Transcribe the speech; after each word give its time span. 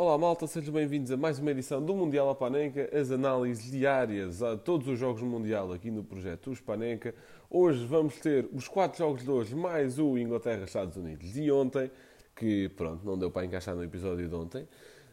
Olá 0.00 0.16
malta, 0.16 0.46
sejam 0.46 0.72
bem-vindos 0.72 1.10
a 1.10 1.16
mais 1.16 1.40
uma 1.40 1.50
edição 1.50 1.84
do 1.84 1.92
Mundial 1.92 2.32
Panenca, 2.36 2.88
as 2.96 3.10
análises 3.10 3.68
diárias 3.68 4.40
a 4.44 4.56
todos 4.56 4.86
os 4.86 4.96
jogos 4.96 5.22
do 5.22 5.26
Mundial 5.26 5.72
aqui 5.72 5.90
no 5.90 6.04
projeto 6.04 6.52
Os 6.52 6.60
Panenca. 6.60 7.12
Hoje 7.50 7.84
vamos 7.84 8.14
ter 8.20 8.48
os 8.52 8.68
quatro 8.68 8.96
jogos 8.96 9.24
de 9.24 9.30
hoje, 9.32 9.56
mais 9.56 9.98
o 9.98 10.16
Inglaterra-Estados 10.16 10.96
Unidos 10.96 11.32
de 11.32 11.50
ontem, 11.50 11.90
que 12.36 12.68
pronto, 12.76 13.04
não 13.04 13.18
deu 13.18 13.28
para 13.28 13.44
encaixar 13.44 13.74
no 13.74 13.82
episódio 13.82 14.28
de 14.28 14.34
ontem. 14.36 14.68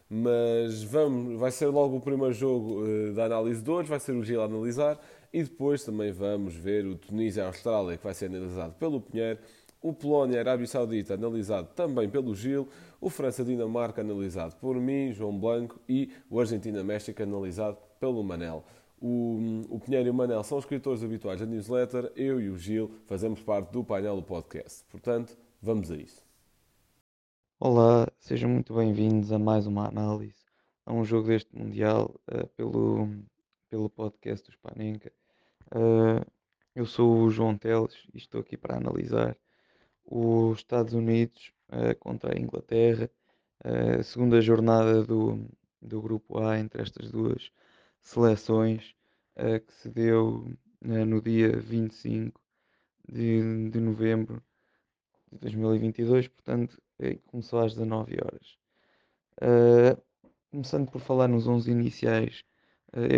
Mas 0.08 0.84
vamos, 0.84 1.36
vai 1.36 1.50
ser 1.50 1.66
logo 1.66 1.96
o 1.96 2.00
primeiro 2.00 2.32
jogo 2.32 2.84
uh, 2.84 3.12
da 3.12 3.24
análise 3.24 3.60
de 3.60 3.68
hoje, 3.68 3.88
vai 3.88 3.98
ser 3.98 4.12
o 4.12 4.22
Gil 4.22 4.40
a 4.40 4.44
analisar, 4.44 5.04
e 5.32 5.42
depois 5.42 5.82
também 5.82 6.12
vamos 6.12 6.54
ver 6.54 6.86
o 6.86 6.94
Tunísia-Austrália, 6.94 7.96
que 7.96 8.04
vai 8.04 8.14
ser 8.14 8.26
analisado 8.26 8.74
pelo 8.74 9.00
Pinheiro, 9.00 9.40
o 9.82 9.92
Polónia-Arábia 9.92 10.66
Saudita, 10.68 11.14
analisado 11.14 11.70
também 11.74 12.08
pelo 12.08 12.36
Gil, 12.36 12.68
o 13.00 13.10
França-Dinamarca, 13.10 14.00
analisado 14.00 14.56
por 14.56 14.76
mim, 14.76 15.12
João 15.12 15.38
Blanco, 15.38 15.80
e 15.88 16.10
o 16.30 16.40
Argentina-México, 16.40 17.22
analisado 17.22 17.78
pelo 18.00 18.22
Manel. 18.22 18.64
O, 19.00 19.62
o 19.68 19.78
Pinheiro 19.78 20.08
e 20.08 20.10
o 20.10 20.14
Manel 20.14 20.42
são 20.42 20.58
escritores 20.58 21.02
habituais 21.02 21.40
da 21.40 21.46
newsletter, 21.46 22.10
eu 22.16 22.40
e 22.40 22.48
o 22.48 22.56
Gil 22.56 22.90
fazemos 23.06 23.42
parte 23.42 23.70
do 23.70 23.84
painel 23.84 24.16
do 24.16 24.22
podcast. 24.22 24.84
Portanto, 24.90 25.36
vamos 25.60 25.90
a 25.90 25.96
isso. 25.96 26.24
Olá, 27.60 28.06
sejam 28.18 28.50
muito 28.50 28.74
bem-vindos 28.74 29.32
a 29.32 29.38
mais 29.38 29.66
uma 29.66 29.86
análise 29.86 30.46
a 30.86 30.92
um 30.92 31.04
jogo 31.04 31.28
deste 31.28 31.54
Mundial 31.54 32.14
uh, 32.30 32.46
pelo, 32.56 33.08
pelo 33.68 33.90
podcast 33.90 34.46
do 34.46 34.52
Spanenka. 34.52 35.12
Uh, 35.74 36.24
eu 36.74 36.86
sou 36.86 37.22
o 37.22 37.30
João 37.30 37.58
Teles 37.58 38.06
e 38.14 38.18
estou 38.18 38.40
aqui 38.40 38.56
para 38.56 38.76
analisar 38.76 39.36
os 40.04 40.58
Estados 40.58 40.94
Unidos 40.94 41.52
contra 41.98 42.34
a 42.34 42.38
Inglaterra, 42.38 43.10
a 43.64 44.00
uh, 44.00 44.04
segunda 44.04 44.40
jornada 44.40 45.02
do, 45.02 45.48
do 45.80 46.00
Grupo 46.00 46.38
A 46.38 46.58
entre 46.58 46.82
estas 46.82 47.10
duas 47.10 47.50
seleções, 48.00 48.94
uh, 49.36 49.60
que 49.60 49.72
se 49.72 49.88
deu 49.88 50.46
no 50.80 51.20
dia 51.20 51.56
25 51.58 52.40
de, 53.08 53.70
de 53.70 53.80
novembro 53.80 54.42
de 55.32 55.38
2022, 55.38 56.28
portanto, 56.28 56.80
começou 57.26 57.60
às 57.60 57.74
19 57.74 58.18
horas. 58.22 58.58
começando 60.50 60.88
por 60.90 61.00
falar 61.00 61.26
nos 61.26 61.48
11 61.48 61.70
iniciais, 61.70 62.44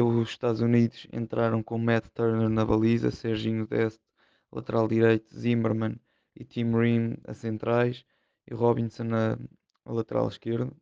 os 0.03 0.31
Estados 0.31 0.62
Unidos 0.62 1.07
entraram 1.12 1.62
com 1.62 1.79
Matt 1.79 2.07
Turner 2.15 2.49
na 2.49 2.65
baliza, 2.65 3.11
Serginho 3.11 3.67
Dest, 3.67 4.01
lateral 4.51 4.89
direito, 4.89 5.37
Zimmerman, 5.37 6.01
e 6.35 6.45
Tim 6.45 6.73
Ream 6.73 7.19
a 7.25 7.35
centrais 7.35 8.05
e 8.51 8.55
Robinson 8.55 9.09
a, 9.15 9.39
a 9.85 9.93
lateral 9.93 10.29
esquerdo. 10.29 10.75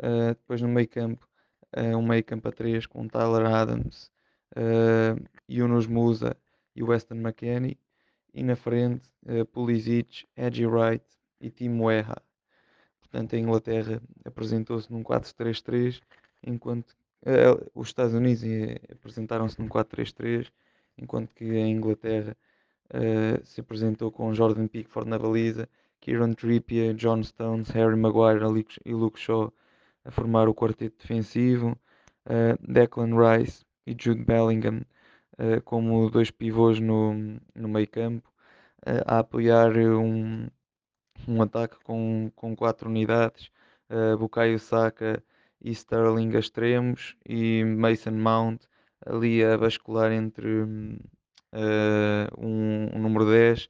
Uh, 0.00 0.28
depois 0.28 0.60
no 0.60 0.68
meio 0.68 0.88
campo, 0.88 1.26
uh, 1.76 1.96
um 1.96 2.02
meio 2.02 2.24
campo 2.24 2.48
a 2.48 2.52
3 2.52 2.86
com 2.86 3.06
Tyler 3.08 3.46
Adams, 3.46 4.10
uh, 4.56 5.22
Yunus 5.48 5.86
Musa 5.86 6.36
e 6.74 6.82
Weston 6.82 7.16
McKennie. 7.16 7.78
E 8.34 8.42
na 8.42 8.56
frente, 8.56 9.10
uh, 9.26 9.44
Pulisic, 9.46 10.26
Edgy 10.36 10.66
Wright 10.66 11.04
e 11.40 11.50
Tim 11.50 11.80
Weha. 11.80 12.16
Portanto, 13.00 13.34
a 13.34 13.38
Inglaterra 13.38 14.02
apresentou-se 14.24 14.92
num 14.92 15.02
4-3-3, 15.02 16.00
enquanto 16.46 16.90
uh, 17.22 17.70
os 17.74 17.88
Estados 17.88 18.14
Unidos 18.14 18.42
apresentaram-se 18.90 19.60
num 19.60 19.68
4-3-3, 19.68 20.50
enquanto 20.98 21.34
que 21.34 21.44
a 21.44 21.66
Inglaterra 21.66 22.36
Uh, 22.88 23.44
se 23.44 23.60
apresentou 23.60 24.10
com 24.10 24.32
Jordan 24.32 24.66
Pickford 24.66 25.10
na 25.10 25.18
baliza, 25.18 25.68
Kieran 26.00 26.34
Trippier, 26.34 26.94
John 26.94 27.22
Stones, 27.22 27.70
Harry 27.70 27.96
Maguire 27.96 28.44
e 28.84 28.94
Luke 28.94 29.18
Shaw 29.18 29.52
a 30.04 30.10
formar 30.10 30.48
o 30.48 30.54
quarteto 30.54 30.96
defensivo, 30.98 31.78
uh, 32.26 32.72
Declan 32.72 33.14
Rice 33.16 33.64
e 33.86 33.94
Jude 33.98 34.24
Bellingham 34.24 34.82
uh, 35.38 35.60
como 35.64 36.10
dois 36.10 36.30
pivôs 36.30 36.80
no, 36.80 37.14
no 37.54 37.68
meio 37.68 37.88
campo, 37.88 38.30
a 39.06 39.18
apoiar 39.18 39.76
um, 39.76 40.48
um 41.26 41.42
ataque 41.42 41.76
com, 41.84 42.30
com 42.34 42.54
quatro 42.54 42.88
unidades, 42.88 43.50
uh, 43.90 44.16
Bukayo 44.16 44.58
Saka 44.58 45.22
e 45.60 45.74
Sterling 45.74 46.36
a 46.36 46.38
extremos 46.38 47.16
e 47.26 47.64
Mason 47.64 48.12
Mount 48.12 48.62
ali 49.04 49.44
a 49.44 49.56
bascular 49.56 50.12
entre 50.12 50.62
uh, 50.62 50.66
um, 52.38 52.88
um, 52.94 52.98
número 52.98 53.26
10 53.26 53.64
uh, 53.64 53.68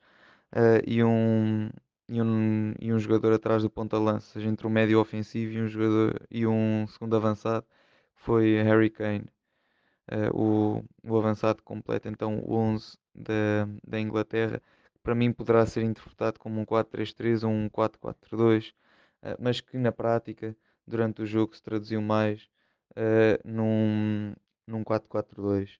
eh, 0.52 0.82
e, 0.86 1.04
um, 1.04 1.70
e, 2.08 2.22
um, 2.22 2.74
e 2.80 2.92
um 2.92 2.98
jogador 2.98 3.32
atrás 3.32 3.62
do 3.62 3.70
ponta-lança, 3.70 4.32
seja 4.32 4.48
entre 4.48 4.66
um 4.66 4.70
médio 4.70 5.00
ofensivo 5.00 5.52
e 5.52 5.62
um, 5.62 5.68
jogador, 5.68 6.20
e 6.30 6.46
um 6.46 6.86
segundo 6.88 7.14
avançado, 7.16 7.66
foi 8.14 8.62
Harry 8.62 8.90
Kane. 8.90 9.26
Uh, 10.10 10.34
o, 10.34 10.84
o 11.04 11.18
avançado 11.18 11.62
completa 11.62 12.08
então 12.08 12.38
o 12.38 12.54
11 12.54 12.96
da, 13.14 13.68
da 13.86 14.00
Inglaterra, 14.00 14.62
que 14.94 14.98
para 15.02 15.14
mim 15.14 15.32
poderá 15.32 15.66
ser 15.66 15.82
interpretado 15.82 16.38
como 16.38 16.60
um 16.60 16.64
4-3-3 16.64 17.44
ou 17.44 17.50
um 17.50 17.68
4-4-2, 17.68 18.70
uh, 19.22 19.36
mas 19.38 19.60
que 19.60 19.76
na 19.76 19.92
prática, 19.92 20.56
durante 20.86 21.22
o 21.22 21.26
jogo, 21.26 21.54
se 21.54 21.62
traduziu 21.62 22.00
mais 22.00 22.48
uh, 22.92 23.38
num, 23.44 24.34
num 24.66 24.82
4-4-2. 24.82 25.76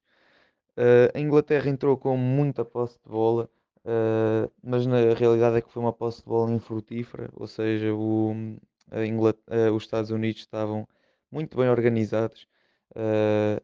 Uh, 0.77 1.11
a 1.15 1.19
Inglaterra 1.19 1.69
entrou 1.71 1.97
com 1.97 2.17
muita 2.17 2.65
posse 2.65 2.99
de 3.03 3.09
bola, 3.11 3.51
uh, 3.89 4.51
mas 4.63 4.87
na 4.87 5.15
realidade 5.15 5.57
é 5.57 5.63
que 5.63 5.73
foi 5.73 5.83
uma 5.83 5.93
posse 5.93 6.21
de 6.23 6.29
bola 6.29 6.53
infrutífera, 6.53 7.31
ou 7.35 7.47
seja, 7.47 7.95
o, 7.95 8.33
uh, 8.33 9.75
os 9.75 9.83
Estados 9.85 10.11
Unidos 10.11 10.43
estavam 10.43 10.87
muito 11.31 11.57
bem 11.57 11.69
organizados, 11.69 12.47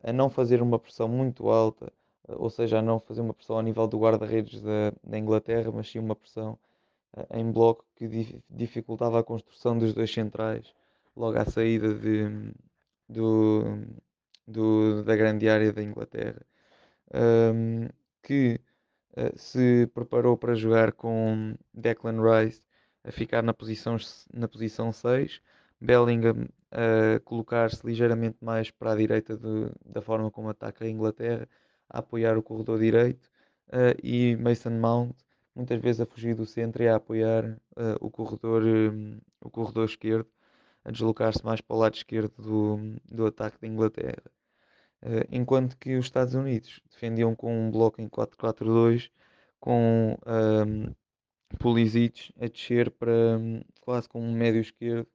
a 0.02 0.12
não 0.12 0.30
fazer 0.30 0.62
uma 0.62 0.78
pressão 0.78 1.08
muito 1.08 1.48
alta, 1.48 1.92
ou 2.28 2.50
seja, 2.50 2.78
a 2.78 2.82
não 2.82 3.00
fazer 3.00 3.20
uma 3.22 3.34
pressão 3.34 3.56
ao 3.56 3.62
nível 3.62 3.86
do 3.86 3.98
guarda-redes 3.98 4.60
da, 4.62 4.92
da, 5.02 5.18
Inglaterra, 5.18 5.72
mas 5.72 5.90
sim 5.90 5.98
uma 5.98 6.14
pressão 6.14 6.58
em 7.32 7.50
bloco 7.50 7.84
que 7.96 8.06
dificultava 8.50 9.18
a 9.20 9.24
construção 9.24 9.78
dos 9.78 9.94
dois 9.94 10.12
centrais 10.12 10.72
logo 11.16 11.38
à 11.38 11.44
saída 11.46 11.94
de, 11.94 12.52
do, 13.08 13.62
do, 14.46 15.02
da 15.04 15.16
grande 15.16 15.48
área 15.48 15.72
da 15.72 15.82
Inglaterra. 15.82 16.40
Que 18.22 18.54
uh, 18.54 18.73
se 19.36 19.86
preparou 19.94 20.36
para 20.36 20.54
jogar 20.54 20.92
com 20.92 21.54
Declan 21.72 22.20
Rice 22.20 22.62
a 23.04 23.12
ficar 23.12 23.42
na 23.42 23.52
posição, 23.54 23.96
na 24.32 24.48
posição 24.48 24.92
6, 24.92 25.40
Bellingham 25.80 26.48
a 26.74 27.20
colocar-se 27.20 27.86
ligeiramente 27.86 28.36
mais 28.40 28.70
para 28.70 28.92
a 28.92 28.96
direita 28.96 29.36
de, 29.36 29.70
da 29.84 30.02
forma 30.02 30.30
como 30.30 30.48
ataca 30.48 30.84
a 30.84 30.90
Inglaterra, 30.90 31.48
a 31.88 32.00
apoiar 32.00 32.36
o 32.36 32.42
corredor 32.42 32.80
direito, 32.80 33.30
uh, 33.68 33.96
e 34.02 34.36
Mason 34.36 34.70
Mount 34.70 35.14
muitas 35.54 35.80
vezes 35.80 36.00
a 36.00 36.06
fugir 36.06 36.34
do 36.34 36.44
centro 36.44 36.82
e 36.82 36.88
a 36.88 36.96
apoiar 36.96 37.44
uh, 37.76 37.96
o, 38.00 38.10
corredor, 38.10 38.64
um, 38.64 39.20
o 39.40 39.50
corredor 39.50 39.84
esquerdo, 39.84 40.28
a 40.84 40.90
deslocar-se 40.90 41.44
mais 41.44 41.60
para 41.60 41.76
o 41.76 41.78
lado 41.78 41.94
esquerdo 41.94 42.34
do, 42.42 43.00
do 43.04 43.26
ataque 43.26 43.58
da 43.60 43.68
Inglaterra. 43.68 44.22
Eh, 45.04 45.26
enquanto 45.30 45.76
que 45.76 45.96
os 45.96 46.06
Estados 46.06 46.34
Unidos 46.34 46.80
defendiam 46.90 47.34
com 47.34 47.66
um 47.66 47.70
bloco 47.70 48.00
em 48.00 48.08
4-4-2 48.08 49.10
com 49.60 50.16
um, 50.26 50.94
Pulisic 51.58 52.32
a 52.40 52.46
descer 52.48 52.90
para 52.90 53.12
um, 53.38 53.62
quase 53.82 54.08
com 54.08 54.20
um 54.20 54.32
médio 54.32 54.62
esquerdo 54.62 55.06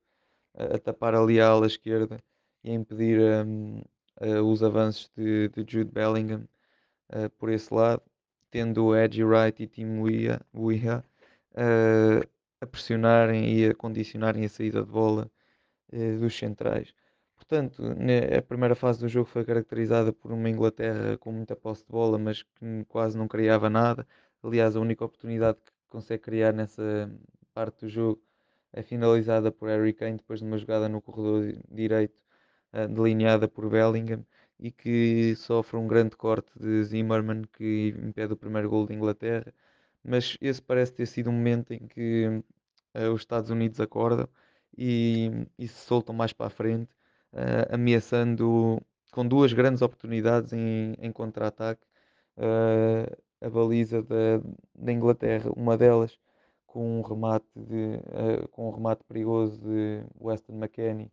a, 0.56 0.76
a, 0.76 0.80
tapar 0.80 1.16
ali 1.16 1.42
a 1.42 1.48
ala 1.48 1.66
esquerda 1.68 2.24
e 2.64 2.72
a 2.72 2.74
impedir 2.74 3.20
um, 3.20 3.80
uh, 4.22 4.44
os 4.44 4.62
avanços 4.64 5.12
de, 5.18 5.50
de 5.50 5.66
Jude 5.68 5.92
Bellingham 5.92 6.48
uh, 7.12 7.30
por 7.38 7.50
esse 7.50 7.74
lado, 7.74 8.04
tendo 8.52 8.96
Edgy 8.96 9.24
Wright 9.24 9.64
e 9.64 9.68
Tim 9.68 10.02
Weah 10.02 11.04
uh, 11.56 12.30
a 12.62 12.68
pressionarem 12.68 13.58
e 13.58 13.66
a 13.70 13.76
condicionarem 13.76 14.46
a 14.46 14.50
saída 14.50 14.84
de 14.84 14.92
bola 14.92 15.32
dos 16.20 16.38
centrais. 16.38 16.94
Portanto, 17.50 17.82
a 18.38 18.42
primeira 18.44 18.76
fase 18.76 19.00
do 19.00 19.08
jogo 19.08 19.26
foi 19.26 19.44
caracterizada 19.44 20.14
por 20.14 20.32
uma 20.32 20.48
Inglaterra 20.50 21.18
com 21.18 21.32
muita 21.32 21.56
posse 21.56 21.84
de 21.84 21.92
bola, 21.92 22.20
mas 22.20 22.44
que 22.44 22.86
quase 22.88 23.18
não 23.18 23.28
criava 23.28 23.70
nada. 23.72 24.08
Aliás, 24.44 24.76
a 24.76 24.80
única 24.80 25.04
oportunidade 25.04 25.58
que 25.66 25.72
consegue 25.90 26.22
criar 26.22 26.54
nessa 26.54 27.12
parte 27.52 27.86
do 27.86 27.90
jogo 27.90 28.22
é 28.72 28.84
finalizada 28.84 29.52
por 29.52 29.68
Harry 29.68 29.94
Kane 29.94 30.18
depois 30.18 30.40
de 30.40 30.46
uma 30.46 30.60
jogada 30.60 30.88
no 30.88 31.02
corredor 31.02 31.56
direito 31.72 32.22
eh, 32.72 32.88
delineada 32.88 33.48
por 33.48 33.68
Bellingham 33.68 34.24
e 34.60 34.72
que 34.72 35.36
sofre 35.36 35.78
um 35.78 35.88
grande 35.88 36.16
corte 36.16 36.52
de 36.60 36.84
Zimmerman 36.84 37.44
que 37.54 37.96
impede 38.04 38.34
o 38.34 38.38
primeiro 38.38 38.70
gol 38.70 38.86
da 38.86 38.94
Inglaterra. 38.94 39.52
Mas 40.04 40.38
esse 40.42 40.62
parece 40.62 40.94
ter 40.94 41.08
sido 41.08 41.30
um 41.32 41.34
momento 41.34 41.74
em 41.74 41.88
que 41.88 42.28
uh, 42.96 43.12
os 43.14 43.22
Estados 43.22 43.50
Unidos 43.50 43.80
acordam 43.80 44.30
e, 44.78 45.32
e 45.58 45.68
se 45.68 45.86
soltam 45.86 46.14
mais 46.16 46.32
para 46.34 46.48
a 46.48 46.50
frente 46.52 46.99
uh, 47.34 47.74
ameaçando 47.74 48.82
com 49.12 49.28
duas 49.28 49.54
grandes 49.54 49.82
oportunidades 49.82 50.54
em, 50.54 50.94
em 51.00 51.12
contra-ataque 51.12 51.86
uh, 52.38 53.18
a 53.42 53.50
baliza 53.50 54.02
da, 54.04 54.42
da, 54.76 54.92
Inglaterra. 54.92 55.52
Uma 55.56 55.78
delas 55.78 56.18
com 56.68 57.00
um 57.00 57.02
remate, 57.02 57.48
de, 57.56 58.00
uh, 58.08 58.48
com 58.50 58.70
um 58.70 58.72
remate 58.72 59.04
perigoso 59.06 59.60
de 59.60 60.04
Weston 60.20 60.54
McKennie 60.54 61.12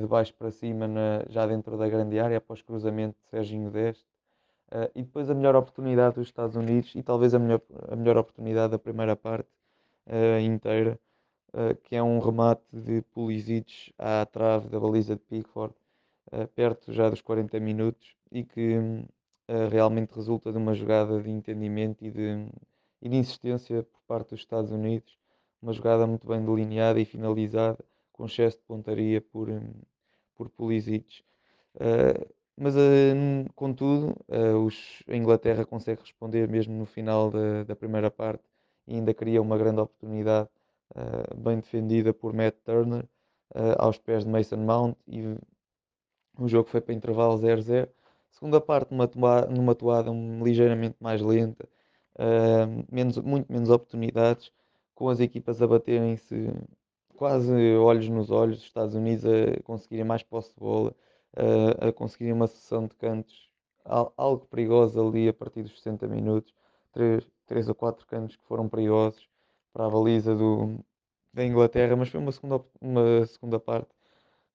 de 0.00 0.06
baixo 0.06 0.32
para 0.32 0.50
cima, 0.50 0.88
na, 0.88 1.22
já 1.28 1.46
dentro 1.46 1.76
da 1.76 1.86
grande 1.86 2.18
área, 2.18 2.38
após 2.38 2.62
cruzamento 2.62 3.14
de 3.20 3.28
Serginho 3.28 3.70
Deste. 3.70 4.06
E 4.94 5.02
depois 5.02 5.28
a 5.28 5.34
melhor 5.34 5.54
oportunidade 5.54 6.14
dos 6.14 6.28
Estados 6.28 6.56
Unidos 6.56 6.94
e 6.94 7.02
talvez 7.02 7.34
a 7.34 7.38
melhor, 7.38 7.60
a 7.86 7.94
melhor 7.94 8.16
oportunidade 8.16 8.70
da 8.70 8.78
primeira 8.78 9.14
parte 9.14 9.50
inteira, 10.42 10.98
que 11.84 11.96
é 11.96 12.02
um 12.02 12.18
remate 12.18 12.64
de 12.72 13.02
Pulisic 13.12 13.92
à 13.98 14.26
trave 14.26 14.68
da 14.68 14.78
baliza 14.78 15.16
de 15.16 15.22
Pickford, 15.22 15.74
perto 16.54 16.92
já 16.92 17.08
dos 17.08 17.20
40 17.20 17.58
minutos, 17.60 18.14
e 18.30 18.44
que 18.44 18.78
realmente 19.70 20.14
resulta 20.14 20.52
de 20.52 20.58
uma 20.58 20.74
jogada 20.74 21.22
de 21.22 21.30
entendimento 21.30 22.04
e 22.04 22.10
de, 22.10 22.46
e 23.00 23.08
de 23.08 23.16
insistência 23.16 23.82
por 23.84 24.00
parte 24.06 24.30
dos 24.30 24.40
Estados 24.40 24.70
Unidos 24.70 25.16
uma 25.60 25.72
jogada 25.72 26.06
muito 26.06 26.26
bem 26.26 26.44
delineada 26.44 27.00
e 27.00 27.04
finalizada, 27.04 27.78
com 28.12 28.26
excesso 28.26 28.56
de 28.56 28.62
pontaria 28.64 29.20
por, 29.20 29.48
por 30.36 30.48
Pulisic. 30.50 31.24
Mas, 32.56 32.74
contudo, 33.54 34.16
os, 34.64 35.02
a 35.08 35.16
Inglaterra 35.16 35.64
consegue 35.64 36.00
responder 36.00 36.48
mesmo 36.48 36.74
no 36.74 36.86
final 36.86 37.30
da, 37.30 37.64
da 37.64 37.76
primeira 37.76 38.10
parte 38.10 38.44
e 38.86 38.94
ainda 38.94 39.12
cria 39.12 39.42
uma 39.42 39.58
grande 39.58 39.80
oportunidade, 39.80 40.48
bem 41.36 41.60
defendida 41.60 42.12
por 42.12 42.32
Matt 42.32 42.56
Turner, 42.64 43.04
aos 43.78 43.98
pés 43.98 44.24
de 44.24 44.30
Mason 44.30 44.56
Mount. 44.56 44.96
E 45.06 45.36
o 46.38 46.48
jogo 46.48 46.68
foi 46.68 46.80
para 46.80 46.94
intervalo 46.94 47.38
0-0. 47.38 47.88
Segunda 48.30 48.60
parte, 48.60 48.92
numa, 48.92 49.40
numa 49.46 49.74
toada 49.74 50.10
um, 50.10 50.44
ligeiramente 50.44 50.96
mais 51.00 51.22
lenta, 51.22 51.66
menos, 52.90 53.16
muito 53.18 53.50
menos 53.50 53.70
oportunidades 53.70 54.52
com 54.94 55.08
as 55.08 55.20
equipas 55.20 55.60
a 55.62 55.66
baterem-se 55.66 56.52
quase 57.16 57.52
olhos 57.76 58.08
nos 58.08 58.30
olhos, 58.30 58.58
os 58.58 58.64
Estados 58.64 58.94
Unidos 58.94 59.24
a 59.24 59.62
conseguirem 59.62 60.04
mais 60.04 60.22
posse 60.22 60.50
de 60.52 60.60
bola, 60.60 60.94
a 61.80 61.92
conseguirem 61.92 62.34
uma 62.34 62.46
sessão 62.46 62.86
de 62.86 62.94
cantos 62.96 63.46
algo 64.16 64.46
perigosa 64.46 65.00
ali 65.00 65.28
a 65.28 65.32
partir 65.32 65.62
dos 65.62 65.76
60 65.78 66.08
minutos, 66.08 66.52
3, 66.92 67.24
3 67.46 67.68
ou 67.68 67.74
4 67.74 68.06
cantos 68.06 68.36
que 68.36 68.44
foram 68.44 68.68
perigosos 68.68 69.28
para 69.76 69.86
a 69.86 69.90
baliza 69.90 70.34
do, 70.34 70.78
da 71.34 71.44
Inglaterra, 71.44 71.94
mas 71.96 72.08
foi 72.08 72.18
uma 72.18 72.32
segunda, 72.32 72.64
uma 72.80 73.26
segunda 73.26 73.60
parte 73.60 73.90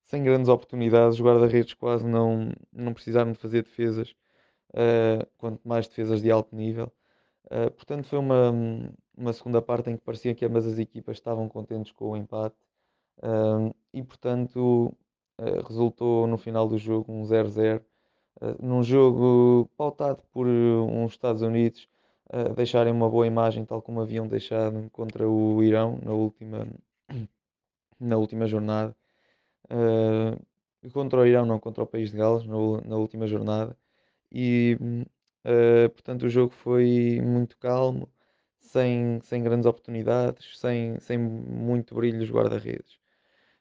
sem 0.05 0.23
grandes 0.23 0.49
oportunidades, 0.49 1.19
os 1.19 1.25
guarda-redes 1.25 1.75
quase 1.75 2.05
não, 2.07 2.51
não 2.73 2.93
precisaram 2.93 3.31
de 3.31 3.37
fazer 3.37 3.63
defesas, 3.63 4.15
uh, 4.73 5.25
quanto 5.37 5.61
mais 5.67 5.87
defesas 5.87 6.21
de 6.21 6.31
alto 6.31 6.55
nível. 6.55 6.91
Uh, 7.45 7.69
portanto, 7.71 8.07
foi 8.07 8.17
uma, 8.19 8.51
uma 9.15 9.31
segunda 9.33 9.61
parte 9.61 9.91
em 9.91 9.97
que 9.97 10.03
parecia 10.03 10.33
que 10.33 10.43
ambas 10.45 10.65
as 10.65 10.79
equipas 10.79 11.17
estavam 11.17 11.47
contentes 11.47 11.91
com 11.91 12.11
o 12.11 12.17
empate 12.17 12.55
uh, 13.19 13.73
e, 13.93 14.03
portanto, 14.03 14.93
uh, 15.39 15.67
resultou 15.67 16.27
no 16.27 16.37
final 16.37 16.67
do 16.67 16.77
jogo 16.79 17.13
um 17.13 17.23
0-0. 17.23 17.81
num 18.59 18.83
jogo 18.83 19.69
pautado 19.77 20.23
por 20.33 20.47
uns 20.47 21.11
Estados 21.11 21.41
Unidos 21.43 21.87
deixarem 22.55 22.93
uma 22.93 23.09
boa 23.09 23.27
imagem, 23.27 23.65
tal 23.65 23.81
como 23.81 24.01
haviam 24.01 24.27
deixado 24.27 24.89
contra 24.91 25.27
o 25.27 25.61
Irão 25.63 25.99
na 26.03 26.11
última, 26.13 26.67
na 27.99 28.17
última 28.17 28.47
jornada. 28.47 28.95
contra 30.93 31.19
o 31.21 31.25
Irão, 31.25 31.45
não 31.45 31.59
contra 31.59 31.83
o 31.83 31.87
país 31.87 32.11
de 32.11 32.17
Gales, 32.17 32.45
na, 32.45 32.55
na 32.85 32.97
última 32.97 33.27
jornada. 33.27 33.75
E 34.31 34.77
Uh, 35.45 35.89
portanto, 35.89 36.23
o 36.23 36.29
jogo 36.29 36.53
foi 36.53 37.19
muito 37.23 37.57
calmo, 37.57 38.07
sem, 38.59 39.19
sem 39.23 39.43
grandes 39.43 39.65
oportunidades, 39.65 40.59
sem, 40.59 40.99
sem 40.99 41.17
muito 41.17 41.95
brilho 41.95 42.19
dos 42.19 42.29
guarda-redes. 42.29 42.99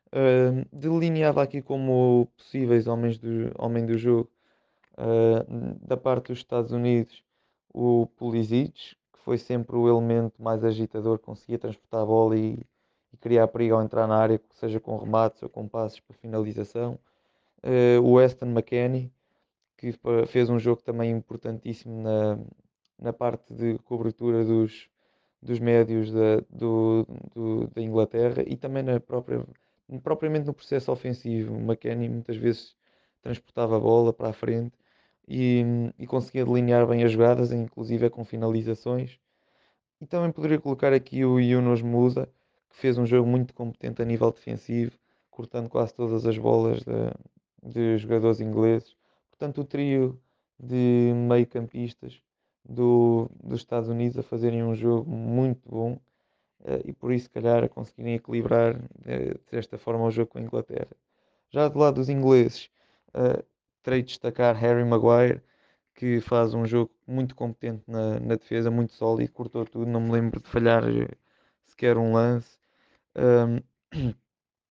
Uh, 0.08 0.66
delineava 0.73 1.43
aqui 1.43 1.62
como 1.62 2.26
possíveis 2.37 2.87
homens 2.87 3.19
do, 3.19 3.52
homem 3.58 3.87
do 3.87 3.96
jogo, 3.96 4.31
uh, 4.99 5.87
da 5.87 5.96
parte 5.96 6.28
dos 6.28 6.38
Estados 6.38 6.73
Unidos, 6.73 7.25
o 7.72 8.06
Pulisic, 8.17 8.96
que 9.12 9.19
foi 9.25 9.38
sempre 9.38 9.76
o 9.76 9.88
elemento 9.88 10.43
mais 10.43 10.64
agitador, 10.64 11.19
conseguia 11.19 11.58
transportar 11.58 12.02
a 12.02 12.06
bola 12.06 12.37
e, 12.37 12.58
e 13.12 13.17
criar 13.17 13.49
perigo 13.49 13.75
ao 13.75 13.82
entrar 13.82 14.06
na 14.06 14.17
área, 14.17 14.40
seja 14.55 14.81
com 14.81 14.96
remates 14.96 15.43
ou 15.43 15.49
com 15.49 15.69
passos 15.69 16.00
para 16.00 16.17
finalização. 16.17 16.99
Uh, 17.62 18.00
o 18.02 18.12
Weston 18.14 18.46
McKennie, 18.46 19.12
que 19.76 19.94
fez 20.26 20.50
um 20.50 20.58
jogo 20.58 20.82
também 20.82 21.11
importantíssimo 21.11 22.02
na, 22.02 22.38
na 22.99 23.12
parte 23.12 23.52
de 23.55 23.78
cobertura 23.81 24.44
dos, 24.44 24.88
dos 25.40 25.58
médios 25.58 26.12
da, 26.12 26.40
do, 26.50 27.06
do, 27.34 27.66
da 27.69 27.81
Inglaterra 27.81 28.43
e 28.46 28.56
também 28.56 28.82
na 28.82 29.00
própria, 29.00 29.44
propriamente 30.02 30.46
no 30.46 30.55
processo 30.55 30.93
ofensivo. 30.93 31.55
O 31.55 31.61
McKennie 31.61 32.08
muitas 32.08 32.37
vezes 32.37 32.75
transportava 33.23 33.76
a 33.76 33.81
bola 33.81 34.12
para 34.12 34.31
a 34.31 34.32
frente 34.32 34.80
e, 35.31 35.65
e 35.99 36.06
conseguia 36.06 36.44
delinear 36.44 36.87
bem 36.87 37.05
as 37.05 37.12
jogadas, 37.12 37.53
inclusive 37.53 38.11
com 38.11 38.25
finalizações. 38.25 39.19
E 40.00 40.06
também 40.06 40.32
poderia 40.32 40.61
colocar 40.61 40.93
aqui 40.93 41.25
o 41.25 41.38
Yunus 41.38 41.82
Musa, 41.82 42.29
que 42.71 42.77
fez 42.77 42.99
um 42.99 43.06
jogo 43.06 43.29
muito 43.29 43.55
competente 43.55 44.03
a 44.03 44.05
nível 44.05 44.32
defensivo, 44.32 44.93
cortando 45.31 45.69
quase 45.69 45.94
todas 45.94 46.27
as 46.27 46.37
bolas 46.37 46.82
de, 46.82 47.71
de 47.71 47.99
jogadores 47.99 48.41
ingleses 48.41 48.97
portanto, 49.41 49.62
o 49.62 49.65
trio 49.65 50.21
de 50.59 51.15
meio-campistas 51.15 52.21
do, 52.62 53.31
dos 53.43 53.61
Estados 53.61 53.88
Unidos 53.88 54.19
a 54.19 54.23
fazerem 54.23 54.62
um 54.62 54.75
jogo 54.75 55.11
muito 55.11 55.67
bom 55.67 55.94
uh, 56.61 56.81
e 56.85 56.93
por 56.93 57.11
isso, 57.11 57.25
se 57.25 57.31
calhar, 57.31 57.65
a 57.65 57.69
conseguirem 57.69 58.17
equilibrar 58.17 58.76
uh, 58.76 59.41
desta 59.50 59.79
forma 59.79 60.05
o 60.05 60.11
jogo 60.11 60.33
com 60.33 60.38
a 60.38 60.43
Inglaterra. 60.43 60.91
Já 61.49 61.69
do 61.69 61.79
lado 61.79 61.94
dos 61.94 62.11
ingleses, 62.11 62.71
uh, 63.15 63.43
terei 63.82 64.03
de 64.03 64.09
destacar 64.09 64.55
Harry 64.56 64.85
Maguire, 64.85 65.43
que 65.94 66.21
faz 66.21 66.55
um 66.55 66.67
jogo 66.67 66.91
muito 67.06 67.35
competente 67.35 67.82
na, 67.87 68.19
na 68.21 68.37
defesa, 68.37 68.71
muito 68.71 68.93
sólido, 68.94 69.32
cortou 69.32 69.65
tudo, 69.67 69.87
não 69.87 70.00
me 70.00 70.12
lembro 70.12 70.41
de 70.41 70.49
falhar 70.49 70.82
sequer 71.67 71.97
um 71.99 72.12
lance. 72.12 72.59
Um, 73.17 73.61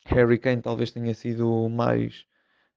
Harry 0.06 0.40
Kane 0.40 0.62
talvez 0.62 0.92
tenha 0.92 1.14
sido 1.14 1.70
mais 1.70 2.26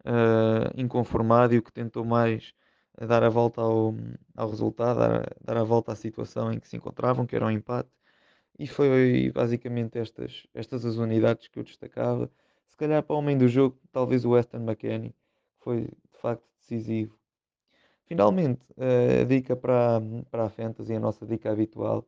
uh, 0.04 0.68
inconformado 0.76 1.54
e 1.54 1.58
o 1.58 1.62
que 1.62 1.72
tentou 1.72 2.04
mais 2.04 2.54
dar 3.00 3.22
a 3.22 3.28
volta 3.28 3.60
ao, 3.60 3.94
ao 4.36 4.50
resultado, 4.50 4.98
dar, 4.98 5.34
dar 5.40 5.56
a 5.56 5.64
volta 5.64 5.92
à 5.92 5.96
situação 5.96 6.52
em 6.52 6.60
que 6.60 6.68
se 6.68 6.76
encontravam, 6.76 7.26
que 7.26 7.34
era 7.36 7.46
um 7.46 7.50
empate. 7.50 7.88
E 8.58 8.66
foi 8.66 9.30
basicamente 9.34 9.98
estas, 9.98 10.46
estas 10.54 10.84
as 10.84 10.96
unidades 10.96 11.48
que 11.48 11.58
eu 11.58 11.64
destacava. 11.64 12.30
Se 12.68 12.76
calhar 12.76 13.02
para 13.02 13.16
o 13.16 13.18
homem 13.18 13.36
do 13.36 13.48
jogo, 13.48 13.78
talvez 13.90 14.24
o 14.24 14.30
Weston 14.30 14.58
McKennie, 14.58 15.14
foi 15.60 15.88
facto 16.22 16.44
decisivo. 16.58 17.18
Finalmente, 18.04 18.60
uh, 18.76 19.22
a 19.22 19.24
dica 19.24 19.56
para, 19.56 20.00
para 20.30 20.44
a 20.44 20.50
Fantasy, 20.50 20.94
a 20.94 21.00
nossa 21.00 21.26
dica 21.26 21.50
habitual. 21.50 22.06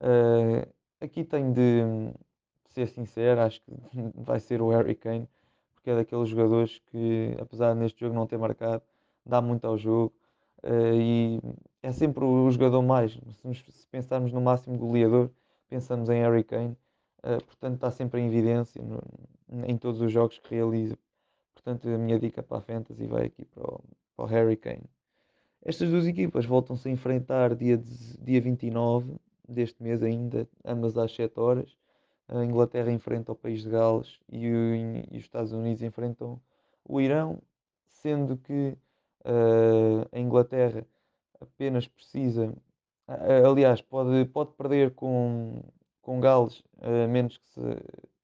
Uh, 0.00 0.66
aqui 1.00 1.24
tenho 1.24 1.52
de, 1.52 2.12
ser 2.70 2.88
sincero, 2.88 3.40
acho 3.40 3.60
que 3.62 3.72
vai 4.16 4.40
ser 4.40 4.60
o 4.60 4.70
Harry 4.70 4.94
Kane 4.94 5.28
porque 5.74 5.90
é 5.90 5.96
daqueles 5.96 6.28
jogadores 6.28 6.80
que, 6.86 7.36
apesar 7.40 7.74
neste 7.74 8.00
jogo 8.00 8.14
não 8.14 8.24
ter 8.24 8.38
marcado, 8.38 8.82
dá 9.26 9.42
muito 9.42 9.66
ao 9.66 9.76
jogo 9.76 10.12
uh, 10.62 10.94
e 10.94 11.40
é 11.82 11.90
sempre 11.92 12.24
o 12.24 12.50
jogador 12.50 12.82
mais. 12.82 13.12
Se, 13.12 13.86
pensarmos 13.90 14.32
no 14.32 14.40
máximo 14.40 14.78
goleador, 14.78 15.28
pensamos 15.68 16.08
em 16.08 16.22
Harry 16.22 16.44
Kane, 16.44 16.76
portanto 17.46 17.74
está 17.74 17.90
sempre 17.90 18.20
em 18.20 18.26
evidência 18.26 18.80
em 19.66 19.76
todos 19.76 20.00
os 20.00 20.10
jogos 20.10 20.38
que 20.38 20.54
realiza. 20.54 20.96
Portanto, 21.64 21.88
a 21.88 21.98
minha 21.98 22.18
dica 22.18 22.42
para 22.42 22.58
a 22.58 22.62
Fantasy 22.62 23.06
vai 23.06 23.26
aqui 23.26 23.44
para 23.44 23.62
o, 23.62 23.80
para 24.16 24.24
o 24.24 24.28
Harry 24.28 24.56
Kane. 24.56 24.90
Estas 25.64 25.90
duas 25.90 26.06
equipas 26.06 26.44
voltam-se 26.44 26.88
a 26.88 26.92
enfrentar 26.92 27.54
dia, 27.54 27.80
dia 28.20 28.40
29 28.40 29.14
deste 29.48 29.82
mês 29.82 30.02
ainda, 30.02 30.48
ambas 30.64 30.96
às 30.98 31.14
7 31.14 31.38
horas 31.38 31.76
a 32.28 32.44
Inglaterra 32.44 32.90
enfrenta 32.90 33.32
o 33.32 33.36
país 33.36 33.62
de 33.62 33.70
Gales 33.70 34.18
e, 34.30 34.48
o, 34.48 34.74
e 35.10 35.18
os 35.18 35.24
Estados 35.24 35.52
Unidos 35.52 35.82
enfrentam 35.82 36.40
o 36.84 37.00
Irão, 37.00 37.38
sendo 37.88 38.36
que 38.36 38.76
uh, 39.24 40.08
a 40.10 40.18
Inglaterra 40.18 40.86
apenas 41.40 41.86
precisa, 41.86 42.52
uh, 43.08 43.46
aliás, 43.50 43.82
pode, 43.82 44.24
pode 44.26 44.52
perder 44.52 44.92
com, 44.92 45.62
com 46.00 46.20
Gales, 46.20 46.60
uh, 46.78 47.08
menos 47.08 47.36
que 47.36 47.48
se, 47.50 47.60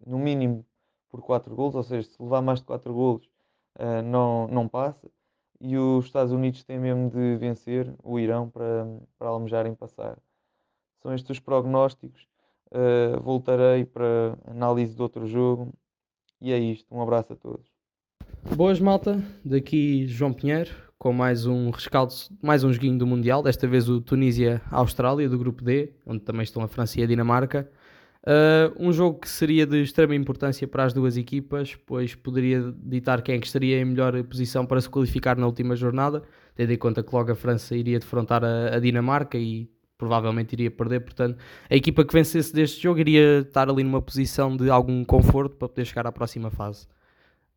no 0.06 0.18
mínimo 0.18 0.64
por 1.10 1.22
4 1.22 1.54
golos, 1.54 1.74
ou 1.74 1.82
seja, 1.82 2.08
se 2.08 2.22
levar 2.22 2.42
mais 2.42 2.60
de 2.60 2.66
4 2.66 2.92
golos 2.92 3.28
não, 4.04 4.48
não 4.48 4.68
passa. 4.68 5.08
E 5.60 5.76
os 5.76 6.06
Estados 6.06 6.32
Unidos 6.32 6.62
têm 6.62 6.78
mesmo 6.78 7.10
de 7.10 7.36
vencer 7.36 7.92
o 8.02 8.18
Irão 8.18 8.48
para, 8.48 8.86
para 9.18 9.28
almejarem 9.28 9.74
passar. 9.74 10.18
São 11.02 11.12
estes 11.12 11.30
os 11.30 11.40
prognósticos. 11.40 12.26
Uh, 12.70 13.20
voltarei 13.22 13.84
para 13.84 14.38
análise 14.46 14.94
de 14.94 15.02
outro 15.02 15.26
jogo. 15.26 15.72
E 16.40 16.52
é 16.52 16.58
isto. 16.58 16.94
Um 16.94 17.02
abraço 17.02 17.32
a 17.32 17.36
todos. 17.36 17.66
Boas, 18.54 18.78
malta. 18.78 19.22
Daqui 19.44 20.06
João 20.06 20.32
Pinheiro 20.32 20.88
com 20.98 21.12
mais 21.12 21.46
um 21.46 21.70
rescaldo, 21.70 22.12
mais 22.42 22.64
um 22.64 22.72
joguinho 22.72 22.98
do 22.98 23.06
Mundial. 23.06 23.40
Desta 23.40 23.68
vez 23.68 23.88
o 23.88 24.00
Tunísia-Austrália 24.00 25.28
do 25.28 25.38
grupo 25.38 25.62
D, 25.62 25.94
onde 26.04 26.20
também 26.20 26.42
estão 26.42 26.60
a 26.62 26.68
França 26.68 26.98
e 26.98 27.04
a 27.04 27.06
Dinamarca. 27.06 27.70
Uh, 28.26 28.74
um 28.78 28.92
jogo 28.92 29.20
que 29.20 29.28
seria 29.28 29.64
de 29.64 29.80
extrema 29.80 30.14
importância 30.14 30.66
para 30.66 30.84
as 30.84 30.92
duas 30.92 31.16
equipas, 31.16 31.76
pois 31.86 32.14
poderia 32.14 32.74
ditar 32.76 33.22
quem 33.22 33.36
é 33.36 33.38
que 33.38 33.46
estaria 33.46 33.80
em 33.80 33.84
melhor 33.84 34.22
posição 34.24 34.66
para 34.66 34.80
se 34.80 34.88
qualificar 34.88 35.36
na 35.36 35.46
última 35.46 35.76
jornada, 35.76 36.22
tendo 36.54 36.72
em 36.72 36.76
conta 36.76 37.02
que 37.02 37.14
logo 37.14 37.30
a 37.30 37.34
França 37.34 37.76
iria 37.76 37.98
defrontar 37.98 38.44
a, 38.44 38.76
a 38.76 38.80
Dinamarca 38.80 39.38
e 39.38 39.70
provavelmente 39.96 40.52
iria 40.52 40.70
perder. 40.70 41.00
Portanto, 41.00 41.38
a 41.70 41.74
equipa 41.74 42.04
que 42.04 42.12
vencesse 42.12 42.52
deste 42.52 42.82
jogo 42.82 43.00
iria 43.00 43.40
estar 43.40 43.68
ali 43.68 43.82
numa 43.82 44.02
posição 44.02 44.56
de 44.56 44.68
algum 44.68 45.04
conforto 45.04 45.56
para 45.56 45.68
poder 45.68 45.84
chegar 45.84 46.06
à 46.06 46.12
próxima 46.12 46.50
fase. 46.50 46.86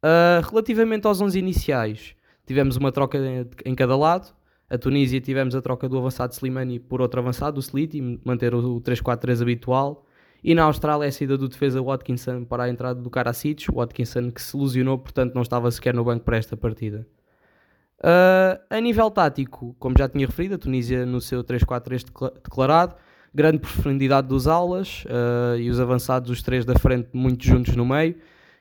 Uh, 0.03 0.41
relativamente 0.49 1.05
aos 1.05 1.21
11 1.21 1.37
iniciais, 1.37 2.15
tivemos 2.45 2.75
uma 2.77 2.91
troca 2.91 3.17
em 3.65 3.75
cada 3.75 3.95
lado. 3.95 4.33
A 4.69 4.77
Tunísia 4.77 5.19
tivemos 5.19 5.53
a 5.53 5.61
troca 5.61 5.89
do 5.89 5.97
avançado 5.97 6.33
Slimani 6.33 6.79
por 6.79 7.01
outro 7.01 7.19
avançado, 7.19 7.57
o 7.57 7.59
Sliti, 7.61 8.01
manter 8.23 8.55
o 8.55 8.79
3-4-3 8.81 9.41
habitual. 9.41 10.05
E 10.43 10.55
na 10.55 10.63
Austrália 10.63 11.07
a 11.07 11.11
saída 11.11 11.37
do 11.37 11.47
defesa 11.47 11.81
Watkinson 11.81 12.45
para 12.45 12.63
a 12.63 12.69
entrada 12.69 12.99
do 12.99 13.09
Karacic, 13.09 13.71
Watkinson 13.71 14.31
que 14.31 14.41
se 14.41 14.57
ilusionou, 14.57 14.97
portanto 14.97 15.35
não 15.35 15.41
estava 15.43 15.69
sequer 15.69 15.93
no 15.93 16.03
banco 16.03 16.25
para 16.25 16.37
esta 16.37 16.57
partida. 16.57 17.07
Uh, 17.99 18.57
a 18.67 18.79
nível 18.79 19.11
tático, 19.11 19.75
como 19.77 19.95
já 19.95 20.09
tinha 20.09 20.25
referido, 20.25 20.55
a 20.55 20.57
Tunísia 20.57 21.05
no 21.05 21.21
seu 21.21 21.43
3-4-3 21.43 22.33
declarado, 22.43 22.95
grande 23.31 23.59
profundidade 23.59 24.27
dos 24.27 24.47
alas 24.47 25.05
uh, 25.05 25.55
e 25.59 25.69
os 25.69 25.79
avançados, 25.79 26.31
os 26.31 26.41
três 26.41 26.65
da 26.65 26.73
frente, 26.79 27.09
muito 27.13 27.45
juntos 27.45 27.75
no 27.75 27.85
meio. 27.85 28.15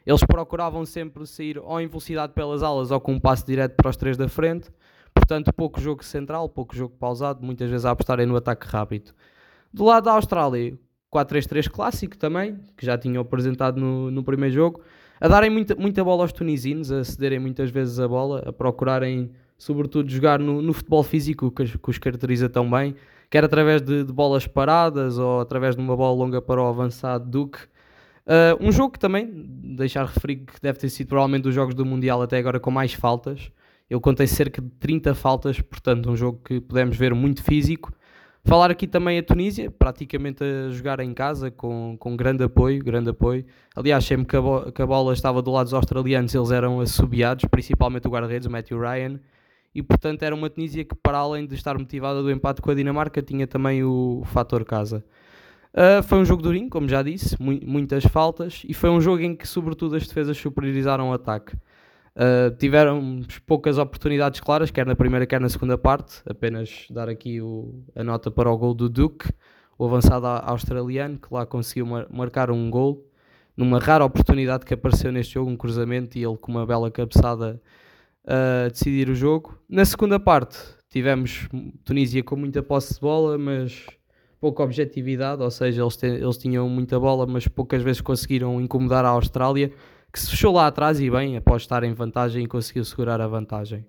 Eles 0.05 0.23
procuravam 0.25 0.85
sempre 0.85 1.27
sair 1.27 1.59
ou 1.59 1.81
em 1.81 1.87
velocidade 1.87 2.35
pelas 2.35 2.63
alas 2.63 2.91
ou 2.91 3.01
com 3.01 3.15
um 3.15 3.21
passe 3.21 3.47
direto 3.47 3.75
para 3.77 3.89
os 3.89 3.97
três 3.97 4.17
da 4.19 4.29
frente. 4.29 4.71
Portanto, 5.15 5.53
pouco 5.55 5.81
jogo 5.81 6.05
central, 6.05 6.49
pouco 6.49 6.77
jogo 6.77 6.95
pausado, 6.99 7.45
muitas 7.45 7.71
vezes 7.71 7.87
a 7.87 7.91
apostarem 7.91 8.27
no 8.27 8.37
ataque 8.37 8.67
rápido. 8.67 9.13
Do 9.73 9.85
lado 9.85 10.05
da 10.05 10.13
Austrália, 10.13 10.79
4-3-3 11.13 11.69
clássico 11.69 12.17
também, 12.17 12.59
que 12.77 12.87
já 12.87 12.97
tinham 12.97 13.21
apresentado 13.21 13.81
no, 13.81 14.11
no 14.11 14.23
primeiro 14.23 14.55
jogo, 14.55 14.81
a 15.21 15.29
darem 15.29 15.51
muita, 15.51 15.75
muita 15.75 16.03
bola 16.03 16.23
aos 16.23 16.33
tunisinos, 16.33 16.91
a 16.91 17.05
cederem 17.05 17.39
muitas 17.39 17.71
vezes 17.71 17.99
a 17.99 18.09
bola, 18.09 18.43
a 18.47 18.53
procurarem, 18.53 19.31
sobretudo, 19.59 20.09
jogar 20.11 20.39
no, 20.39 20.63
no 20.63 20.73
futebol 20.73 21.03
físico 21.03 21.51
que, 21.51 21.79
que, 21.79 21.91
os 21.91 21.99
caracteriza 21.99 22.49
tão 22.49 22.71
bem, 22.71 22.95
quer 23.29 23.45
através 23.45 23.83
de, 23.83 24.05
de, 24.05 24.13
bolas 24.13 24.47
paradas 24.47 25.19
ou 25.19 25.41
através 25.41 25.77
de 25.77 25.83
uma 25.83 25.97
bola 25.97 26.17
longa 26.17 26.41
para 26.41 26.63
o 26.63 26.67
avançado 26.67 27.29
Duque. 27.29 27.59
Uh, 28.27 28.65
um 28.65 28.71
jogo 28.71 28.93
que 28.93 28.99
também, 28.99 29.29
deixar 29.29 30.07
referido 30.07 30.53
que 30.53 30.61
deve 30.61 30.79
ter 30.79 30.89
sido 30.89 31.09
provavelmente 31.09 31.43
dos 31.43 31.55
jogos 31.55 31.75
do 31.75 31.85
Mundial 31.85 32.23
até 32.23 32.39
agora 32.39 32.61
com 32.61 32.71
mais 32.71 32.95
faltas. 32.95 33.51
Eu 33.91 34.01
contei 34.01 34.27
cerca 34.27 34.63
de 34.63 34.71
30 34.79 35.15
faltas, 35.15 35.61
portanto, 35.61 36.09
um 36.09 36.17
jogo 36.17 36.41
que 36.45 36.61
podemos 36.61 36.97
ver 36.97 37.13
muito 37.13 37.43
físico 37.43 37.93
Falar 38.43 38.71
aqui 38.71 38.87
também 38.87 39.19
a 39.19 39.23
Tunísia, 39.23 39.71
praticamente 39.71 40.43
a 40.43 40.71
jogar 40.71 40.99
em 41.01 41.13
casa, 41.13 41.51
com, 41.51 41.97
com 41.99 42.17
grande 42.17 42.43
apoio, 42.43 42.83
grande 42.83 43.11
apoio. 43.11 43.45
Aliás, 43.77 44.05
sempre 44.05 44.27
que 44.27 44.37
a, 44.37 44.41
bo 44.41 44.73
que 44.73 44.81
a 44.81 44.87
bola 44.87 45.13
estava 45.13 45.43
do 45.43 45.51
lado 45.51 45.67
dos 45.67 45.75
australianos, 45.75 46.35
eles 46.35 46.51
eram 46.51 46.81
assobiados, 46.81 47.45
principalmente 47.45 48.09
o 48.09 48.11
guarda-redes, 48.11 48.47
o 48.47 48.51
Matthew 48.51 48.81
Ryan. 48.81 49.21
E, 49.75 49.83
portanto, 49.83 50.23
era 50.23 50.35
uma 50.35 50.49
Tunísia 50.49 50.85
que, 50.85 50.95
para 50.95 51.19
além 51.19 51.47
de 51.47 51.55
estar 51.55 51.79
motivada 51.79 52.23
do 52.23 52.31
empate 52.31 52.63
com 52.63 52.71
a 52.71 52.75
Dinamarca, 52.75 53.23
tinha 53.23 53.47
também 53.47 53.85
o, 53.85 54.23
fator 54.25 54.65
casa. 54.65 55.05
Uh, 55.73 56.03
foi 56.03 56.19
um 56.19 56.25
jogo 56.25 56.43
durinho, 56.43 56.69
como 56.69 56.89
já 56.89 57.03
disse, 57.03 57.41
mu 57.41 57.57
muitas 57.65 58.05
faltas, 58.05 58.63
e 58.67 58.75
foi 58.75 58.91
um 58.91 59.01
jogo 59.01 59.23
em 59.23 59.37
que, 59.37 59.47
sobretudo, 59.47 59.95
as 59.95 60.09
defesas 60.09 60.37
superiorizaram 60.37 61.11
o 61.11 61.13
ataque. 61.13 61.55
Uh, 62.21 62.55
tiveram 62.59 63.23
poucas 63.47 63.79
oportunidades 63.79 64.41
claras, 64.41 64.71
quer 64.71 64.85
na 64.85 64.95
primeira, 64.95 65.25
quer 65.25 65.41
na 65.41 65.49
segunda 65.49 65.79
parte. 65.79 66.21
Apenas 66.29 66.87
dar 66.91 67.09
aqui 67.09 67.41
o, 67.41 67.83
a 67.97 68.05
nota 68.05 68.31
para 68.31 68.51
o 68.51 68.59
gol 68.59 68.75
do 68.75 68.91
Duke, 68.91 69.27
o 69.79 69.87
avançado 69.87 70.27
australiano, 70.27 71.19
que 71.19 71.33
lá 71.33 71.47
conseguiu 71.47 71.87
mar 71.87 72.07
marcar 72.11 72.51
um 72.51 72.69
gol 72.69 73.07
numa 73.57 73.79
rara 73.79 74.05
oportunidade 74.05 74.67
que 74.67 74.75
apareceu 74.75 75.11
neste 75.11 75.33
jogo, 75.33 75.51
um 75.51 75.57
cruzamento 75.57 76.19
e 76.19 76.23
ele 76.23 76.37
com 76.37 76.53
uma 76.53 76.67
bela 76.67 76.91
cabeçada 76.91 77.59
uh, 78.27 78.71
decidir 78.71 79.09
o 79.09 79.15
jogo. 79.15 79.59
Na 79.67 79.87
segunda 79.87 80.21
parte 80.21 80.59
tivemos 80.91 81.49
Tunísia 81.87 82.23
com 82.23 82.37
muita 82.37 82.63
posse 82.63 82.95
de 82.95 83.01
bola, 83.01 83.39
mas 83.39 83.87
pouca 84.39 84.63
objetividade, 84.63 85.43
ou 85.43 85.51
seja, 85.51 85.81
eles, 85.81 86.03
eles 86.03 86.37
tinham 86.37 86.69
muita 86.69 87.01
bola, 87.01 87.27
mas 87.27 87.49
poucas 87.49 87.83
vezes 87.83 88.03
conseguiram 88.03 88.61
incomodar 88.61 89.07
a 89.07 89.09
Austrália 89.09 89.73
que 90.13 90.21
se 90.21 90.31
fechou 90.31 90.55
lá 90.55 90.67
atrás 90.67 91.01
e 91.01 91.11
bem, 91.11 91.37
após 91.37 91.63
estar 91.63 91.83
em 91.85 91.93
vantagem, 91.93 92.47
conseguiu 92.47 92.85
segurar 92.85 93.21
a 93.21 93.27
vantagem. 93.27 93.87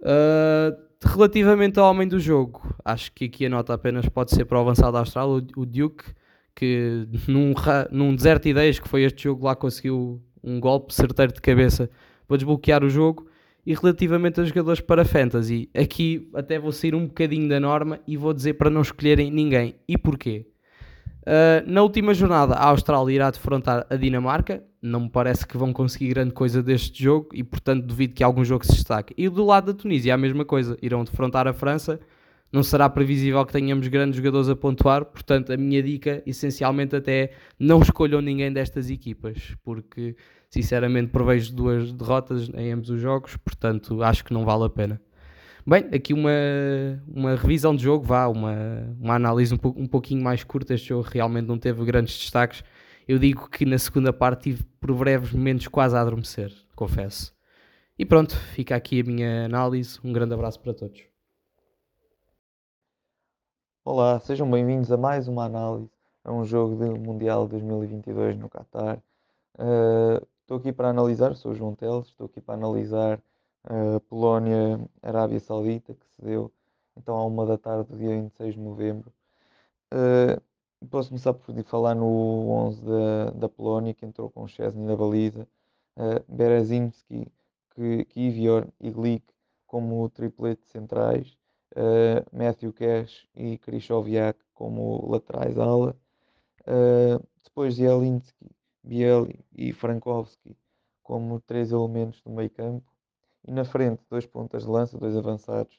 Uh, 0.00 0.76
relativamente 1.04 1.78
ao 1.78 1.90
homem 1.90 2.08
do 2.08 2.18
jogo, 2.18 2.74
acho 2.84 3.12
que 3.12 3.26
aqui 3.26 3.46
a 3.46 3.48
nota 3.48 3.74
apenas 3.74 4.08
pode 4.08 4.32
ser 4.32 4.44
para 4.44 4.58
o 4.58 4.60
avançado 4.62 4.96
austral, 4.96 5.30
o, 5.30 5.36
o 5.56 5.66
Duke, 5.66 6.04
que 6.54 7.06
num, 7.28 7.54
num 7.90 8.14
deserto 8.14 8.44
de 8.44 8.50
ideias 8.50 8.78
que 8.78 8.88
foi 8.88 9.04
este 9.04 9.24
jogo 9.24 9.46
lá 9.46 9.54
conseguiu 9.54 10.20
um 10.42 10.58
golpe 10.58 10.92
certeiro 10.92 11.32
de 11.32 11.40
cabeça 11.40 11.88
para 12.26 12.36
desbloquear 12.36 12.84
o 12.84 12.90
jogo. 12.90 13.28
E 13.64 13.74
relativamente 13.74 14.40
aos 14.40 14.48
jogadores 14.48 14.80
para 14.80 15.04
Fantasy, 15.04 15.70
aqui 15.72 16.28
até 16.34 16.58
vou 16.58 16.72
sair 16.72 16.96
um 16.96 17.06
bocadinho 17.06 17.48
da 17.48 17.60
norma 17.60 18.00
e 18.08 18.16
vou 18.16 18.34
dizer 18.34 18.54
para 18.54 18.68
não 18.68 18.80
escolherem 18.80 19.30
ninguém. 19.30 19.76
E 19.86 19.96
porquê? 19.96 20.46
Uh, 21.20 21.62
na 21.70 21.80
última 21.82 22.12
jornada, 22.12 22.54
a 22.54 22.66
Austrália 22.66 23.14
irá 23.14 23.30
defrontar 23.30 23.86
a 23.88 23.94
Dinamarca. 23.94 24.64
Não 24.82 25.02
me 25.02 25.08
parece 25.08 25.46
que 25.46 25.56
vão 25.56 25.72
conseguir 25.72 26.08
grande 26.08 26.32
coisa 26.32 26.60
deste 26.60 27.04
jogo 27.04 27.28
e, 27.32 27.44
portanto, 27.44 27.86
duvido 27.86 28.14
que 28.14 28.24
algum 28.24 28.44
jogo 28.44 28.66
se 28.66 28.72
destaque. 28.72 29.14
E 29.16 29.28
do 29.28 29.44
lado 29.46 29.72
da 29.72 29.78
Tunísia, 29.78 30.12
a 30.12 30.18
mesma 30.18 30.44
coisa. 30.44 30.76
Irão 30.82 31.04
defrontar 31.04 31.46
a 31.46 31.52
França. 31.52 32.00
Não 32.52 32.64
será 32.64 32.90
previsível 32.90 33.46
que 33.46 33.52
tenhamos 33.52 33.86
grandes 33.86 34.16
jogadores 34.16 34.48
a 34.48 34.56
pontuar. 34.56 35.04
Portanto, 35.04 35.52
a 35.52 35.56
minha 35.56 35.80
dica, 35.82 36.20
essencialmente, 36.26 36.96
até 36.96 37.12
é 37.12 37.32
não 37.58 37.80
escolham 37.80 38.20
ninguém 38.20 38.52
destas 38.52 38.90
equipas, 38.90 39.54
porque, 39.62 40.16
sinceramente, 40.50 41.12
prevejo 41.12 41.54
duas 41.54 41.92
derrotas 41.92 42.50
em 42.52 42.72
ambos 42.72 42.90
os 42.90 43.00
jogos. 43.00 43.36
Portanto, 43.36 44.02
acho 44.02 44.24
que 44.24 44.34
não 44.34 44.44
vale 44.44 44.64
a 44.64 44.68
pena. 44.68 45.00
Bem, 45.64 45.86
aqui 45.94 46.12
uma, 46.12 46.30
uma 47.06 47.36
revisão 47.36 47.74
de 47.74 47.84
jogo, 47.84 48.04
vá, 48.04 48.26
uma, 48.26 48.52
uma 49.00 49.14
análise 49.14 49.54
um, 49.54 49.56
po, 49.56 49.72
um 49.78 49.86
pouquinho 49.86 50.22
mais 50.22 50.42
curta. 50.42 50.74
Este 50.74 50.88
jogo 50.88 51.08
realmente 51.08 51.46
não 51.46 51.56
teve 51.56 51.84
grandes 51.84 52.18
destaques. 52.18 52.64
Eu 53.06 53.18
digo 53.18 53.48
que 53.48 53.66
na 53.66 53.78
segunda 53.78 54.12
parte 54.12 54.42
tive 54.44 54.64
por 54.80 54.94
breves 54.94 55.32
momentos 55.32 55.66
quase 55.66 55.96
a 55.96 56.00
adormecer, 56.00 56.52
confesso. 56.76 57.34
E 57.98 58.06
pronto, 58.06 58.36
fica 58.36 58.76
aqui 58.76 59.00
a 59.00 59.04
minha 59.04 59.44
análise. 59.44 59.98
Um 60.04 60.12
grande 60.12 60.34
abraço 60.34 60.60
para 60.60 60.72
todos. 60.72 61.02
Olá, 63.84 64.20
sejam 64.20 64.48
bem-vindos 64.48 64.92
a 64.92 64.96
mais 64.96 65.26
uma 65.26 65.44
análise 65.44 65.90
a 66.22 66.32
um 66.32 66.44
jogo 66.44 66.76
do 66.76 66.96
Mundial 66.96 67.48
2022 67.48 68.38
no 68.38 68.48
Qatar. 68.48 69.02
Uh, 69.58 70.24
estou 70.40 70.58
aqui 70.58 70.72
para 70.72 70.88
analisar, 70.88 71.34
sou 71.34 71.54
João 71.56 71.74
Teles, 71.74 72.06
estou 72.06 72.26
aqui 72.26 72.40
para 72.40 72.54
analisar 72.54 73.20
a 73.64 73.98
Polónia, 74.08 74.80
Arábia 75.02 75.40
Saudita, 75.40 75.92
que 75.92 76.06
se 76.14 76.22
deu 76.22 76.52
então 76.96 77.16
à 77.16 77.26
uma 77.26 77.44
da 77.44 77.58
tarde 77.58 77.90
do 77.90 77.98
dia 77.98 78.10
26 78.10 78.54
de 78.54 78.60
novembro. 78.60 79.12
Uh, 79.92 80.40
posso 80.90 81.10
começar 81.10 81.32
por 81.34 81.62
falar 81.64 81.94
no 81.94 82.48
11 82.48 82.82
da, 82.84 83.30
da 83.30 83.48
Polónia, 83.48 83.94
que 83.94 84.04
entrou 84.04 84.30
com 84.30 84.46
Chesney 84.46 84.84
na 84.84 84.96
baliza, 84.96 85.46
uh, 85.96 86.24
Berezimski, 86.28 87.26
Kivior 88.10 88.68
e 88.80 88.90
Glick 88.90 89.26
como 89.66 90.08
triplete 90.10 90.62
centrais, 90.66 91.36
uh, 91.76 92.36
Matthew 92.36 92.72
Cash 92.72 93.26
e 93.34 93.58
Krychowiak 93.58 94.38
como 94.54 95.08
laterais 95.10 95.58
ala, 95.58 95.96
uh, 96.66 97.26
depois 97.42 97.74
Zielinski, 97.74 98.50
Bieli 98.82 99.44
e 99.54 99.72
Frankowski 99.72 100.56
como 101.02 101.40
três 101.40 101.72
elementos 101.72 102.20
do 102.22 102.30
meio 102.30 102.50
campo, 102.50 102.90
e 103.46 103.50
na 103.50 103.64
frente, 103.64 104.02
dois 104.08 104.24
pontas 104.24 104.64
de 104.64 104.70
lança, 104.70 104.98
dois 104.98 105.16
avançados, 105.16 105.78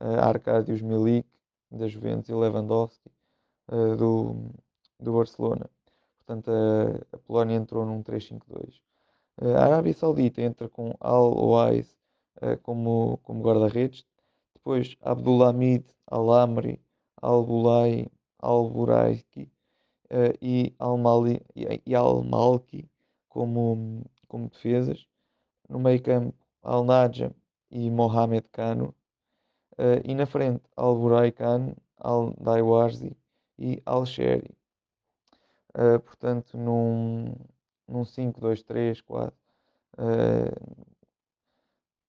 uh, 0.00 0.20
Arcadius 0.20 0.80
Milik, 0.80 1.28
da 1.70 1.88
Juventus, 1.88 2.28
e 2.28 2.34
Lewandowski, 2.34 3.10
uh, 3.72 3.96
do, 3.96 4.50
do 5.00 5.12
Barcelona. 5.12 5.68
Portanto, 6.18 6.50
a, 6.50 7.16
a 7.16 7.18
Polónia 7.18 7.56
entrou 7.56 7.86
num 7.86 8.02
3-5-2. 8.02 8.80
Uh, 9.40 9.56
a 9.56 9.64
Arábia 9.64 9.94
Saudita 9.94 10.42
entra 10.42 10.68
com 10.68 10.94
Al-Owais 11.00 11.96
uh, 12.42 12.58
como, 12.62 13.18
como 13.22 13.42
guarda-redes. 13.42 14.04
Depois, 14.54 14.96
Abdulhamid 15.00 15.84
Al-Amri, 16.06 16.80
Al-Bulai, 17.20 18.08
Al-Buraiki 18.38 19.50
e 20.42 20.74
Al-Malki 20.78 22.90
como, 23.28 24.04
como 24.28 24.48
defesas. 24.48 25.06
No 25.68 25.78
meio 25.78 26.02
campo, 26.02 26.36
Al-Naja 26.62 27.34
e 27.70 27.90
Mohamed 27.90 28.44
Kano. 28.52 28.94
Uh, 29.78 30.04
e 30.04 30.14
na 30.14 30.26
frente, 30.26 30.62
Al-Burai 30.76 31.32
Khan, 31.32 31.74
Al-Daiwazi 31.96 33.16
e 33.58 33.82
Al-Sheri. 33.84 34.50
Uh, 35.74 35.98
portanto, 36.00 36.56
num, 36.56 37.34
num 37.88 38.02
5-2-3 38.02 39.02
quase. 39.02 39.36
Uh, 39.98 40.86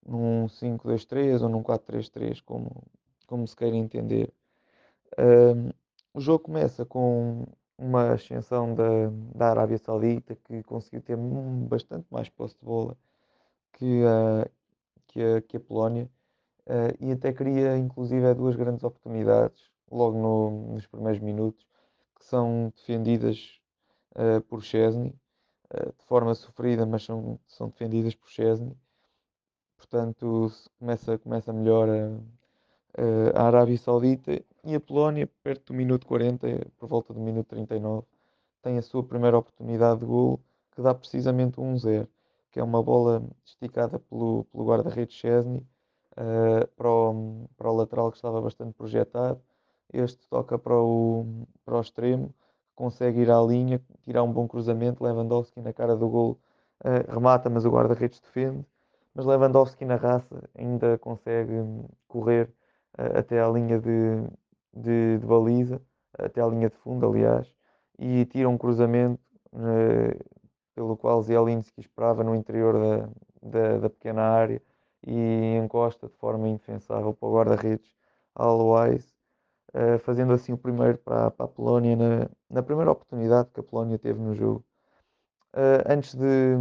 num 0.06 0.48
5-2-3 0.48 1.42
ou 1.42 1.50
num 1.50 1.64
4-3-3, 1.64 2.42
como, 2.44 2.84
como 3.26 3.48
se 3.48 3.56
queira 3.56 3.76
entender. 3.76 4.34
Uh, 5.18 5.74
o 6.14 6.20
jogo 6.20 6.46
começa 6.46 6.86
com 6.86 7.46
uma 7.78 8.14
ascensão 8.14 8.74
da, 8.76 9.10
da 9.36 9.50
Arábia 9.50 9.78
Saudita 9.78 10.36
que 10.36 10.64
conseguiu 10.64 11.02
ter 11.02 11.18
bastante 11.18 12.06
mais 12.12 12.30
posse 12.30 12.56
de 12.60 12.66
bola 12.66 12.96
que 13.74 14.04
a, 14.06 14.50
que 15.08 15.22
a, 15.22 15.42
que 15.42 15.58
a 15.58 15.60
Polónia 15.60 16.10
uh, 16.68 16.96
e 17.00 17.12
até 17.12 17.34
cria 17.34 17.78
inclusive 17.78 18.34
duas 18.36 18.56
grandes 18.56 18.84
oportunidades 18.84 19.73
logo 19.94 20.18
no, 20.18 20.74
nos 20.74 20.88
primeiros 20.88 21.22
minutos 21.22 21.66
que 22.18 22.26
são 22.26 22.72
defendidas 22.76 23.60
uh, 24.16 24.42
por 24.42 24.64
Chesney 24.64 25.14
de 25.98 26.06
forma 26.06 26.36
sofrida, 26.36 26.86
mas 26.86 27.04
são, 27.04 27.40
são 27.48 27.68
defendidas 27.68 28.14
por 28.14 28.30
Chesney. 28.30 28.78
Portanto, 29.78 30.52
começa, 30.80 31.18
começa 31.18 31.52
melhor 31.52 31.90
a, 31.90 33.40
a 33.40 33.48
Arábia 33.48 33.78
Saudita 33.78 34.44
e 34.64 34.76
a 34.76 34.80
Polónia, 34.80 35.28
perto 35.44 35.74
do 35.74 35.78
minuto 35.78 36.06
40, 36.08 36.72
por 36.78 36.88
volta 36.88 37.14
do 37.14 37.20
minuto 37.20 37.48
39, 37.48 38.06
tem 38.62 38.78
a 38.78 38.82
sua 38.82 39.04
primeira 39.04 39.38
oportunidade 39.38 40.00
de 40.00 40.06
golo, 40.06 40.40
que 40.72 40.82
dá 40.82 40.94
precisamente 40.94 41.58
1-0, 41.58 42.08
que 42.52 42.60
é 42.60 42.64
uma 42.64 42.82
bola 42.82 43.24
esticada 43.46 44.00
pelo, 44.00 44.46
pelo 44.46 44.66
guarda-redes 44.66 45.16
Chesney 45.16 45.66
uh, 46.12 46.68
para, 46.78 46.90
o, 46.90 47.50
para 47.58 47.72
o 47.72 47.76
lateral 47.76 48.12
que 48.12 48.18
estava 48.18 48.40
bastante 48.42 48.74
projetado. 48.74 49.42
Este 49.92 50.28
toca 50.28 50.58
para 50.58 50.76
o, 50.76 51.46
para 51.66 51.78
o 51.78 51.82
extremo, 51.82 52.34
consegue 52.76 53.22
ir 53.22 53.32
à 53.32 53.42
linha, 53.42 53.82
tirar 54.02 54.24
um 54.24 54.32
bom 54.32 54.48
cruzamento. 54.48 55.04
Lewandowski 55.04 55.62
na 55.62 55.74
cara 55.74 55.96
do 55.96 56.10
gol 56.10 56.40
uh, 56.84 57.12
remata, 57.12 57.50
mas 57.50 57.66
o 57.66 57.70
guarda-redes 57.70 58.20
defende. 58.20 58.66
Mas 59.14 59.26
Lewandowski 59.26 59.86
na 59.86 59.96
raça 59.96 60.44
ainda 60.58 60.98
consegue 60.98 61.54
correr 62.08 62.50
uh, 62.98 63.20
até 63.20 63.40
à 63.40 63.48
linha 63.48 63.80
de, 63.80 64.24
de, 64.74 65.20
de, 65.20 65.28
baliza, 65.28 65.82
até 66.18 66.42
à 66.42 66.48
linha 66.48 66.70
de 66.70 66.76
fundo, 66.78 67.08
aliás, 67.08 67.52
e 68.00 68.26
tira 68.26 68.50
um 68.50 68.58
cruzamento 68.58 69.22
uh, 69.54 70.34
pelo 70.76 70.98
qual 70.98 71.22
Zielinski 71.22 71.82
esperava 71.82 72.24
no 72.24 72.36
interior 72.36 72.74
da, 72.74 73.10
da, 73.42 73.78
da, 73.80 73.90
pequena 73.90 74.24
área 74.24 74.62
e 75.06 75.56
encosta 75.56 76.08
de 76.08 76.16
forma 76.16 76.48
indefensável 76.48 77.14
para 77.14 77.28
o 77.28 77.34
guarda-redes 77.34 77.94
Alois 78.36 79.13
uh, 79.74 80.00
fazendo 80.00 80.34
assim 80.34 80.54
o 80.54 80.58
primeiro 80.58 80.98
para, 81.00 81.32
para 81.32 81.46
a 81.46 81.50
Polónia 81.50 81.96
na, 81.96 82.30
na, 82.50 82.64
primeira 82.64 82.92
oportunidade 82.92 83.50
que 83.52 83.60
a 83.60 83.64
Polónia 83.64 83.98
teve 84.00 84.20
no 84.20 84.36
jogo. 84.36 84.64
Uh, 85.54 85.84
antes 85.88 86.16
de, 86.16 86.56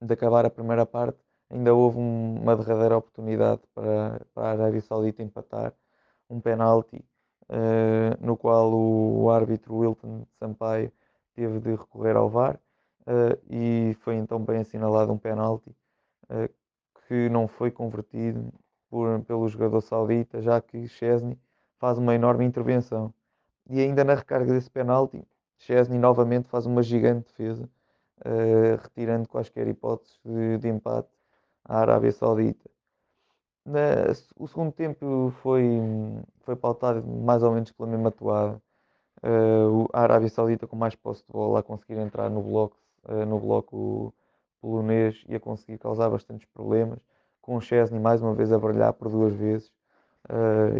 de 0.00 0.12
acabar 0.12 0.44
a 0.46 0.50
primeira 0.50 0.86
parte, 0.86 1.18
ainda 1.50 1.74
houve 1.74 1.98
um, 1.98 2.40
uma 2.40 2.56
derradeira 2.56 2.96
oportunidade 2.96 3.62
para, 3.74 4.20
para 4.34 4.48
a 4.48 4.50
Arábia 4.52 4.80
Saudita 4.80 5.22
empatar, 5.22 5.74
um 6.30 6.40
penalti, 6.40 7.04
uh, 7.48 8.24
no 8.24 8.36
qual 8.36 8.72
o, 8.72 9.24
o, 9.24 9.30
árbitro 9.30 9.76
Wilton 9.76 10.26
Sampaio 10.38 10.92
teve 11.34 11.60
de 11.60 11.70
recorrer 11.70 12.16
ao 12.16 12.28
VAR 12.28 12.60
e 13.48 13.96
foi 14.00 14.16
então 14.16 14.38
bem 14.44 14.58
assinalado 14.58 15.10
um 15.12 15.16
penalti 15.18 15.74
que 17.06 17.28
não 17.30 17.48
foi 17.48 17.70
convertido 17.70 18.52
por, 18.90 19.22
pelo 19.24 19.48
jogador 19.48 19.80
saudita, 19.80 20.42
já 20.42 20.60
que 20.60 20.86
Chesney 20.88 21.38
faz 21.78 21.98
uma 21.98 22.14
enorme 22.14 22.44
intervenção. 22.44 23.12
E 23.68 23.80
ainda 23.80 24.04
na 24.04 24.14
recarga 24.14 24.52
desse 24.52 24.70
penalti, 24.70 25.22
Chesney 25.58 25.98
novamente 25.98 26.48
faz 26.48 26.66
uma 26.66 26.82
gigante 26.82 27.26
defesa, 27.28 27.68
uh, 28.20 28.80
retirando 28.82 29.28
quaisquer 29.28 29.68
hipóteses 29.68 30.18
de, 30.24 30.58
de, 30.58 30.68
empate 30.68 31.08
à 31.64 31.80
Arábia 31.80 32.12
Saudita. 32.12 32.70
Na, 33.64 34.12
o 34.36 34.48
segundo 34.48 34.72
tempo 34.72 35.32
foi, 35.42 35.64
foi 36.40 36.56
pautado 36.56 37.06
mais 37.06 37.42
ou 37.42 37.52
menos 37.52 37.70
pela 37.72 37.88
mesma 37.88 38.10
toada. 38.10 38.60
Uh, 39.22 39.88
a 39.92 40.02
Arábia 40.02 40.28
Saudita 40.28 40.66
com 40.66 40.76
mais 40.76 40.94
posse 40.94 41.24
de 41.26 41.32
bola 41.32 41.60
a 41.60 41.62
conseguir 41.62 41.98
entrar 41.98 42.30
no 42.30 42.42
bloco, 42.42 42.76
uh, 43.04 43.26
no 43.26 43.38
bloco 43.38 44.14
polonês 44.60 45.24
e 45.28 45.34
a 45.34 45.40
conseguir 45.40 45.78
causar 45.78 46.08
bastantes 46.08 46.46
problemas, 46.54 46.98
com 47.42 47.56
o 47.56 47.60
Chesney 47.60 48.00
mais 48.00 48.22
uma 48.22 48.34
vez 48.34 48.52
a 48.52 48.58
brilhar 48.58 48.92
por 48.92 49.08
duas 49.08 49.34
vezes 49.34 49.72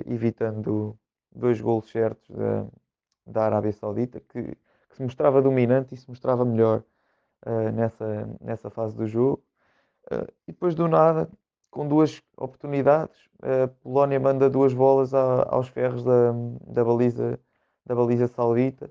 evitando 0.07 0.99
dois 1.35 1.61
golos 1.61 1.91
certos 1.91 2.29
da, 2.29 2.67
da 3.27 3.45
Arábia 3.45 3.73
Saudita, 3.73 4.21
que, 4.21 4.43
que, 4.43 4.97
se 4.97 5.03
mostrava 5.03 5.41
dominante 5.41 5.95
e 5.95 5.97
se 5.97 6.09
mostrava 6.09 6.45
melhor 6.45 6.83
uh, 7.47 7.73
nessa, 7.73 8.29
nessa 8.41 8.71
fase 8.71 8.97
do 8.97 9.07
jogo. 9.07 9.43
Uh, 10.11 10.27
e 10.47 10.53
depois 10.53 10.75
do 10.75 10.89
nada, 10.89 11.29
com 11.71 11.87
duas 11.87 12.23
oportunidades, 12.37 13.17
a 13.43 13.69
Polónia 13.83 14.19
manda 14.19 14.51
duas 14.51 14.73
bolas 14.73 15.15
a, 15.15 15.47
aos 15.49 15.69
ferros 15.69 16.03
da, 16.03 16.33
da, 16.67 16.85
baliza, 16.85 17.39
da 17.87 17.95
baliza 17.95 18.27
saudita, 18.27 18.91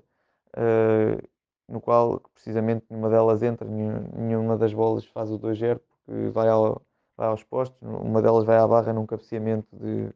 no 1.68 1.80
qual 1.80 2.20
precisamente 2.32 2.86
nenhuma 2.88 3.10
delas 3.10 3.42
entra, 3.42 3.68
nenhuma 3.68 4.56
das 4.56 4.72
bolas 4.72 5.04
faz 5.06 5.30
o 5.30 5.38
2-0, 5.38 5.78
porque 5.78 6.30
vai, 6.30 6.48
ao, 6.48 6.80
vai 7.16 7.26
aos 7.28 7.42
postos, 7.42 7.76
uma 7.82 8.22
delas 8.22 8.44
vai 8.44 8.56
à 8.56 8.66
barra 8.66 8.92
num 8.92 9.04
cabeceamento 9.04 9.68
de 9.76 10.06
uh, 10.06 10.14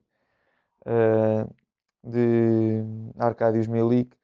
de 2.04 2.82
Arcadius 3.18 3.66
Milik 3.66 4.16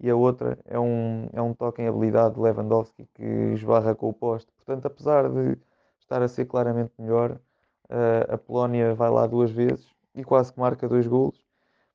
e 0.00 0.10
a 0.10 0.16
outra 0.16 0.58
é 0.66 0.78
um, 0.78 1.28
é 1.32 1.40
um 1.40 1.54
toque 1.54 1.82
em 1.82 1.88
habilidade 1.88 2.34
de 2.34 2.40
Lewandowski 2.40 3.08
que 3.14 3.24
esbarra 3.54 3.94
com 3.94 4.08
o 4.08 4.12
poste. 4.12 4.50
Portanto, 4.52 4.86
apesar 4.86 5.28
de 5.28 5.58
estar 6.00 6.22
a 6.22 6.28
ser 6.28 6.46
claramente 6.46 6.92
melhor, 6.98 7.32
uh, 7.90 8.34
a 8.34 8.38
Polónia 8.38 8.94
vai 8.94 9.10
lá 9.10 9.26
duas 9.26 9.50
vezes 9.50 9.86
e 10.14 10.24
quase 10.24 10.52
que 10.52 10.60
marca 10.60 10.88
dois 10.88 11.06
golos. 11.06 11.42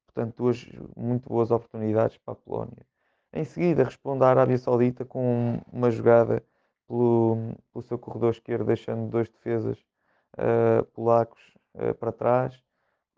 Portanto, 0.06 0.36
duas 0.38 0.68
muito 0.98 1.30
boas 1.30 1.52
oportunidades 1.52 2.18
para 2.18 2.34
a 2.34 2.36
Polónia. 2.36 2.86
Em 3.32 3.44
seguida, 3.44 3.84
responde 3.84 4.24
a 4.24 4.28
Arábia 4.28 4.58
Saudita 4.58 5.06
com 5.06 5.62
uma 5.72 5.92
jogada 5.92 6.44
pelo, 6.88 7.54
pelo 7.72 7.84
seu 7.84 8.00
corredor 8.00 8.32
esquerdo, 8.32 8.66
deixando 8.66 9.10
dois 9.10 9.30
defesas 9.30 9.78
uh, 10.38 10.84
polacos 10.94 11.42
uh, 11.76 11.94
para 11.94 12.12
trás 12.12 12.60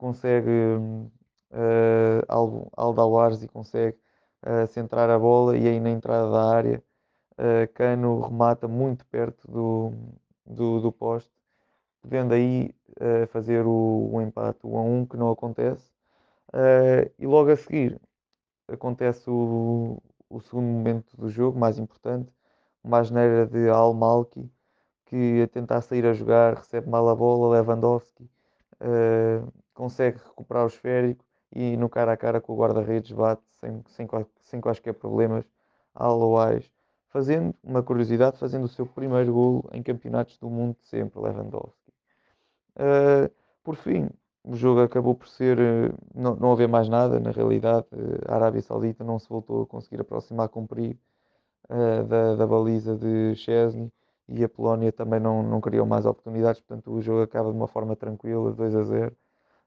consegue 0.02 0.50
uh, 1.52 2.68
Aldawarzi 2.76 3.48
consegue 3.48 3.98
uh, 4.44 4.68
centrar 4.68 5.12
a 5.12 5.20
bola 5.20 5.56
e 5.56 5.68
aí 5.68 5.80
na 5.80 5.92
entrada 5.92 6.32
da 6.32 6.44
área 6.44 6.84
uh, 7.38 7.72
Cano 7.76 8.20
remata 8.20 8.68
muito 8.68 9.06
perto 9.06 9.50
do, 9.50 9.94
do, 10.44 10.82
do 10.82 10.92
poste, 10.92 11.32
podendo 12.02 12.34
aí 12.34 12.74
uh, 13.00 13.28
fazer 13.28 13.64
o, 13.64 14.10
o, 14.12 14.22
empate 14.22 14.66
1 14.66 14.78
a 14.78 14.82
1 14.82 15.06
que 15.06 15.18
não 15.18 15.30
acontece. 15.32 15.92
e 17.20 17.28
logo 17.28 17.52
a 17.52 17.56
seguir 17.56 18.02
acontece 18.68 19.30
o, 19.30 20.02
o 20.30 20.42
segundo 20.42 20.66
momento 20.66 21.16
do 21.16 21.30
jogo, 21.30 21.60
mais 21.60 21.78
importante, 21.78 22.34
uma 22.84 23.00
asneira 23.00 23.46
de 23.46 23.70
Al-Malki 23.70 24.50
que 25.06 25.44
a 25.44 25.48
tentar 25.48 25.82
sair 25.82 26.06
a 26.08 26.14
jogar 26.14 26.56
recebe 26.56 26.90
mal 26.90 27.08
a 27.10 27.16
bola, 27.16 27.56
Lewandowski 27.56 28.28
uh, 28.82 29.52
consegue 29.82 30.20
recuperar 30.20 30.64
o 30.66 30.68
esférico 30.68 31.26
e 31.52 31.76
no 31.76 31.90
cara 31.90 32.14
a 32.14 32.18
cara 32.18 32.40
com 32.40 32.54
o 32.54 32.56
guarda-redes 32.56 33.12
bate 33.12 33.42
sem, 33.60 33.84
sem, 33.88 34.08
sem 34.42 34.62
quaisquer 34.62 34.94
problemas 34.94 35.44
a 35.96 36.06
Alois, 36.06 36.72
fazendo, 37.10 37.56
uma 37.64 37.82
curiosidade, 37.82 38.38
fazendo 38.38 38.66
o 38.66 38.68
seu 38.68 38.86
primeiro 38.86 39.34
golo 39.34 39.68
em 39.74 39.82
campeonatos 39.82 40.38
do 40.38 40.52
mundo 40.52 40.78
de 40.80 40.88
sempre, 40.88 41.20
Lewandowski. 41.20 41.92
Uh, 42.76 43.32
por 43.64 43.76
fim, 43.76 44.08
o 44.44 44.56
jogo 44.56 44.82
acabou 44.82 45.16
por 45.16 45.28
ser, 45.28 45.58
uh, 45.58 45.98
não, 46.14 46.36
não 46.36 46.52
haver 46.52 46.68
mais 46.68 46.88
nada, 46.88 47.20
na 47.20 47.32
realidade, 47.32 47.88
uh, 47.92 48.32
a 48.32 48.36
Arábia 48.36 48.62
Saudita 48.62 49.04
não 49.04 49.18
se 49.18 49.28
voltou 49.28 49.64
a 49.64 49.66
conseguir 49.66 50.00
aproximar 50.00 50.48
com 50.48 50.68
perigo 50.68 51.00
da, 52.08 52.36
da 52.36 52.46
baliza 52.46 52.98
de 52.98 53.34
Chesney 53.36 53.92
e 54.28 54.44
a 54.44 54.50
Polónia 54.50 54.92
também 54.92 55.20
não, 55.20 55.42
não 55.42 55.62
criou 55.62 55.86
mais 55.86 56.06
oportunidades, 56.06 56.62
portanto 56.62 56.92
o 56.92 57.02
jogo 57.02 57.22
acaba 57.24 57.50
de 57.50 57.58
uma 57.58 57.68
forma 57.68 57.96
tranquila, 57.96 58.52
2 58.52 58.76
a 58.76 58.84
0 58.84 59.16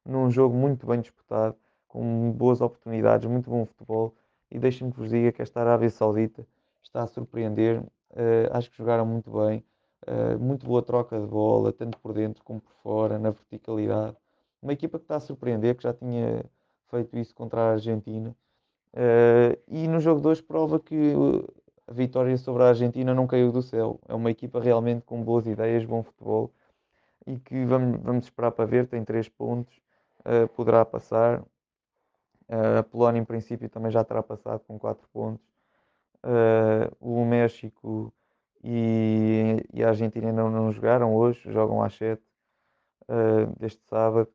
num 0.04 0.30
jogo 0.30 0.54
muito 0.54 0.86
bem 0.86 1.00
disputado, 1.00 1.56
com 1.88 2.32
boas 2.32 2.60
oportunidades, 2.60 3.28
muito 3.28 3.48
bom 3.50 3.64
futebol. 3.64 4.14
E 4.50 4.58
deixem-me 4.58 4.92
que 4.92 4.98
vos 4.98 5.10
diga 5.10 5.32
que 5.32 5.42
esta 5.42 5.60
Arábia 5.60 5.90
Saudita 5.90 6.46
está 6.82 7.02
a 7.02 7.06
surpreender. 7.06 7.80
Uh, 8.10 8.50
acho 8.52 8.70
que 8.70 8.76
jogaram 8.76 9.06
muito 9.06 9.30
bem, 9.30 9.64
uh, 10.06 10.38
muito 10.38 10.66
boa 10.66 10.82
troca 10.82 11.18
de 11.18 11.26
bola, 11.26 11.72
tanto 11.72 11.98
por 11.98 12.12
dentro 12.12 12.44
como 12.44 12.60
por 12.60 12.72
fora, 12.82 13.18
na 13.18 13.30
verticalidade. 13.30 14.16
Uma 14.62 14.72
equipa 14.72 14.98
que 14.98 15.04
está 15.04 15.16
a 15.16 15.20
surpreender, 15.20 15.76
que 15.76 15.82
já 15.82 15.92
tinha 15.92 16.44
feito 16.88 17.16
isso 17.18 17.34
contra 17.34 17.60
a 17.60 17.70
Argentina. 17.72 18.34
Uh, 18.92 19.58
e 19.68 19.88
no 19.88 20.00
jogo 20.00 20.20
2 20.20 20.40
prova 20.40 20.78
que 20.78 21.12
a 21.86 21.92
vitória 21.92 22.36
sobre 22.38 22.62
a 22.62 22.68
Argentina 22.68 23.12
não 23.14 23.26
caiu 23.26 23.50
do 23.50 23.62
céu. 23.62 23.98
É 24.08 24.14
uma 24.14 24.30
equipa 24.30 24.60
realmente 24.60 25.02
com 25.04 25.22
boas 25.22 25.46
ideias, 25.46 25.84
bom 25.84 26.02
futebol 26.02 26.52
e 27.26 27.38
que 27.38 27.64
vamos, 27.64 28.00
vamos 28.02 28.24
esperar 28.24 28.52
para 28.52 28.64
ver. 28.64 28.86
Tem 28.86 29.04
3 29.04 29.28
pontos 29.28 29.83
uh, 30.26 30.48
poderá 30.48 30.84
passar. 30.84 31.40
Uh, 32.48 32.78
a 32.80 32.82
Polónia, 32.82 33.20
em 33.20 33.24
princípio, 33.24 33.68
também 33.68 33.90
já 33.90 34.04
terá 34.04 34.22
passado 34.22 34.60
com 34.66 34.78
4 34.78 35.06
pontos. 35.12 35.46
Uh, 36.22 36.94
o 37.00 37.24
México 37.24 38.12
e, 38.62 39.64
e, 39.72 39.84
a 39.84 39.88
Argentina 39.88 40.32
não, 40.32 40.50
não 40.50 40.72
jogaram 40.72 41.14
hoje, 41.14 41.40
jogam 41.52 41.82
às 41.82 41.94
7 41.96 42.22
deste 43.60 43.82
sábado. 43.84 44.28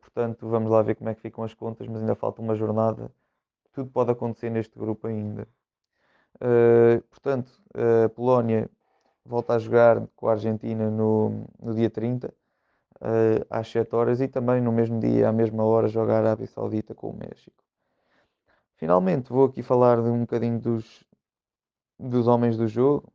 portanto, 0.00 0.48
vamos 0.48 0.70
lá 0.70 0.82
ver 0.82 0.96
como 0.96 1.10
é 1.10 1.14
que 1.14 1.20
ficam 1.20 1.44
as 1.44 1.54
contas, 1.54 1.86
mas 1.86 2.00
ainda 2.00 2.16
falta 2.16 2.42
uma 2.42 2.56
jornada 2.56 3.12
tudo 3.74 3.90
pode 3.90 4.10
acontecer 4.10 4.50
neste 4.50 4.78
grupo 4.78 5.06
ainda. 5.06 5.46
Portanto, 7.10 7.52
a 8.04 8.08
Polónia 8.08 8.70
volta 9.24 9.54
a 9.54 9.58
jogar 9.58 10.06
com 10.14 10.28
a 10.28 10.32
Argentina 10.32 10.90
no, 10.90 11.46
no 11.60 11.74
dia 11.74 11.90
30, 11.90 12.32
uh, 13.04 13.46
às 13.50 13.68
7 13.68 13.94
horas, 13.94 14.20
e 14.20 14.28
também 14.28 14.60
no 14.60 14.72
mesmo 14.72 14.98
dia, 14.98 15.28
à 15.28 15.32
mesma 15.32 15.64
hora, 15.64 15.86
joga 15.88 16.14
a 16.14 16.18
Arábia 16.18 16.46
Saudita 16.46 16.94
com 16.94 17.10
o 17.10 17.16
México. 17.16 17.62
Finalmente, 18.76 19.30
vou 19.30 19.44
aqui 19.46 19.62
falar 19.62 20.02
de 20.02 20.08
um 20.08 20.20
bocadinho 20.20 20.58
dos, 20.58 21.04
dos 21.98 22.26
homens 22.26 22.56
do 22.56 22.66
jogo. 22.66 23.12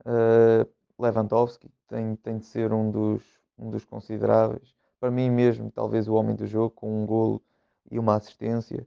Uh, 0.00 0.68
Lewandowski 0.98 1.70
tem, 1.88 2.16
tem 2.16 2.38
de 2.38 2.46
ser 2.46 2.72
um 2.72 2.90
dos, 2.90 3.22
um 3.58 3.70
dos 3.70 3.84
consideráveis. 3.84 4.74
Para 4.98 5.10
mim 5.10 5.30
mesmo, 5.30 5.70
talvez 5.70 6.08
o 6.08 6.14
homem 6.14 6.34
do 6.34 6.46
jogo, 6.46 6.70
com 6.70 7.02
um 7.02 7.06
golo 7.06 7.42
e 7.90 7.98
uma 7.98 8.16
assistência. 8.16 8.86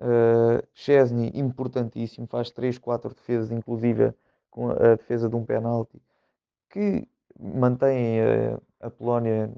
Uh, 0.00 0.66
Chesney, 0.74 1.30
importantíssimo, 1.34 2.26
faz 2.26 2.50
3, 2.50 2.78
4 2.78 3.14
defesas, 3.14 3.50
inclusive 3.52 4.12
com 4.50 4.70
a 4.70 4.96
defesa 4.96 5.28
de 5.28 5.36
um 5.36 5.44
penalti, 5.44 6.02
que 6.68 7.08
mantém 7.38 8.20
a, 8.20 8.86
a 8.86 8.90
Polónia 8.90 9.50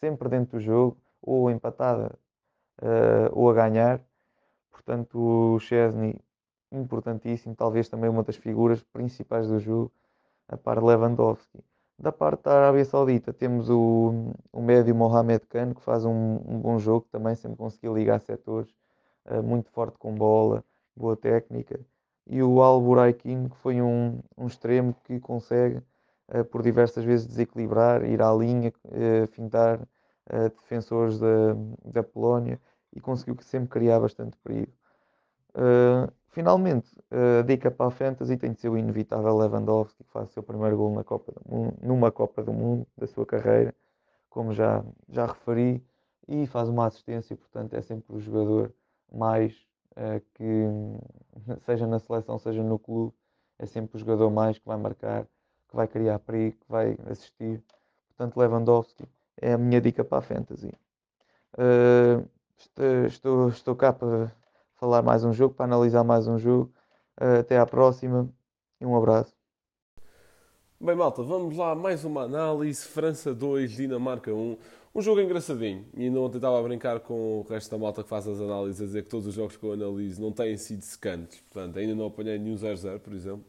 sempre 0.00 0.28
dentro 0.28 0.58
do 0.58 0.64
jogo, 0.64 0.96
ou 1.22 1.50
empatada, 1.50 2.18
uh, 2.82 3.30
ou 3.32 3.50
a 3.50 3.54
ganhar. 3.54 4.00
Portanto, 4.70 5.18
o 5.18 5.60
Chesney, 5.60 6.18
importantíssimo, 6.72 7.54
talvez 7.54 7.88
também 7.88 8.08
uma 8.08 8.22
das 8.22 8.36
figuras 8.36 8.82
principais 8.82 9.48
do 9.48 9.60
jogo, 9.60 9.92
a 10.48 10.56
par 10.56 10.82
Lewandowski. 10.82 11.62
Da 11.98 12.10
parte 12.10 12.44
da 12.44 12.52
Arábia 12.52 12.84
Saudita 12.84 13.32
temos 13.32 13.68
o, 13.68 14.32
o 14.52 14.62
médio 14.62 14.94
Mohamed 14.94 15.46
Khan, 15.46 15.74
que 15.74 15.82
faz 15.82 16.04
um, 16.04 16.40
um 16.46 16.58
bom 16.58 16.78
jogo, 16.78 17.06
também 17.12 17.34
sempre 17.34 17.58
conseguiu 17.58 17.94
ligar 17.94 18.20
setores, 18.20 18.74
uh, 19.26 19.42
muito 19.42 19.70
forte 19.70 19.98
com 19.98 20.14
bola, 20.14 20.64
boa 20.96 21.16
técnica. 21.16 21.78
E 22.26 22.42
o 22.42 22.62
Al 22.62 22.80
Buraikin, 22.80 23.48
que 23.48 23.56
foi 23.56 23.82
um, 23.82 24.20
um 24.36 24.46
extremo 24.46 24.94
que 25.04 25.20
consegue, 25.20 25.82
por 26.50 26.62
diversas 26.62 27.04
vezes, 27.04 27.26
desequilibrar, 27.26 28.04
ir 28.04 28.22
à 28.22 28.32
linha, 28.32 28.72
uh, 28.84 29.26
fintar 29.28 29.80
defensores 30.54 31.18
da, 31.18 31.56
da 31.84 32.02
Polónia 32.04 32.60
e 32.92 33.00
conseguiu 33.00 33.36
sempre 33.40 33.68
criar 33.68 33.98
bastante 33.98 34.36
perigo. 34.44 34.72
Finalmente, 36.28 36.88
a 37.10 37.42
dica 37.42 37.68
para 37.68 37.86
a 37.86 37.90
Fantasy 37.90 38.36
tem 38.36 38.52
de 38.52 38.60
ser 38.60 38.68
o 38.68 38.78
inevitável 38.78 39.36
Lewandowski, 39.36 40.04
que 40.04 40.10
faz 40.12 40.28
o 40.28 40.32
seu 40.32 40.42
primeiro 40.44 40.76
gol 40.76 40.94
na 40.94 41.02
Copa 41.02 41.32
Mundo, 41.44 41.76
numa 41.82 42.12
Copa 42.12 42.44
do 42.44 42.52
Mundo 42.52 42.86
da 42.96 43.08
sua 43.08 43.26
carreira, 43.26 43.74
como 44.28 44.54
já, 44.54 44.84
já 45.08 45.26
referi, 45.26 45.84
e 46.28 46.46
faz 46.46 46.68
uma 46.68 46.86
assistência, 46.86 47.36
portanto 47.36 47.74
é 47.74 47.82
sempre 47.82 48.14
o 48.14 48.20
jogador 48.20 48.72
mais 49.12 49.52
que, 50.34 50.68
seja 51.62 51.88
na 51.88 51.98
seleção, 51.98 52.38
seja 52.38 52.62
no 52.62 52.78
clube, 52.78 53.12
é 53.58 53.66
sempre 53.66 53.96
o 53.96 53.98
jogador 53.98 54.30
mais 54.30 54.56
que 54.56 54.64
vai 54.64 54.76
marcar, 54.76 55.26
que 55.70 55.76
vai 55.76 55.86
criar 55.86 56.18
perigo, 56.18 56.56
que 56.58 56.66
vai 56.68 56.98
assistir. 57.08 57.62
Portanto, 58.08 58.36
Lewandowski 58.36 59.04
é 59.40 59.52
a 59.52 59.58
minha 59.58 59.80
dica 59.80 60.04
para 60.04 60.18
a 60.18 60.22
Fantasy. 60.22 60.72
Uh, 61.54 62.28
estou, 63.06 63.48
estou, 63.48 63.76
cá 63.76 63.92
para 63.92 64.32
falar 64.74 65.02
mais 65.02 65.24
um 65.24 65.32
jogo, 65.32 65.54
para 65.54 65.66
analisar 65.66 66.02
mais 66.02 66.26
um 66.26 66.38
jogo. 66.38 66.72
Uh, 67.20 67.40
até 67.40 67.58
à 67.58 67.64
próxima 67.64 68.28
e 68.80 68.86
um 68.86 68.96
abraço. 68.96 69.32
Bem, 70.80 70.96
malta, 70.96 71.22
vamos 71.22 71.56
lá, 71.56 71.74
mais 71.74 72.04
uma 72.04 72.22
análise. 72.22 72.84
França 72.84 73.32
2, 73.32 73.72
Dinamarca 73.72 74.32
1. 74.32 74.58
Um 74.92 75.00
jogo 75.00 75.20
engraçadinho. 75.20 75.86
E 75.94 76.04
ainda 76.04 76.18
ontem 76.18 76.38
estava 76.38 76.58
a 76.58 76.62
brincar 76.62 76.98
com 77.00 77.40
o 77.40 77.42
resto 77.42 77.70
da 77.70 77.78
malta 77.78 78.02
que 78.02 78.08
faz 78.08 78.26
as 78.26 78.40
análises, 78.40 78.80
a 78.82 78.86
dizer 78.86 79.04
que 79.04 79.10
todos 79.10 79.26
os 79.26 79.34
jogos 79.34 79.56
que 79.56 79.64
eu 79.64 79.72
analiso 79.72 80.20
não 80.20 80.32
têm 80.32 80.56
sido 80.56 80.82
secantes. 80.82 81.40
Portanto, 81.42 81.78
ainda 81.78 81.94
não 81.94 82.06
apanhei 82.06 82.38
nenhum 82.38 82.56
0-0, 82.56 82.98
por 82.98 83.12
exemplo. 83.12 83.44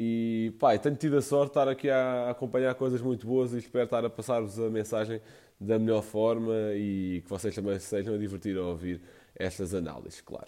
E, 0.00 0.54
pá, 0.60 0.78
tenho 0.78 0.94
tido 0.94 1.16
a 1.16 1.20
sorte 1.20 1.46
de 1.46 1.50
estar 1.50 1.68
aqui 1.68 1.90
a 1.90 2.30
acompanhar 2.30 2.72
coisas 2.76 3.02
muito 3.02 3.26
boas 3.26 3.52
e 3.52 3.58
espero 3.58 3.82
estar 3.82 4.04
a 4.04 4.08
passar-vos 4.08 4.56
a 4.60 4.70
mensagem 4.70 5.20
da 5.60 5.76
melhor 5.76 6.02
forma 6.02 6.54
e 6.74 7.20
que 7.24 7.28
vocês 7.28 7.52
também 7.52 7.76
se 7.80 7.86
sejam 7.86 8.14
a 8.14 8.16
divertir 8.16 8.56
a 8.56 8.62
ouvir 8.62 9.00
estas 9.34 9.74
análises, 9.74 10.20
claro. 10.20 10.46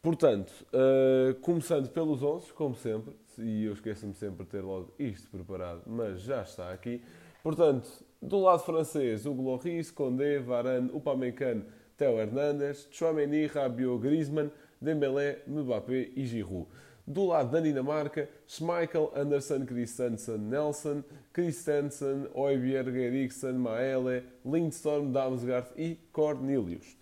Portanto, 0.00 0.52
uh, 0.72 1.34
começando 1.40 1.88
pelos 1.88 2.22
11, 2.22 2.52
como 2.52 2.76
sempre, 2.76 3.12
e 3.38 3.64
eu 3.64 3.72
esqueço-me 3.72 4.14
sempre 4.14 4.44
de 4.44 4.50
ter 4.52 4.60
logo 4.60 4.94
isto 5.00 5.28
preparado, 5.30 5.82
mas 5.84 6.20
já 6.20 6.42
está 6.42 6.72
aqui. 6.72 7.02
Portanto, 7.42 7.88
do 8.22 8.38
lado 8.40 8.60
francês, 8.60 9.26
o 9.26 9.32
Lloris, 9.32 9.90
Condé, 9.90 10.38
Varane, 10.38 10.90
Upamecano, 10.92 11.64
Theo 11.96 12.20
Hernandes, 12.20 12.86
Chouameni, 12.92 13.46
Rabiot, 13.46 13.98
Griezmann, 14.00 14.50
Dembélé, 14.80 15.42
Mbappé 15.48 16.10
e 16.14 16.24
Giroud. 16.24 16.68
Do 17.06 17.26
lado 17.26 17.52
da 17.52 17.60
Dinamarca, 17.60 18.28
Schmeichel, 18.48 19.12
Anderson, 19.14 19.64
Christensen, 19.64 20.38
Nelson, 20.38 21.04
Christensen, 21.32 22.26
Oibjerg, 22.34 22.96
Eriksen, 22.98 23.52
Maele, 23.52 24.24
Lindstorm, 24.44 25.12
Damsgaard 25.12 25.68
e 25.76 25.96
Cornelius. 26.12 26.96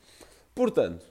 Portanto, 0.54 1.06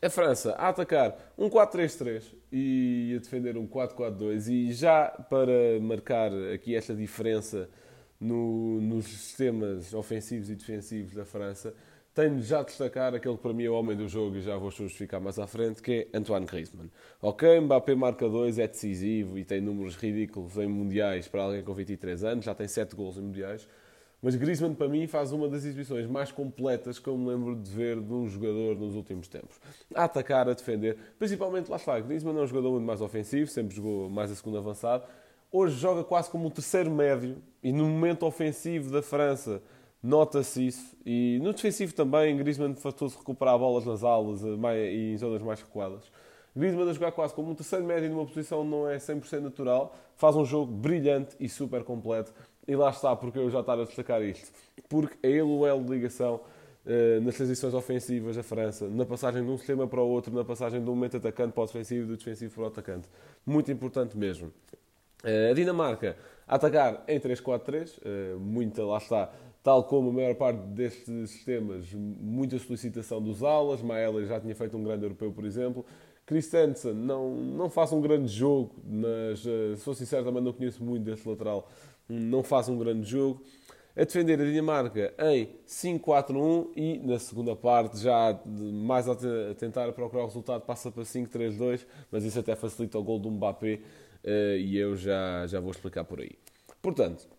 a 0.00 0.08
França 0.08 0.52
a 0.52 0.68
atacar 0.68 1.16
um 1.36 1.50
4-3-3 1.50 2.22
e 2.50 3.14
a 3.16 3.20
defender 3.20 3.56
um 3.56 3.66
4-4-2 3.66 4.48
e 4.48 4.72
já 4.72 5.08
para 5.08 5.78
marcar 5.80 6.32
aqui 6.54 6.74
esta 6.74 6.94
diferença 6.94 7.68
no, 8.20 8.80
nos 8.80 9.06
sistemas 9.06 9.92
ofensivos 9.94 10.50
e 10.50 10.54
defensivos 10.54 11.14
da 11.14 11.24
França, 11.24 11.74
tenho 12.16 12.40
já 12.40 12.62
de 12.62 12.68
destacar 12.68 13.14
aquele 13.14 13.36
que 13.36 13.42
para 13.42 13.52
mim 13.52 13.64
é 13.64 13.68
o 13.68 13.74
homem 13.74 13.94
do 13.94 14.08
jogo 14.08 14.36
e 14.36 14.40
já 14.40 14.56
vou 14.56 14.70
justificar 14.70 15.20
mais 15.20 15.38
à 15.38 15.46
frente, 15.46 15.82
que 15.82 16.08
é 16.10 16.18
Antoine 16.18 16.46
Griezmann. 16.46 16.90
Ok, 17.20 17.60
Mbappé 17.60 17.94
marca 17.94 18.26
2, 18.26 18.58
é 18.58 18.66
decisivo 18.66 19.36
e 19.36 19.44
tem 19.44 19.60
números 19.60 19.96
ridículos 19.96 20.56
em 20.56 20.66
mundiais 20.66 21.28
para 21.28 21.42
alguém 21.42 21.62
com 21.62 21.74
23 21.74 22.24
anos, 22.24 22.46
já 22.46 22.54
tem 22.54 22.66
7 22.66 22.96
gols 22.96 23.18
em 23.18 23.20
mundiais, 23.20 23.68
mas 24.22 24.34
Griezmann, 24.34 24.74
para 24.74 24.88
mim, 24.88 25.06
faz 25.06 25.30
uma 25.30 25.46
das 25.46 25.66
exibições 25.66 26.06
mais 26.06 26.32
completas 26.32 26.98
que 26.98 27.06
eu 27.06 27.18
me 27.18 27.28
lembro 27.28 27.54
de 27.54 27.70
ver 27.70 28.00
de 28.00 28.12
um 28.14 28.26
jogador 28.26 28.74
nos 28.76 28.94
últimos 28.94 29.28
tempos. 29.28 29.60
A 29.94 30.04
atacar, 30.04 30.48
a 30.48 30.54
defender, 30.54 30.96
principalmente, 31.18 31.70
lá 31.70 31.76
está, 31.76 32.00
Griezmann 32.00 32.38
é 32.38 32.40
um 32.40 32.46
jogador 32.46 32.70
muito 32.70 32.86
mais 32.86 33.02
ofensivo, 33.02 33.50
sempre 33.50 33.76
jogou 33.76 34.08
mais 34.08 34.32
a 34.32 34.34
segunda 34.34 34.56
avançado. 34.56 35.04
Hoje 35.52 35.76
joga 35.76 36.02
quase 36.02 36.30
como 36.30 36.46
um 36.46 36.50
terceiro 36.50 36.90
médio 36.90 37.36
e 37.62 37.70
no 37.72 37.86
momento 37.86 38.24
ofensivo 38.24 38.90
da 38.90 39.02
França 39.02 39.60
nota-se 40.06 40.66
isso. 40.66 40.96
E 41.04 41.38
no 41.42 41.52
defensivo 41.52 41.92
também, 41.92 42.36
Griezmann 42.36 42.74
fartou-se 42.74 43.16
recuperar 43.16 43.58
bolas 43.58 43.84
nas 43.84 44.04
alas 44.04 44.42
eh, 44.44 44.92
e 44.92 45.12
em 45.12 45.18
zonas 45.18 45.42
mais 45.42 45.60
recuadas. 45.60 46.04
Griezmann 46.54 46.88
a 46.88 46.92
jogar 46.92 47.12
quase 47.12 47.34
como 47.34 47.50
um 47.50 47.54
terceiro 47.54 47.84
médio 47.84 48.08
numa 48.08 48.24
posição 48.24 48.64
não 48.64 48.88
é 48.88 48.96
100% 48.96 49.40
natural, 49.40 49.94
faz 50.14 50.36
um 50.36 50.44
jogo 50.44 50.72
brilhante 50.72 51.36
e 51.38 51.48
super 51.48 51.84
completo. 51.84 52.32
E 52.66 52.74
lá 52.74 52.90
está, 52.90 53.14
porque 53.14 53.38
eu 53.38 53.50
já 53.50 53.60
estar 53.60 53.78
a 53.78 53.84
destacar 53.84 54.22
isto. 54.22 54.50
Porque 54.88 55.16
é 55.22 55.30
ele 55.30 55.42
o 55.42 55.66
elo 55.66 55.84
de 55.84 55.90
ligação 55.90 56.40
uh, 56.86 57.20
nas 57.20 57.36
transições 57.36 57.74
ofensivas 57.74 58.36
da 58.36 58.42
França, 58.42 58.88
na 58.88 59.04
passagem 59.04 59.44
de 59.44 59.50
um 59.50 59.58
sistema 59.58 59.86
para 59.86 60.00
o 60.00 60.08
outro, 60.08 60.34
na 60.34 60.44
passagem 60.44 60.82
de 60.82 60.88
um 60.88 60.94
momento 60.94 61.18
atacante 61.18 61.52
para 61.52 61.62
o 61.62 61.66
defensivo 61.66 62.04
e 62.04 62.06
do 62.06 62.16
defensivo 62.16 62.54
para 62.54 62.62
o 62.64 62.66
atacante. 62.66 63.08
Muito 63.44 63.70
importante 63.70 64.16
mesmo. 64.16 64.52
Uh, 65.22 65.50
a 65.50 65.54
Dinamarca 65.54 66.16
a 66.46 66.54
atacar 66.54 67.04
em 67.08 67.18
3-4-3, 67.18 67.98
uh, 67.98 68.00
eh, 68.04 68.34
muita, 68.38 68.84
lá 68.84 68.98
está, 68.98 69.32
tal 69.66 69.82
como 69.82 70.10
a 70.10 70.12
maior 70.12 70.36
parte 70.36 70.60
destes 70.68 71.30
sistemas, 71.30 71.92
muita 71.92 72.56
solicitação 72.56 73.20
dos 73.20 73.42
alas. 73.42 73.82
Maela 73.82 74.24
já 74.24 74.38
tinha 74.38 74.54
feito 74.54 74.76
um 74.76 74.84
grande 74.84 75.02
europeu, 75.02 75.32
por 75.32 75.44
exemplo. 75.44 75.84
Christensen 76.24 76.94
não, 76.94 77.34
não 77.34 77.68
faz 77.68 77.92
um 77.92 78.00
grande 78.00 78.28
jogo, 78.28 78.76
mas 78.84 79.44
sou 79.78 79.92
sincero, 79.92 80.24
também 80.24 80.40
não 80.40 80.52
conheço 80.52 80.84
muito 80.84 81.02
desse 81.02 81.28
lateral 81.28 81.68
não 82.08 82.42
faz 82.42 82.68
um 82.68 82.78
grande 82.78 83.08
jogo. 83.08 83.42
A 83.96 84.04
defender 84.04 84.38
a 84.40 84.44
Dinamarca 84.44 85.14
em 85.18 85.48
5-4-1 85.66 86.68
e 86.76 86.98
na 86.98 87.18
segunda 87.18 87.56
parte, 87.56 87.98
já 87.98 88.38
mais 88.46 89.08
a 89.08 89.16
tentar 89.58 89.90
procurar 89.92 90.24
o 90.24 90.26
resultado, 90.26 90.60
passa 90.62 90.92
para 90.92 91.02
5-3-2, 91.02 91.86
mas 92.10 92.22
isso 92.22 92.38
até 92.38 92.54
facilita 92.54 92.98
o 92.98 93.02
gol 93.02 93.18
do 93.18 93.30
Mbappé 93.30 93.80
eh, 94.22 94.58
e 94.58 94.76
eu 94.76 94.94
já, 94.96 95.46
já 95.46 95.60
vou 95.60 95.70
explicar 95.70 96.04
por 96.04 96.20
aí. 96.20 96.32
Portanto, 96.82 97.26
eh, 97.26 97.35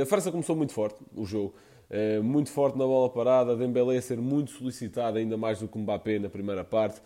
a 0.00 0.06
França 0.06 0.30
começou 0.30 0.54
muito 0.56 0.72
forte 0.72 0.96
o 1.14 1.24
jogo, 1.24 1.54
eh, 1.90 2.20
muito 2.20 2.50
forte 2.50 2.78
na 2.78 2.84
bola 2.84 3.08
parada, 3.10 3.56
Dembélé 3.56 3.96
a 3.96 4.02
ser 4.02 4.18
muito 4.18 4.50
solicitado, 4.50 5.18
ainda 5.18 5.36
mais 5.36 5.60
do 5.60 5.68
que 5.68 5.78
Mbappé 5.78 6.18
na 6.18 6.28
primeira 6.28 6.64
parte. 6.64 7.00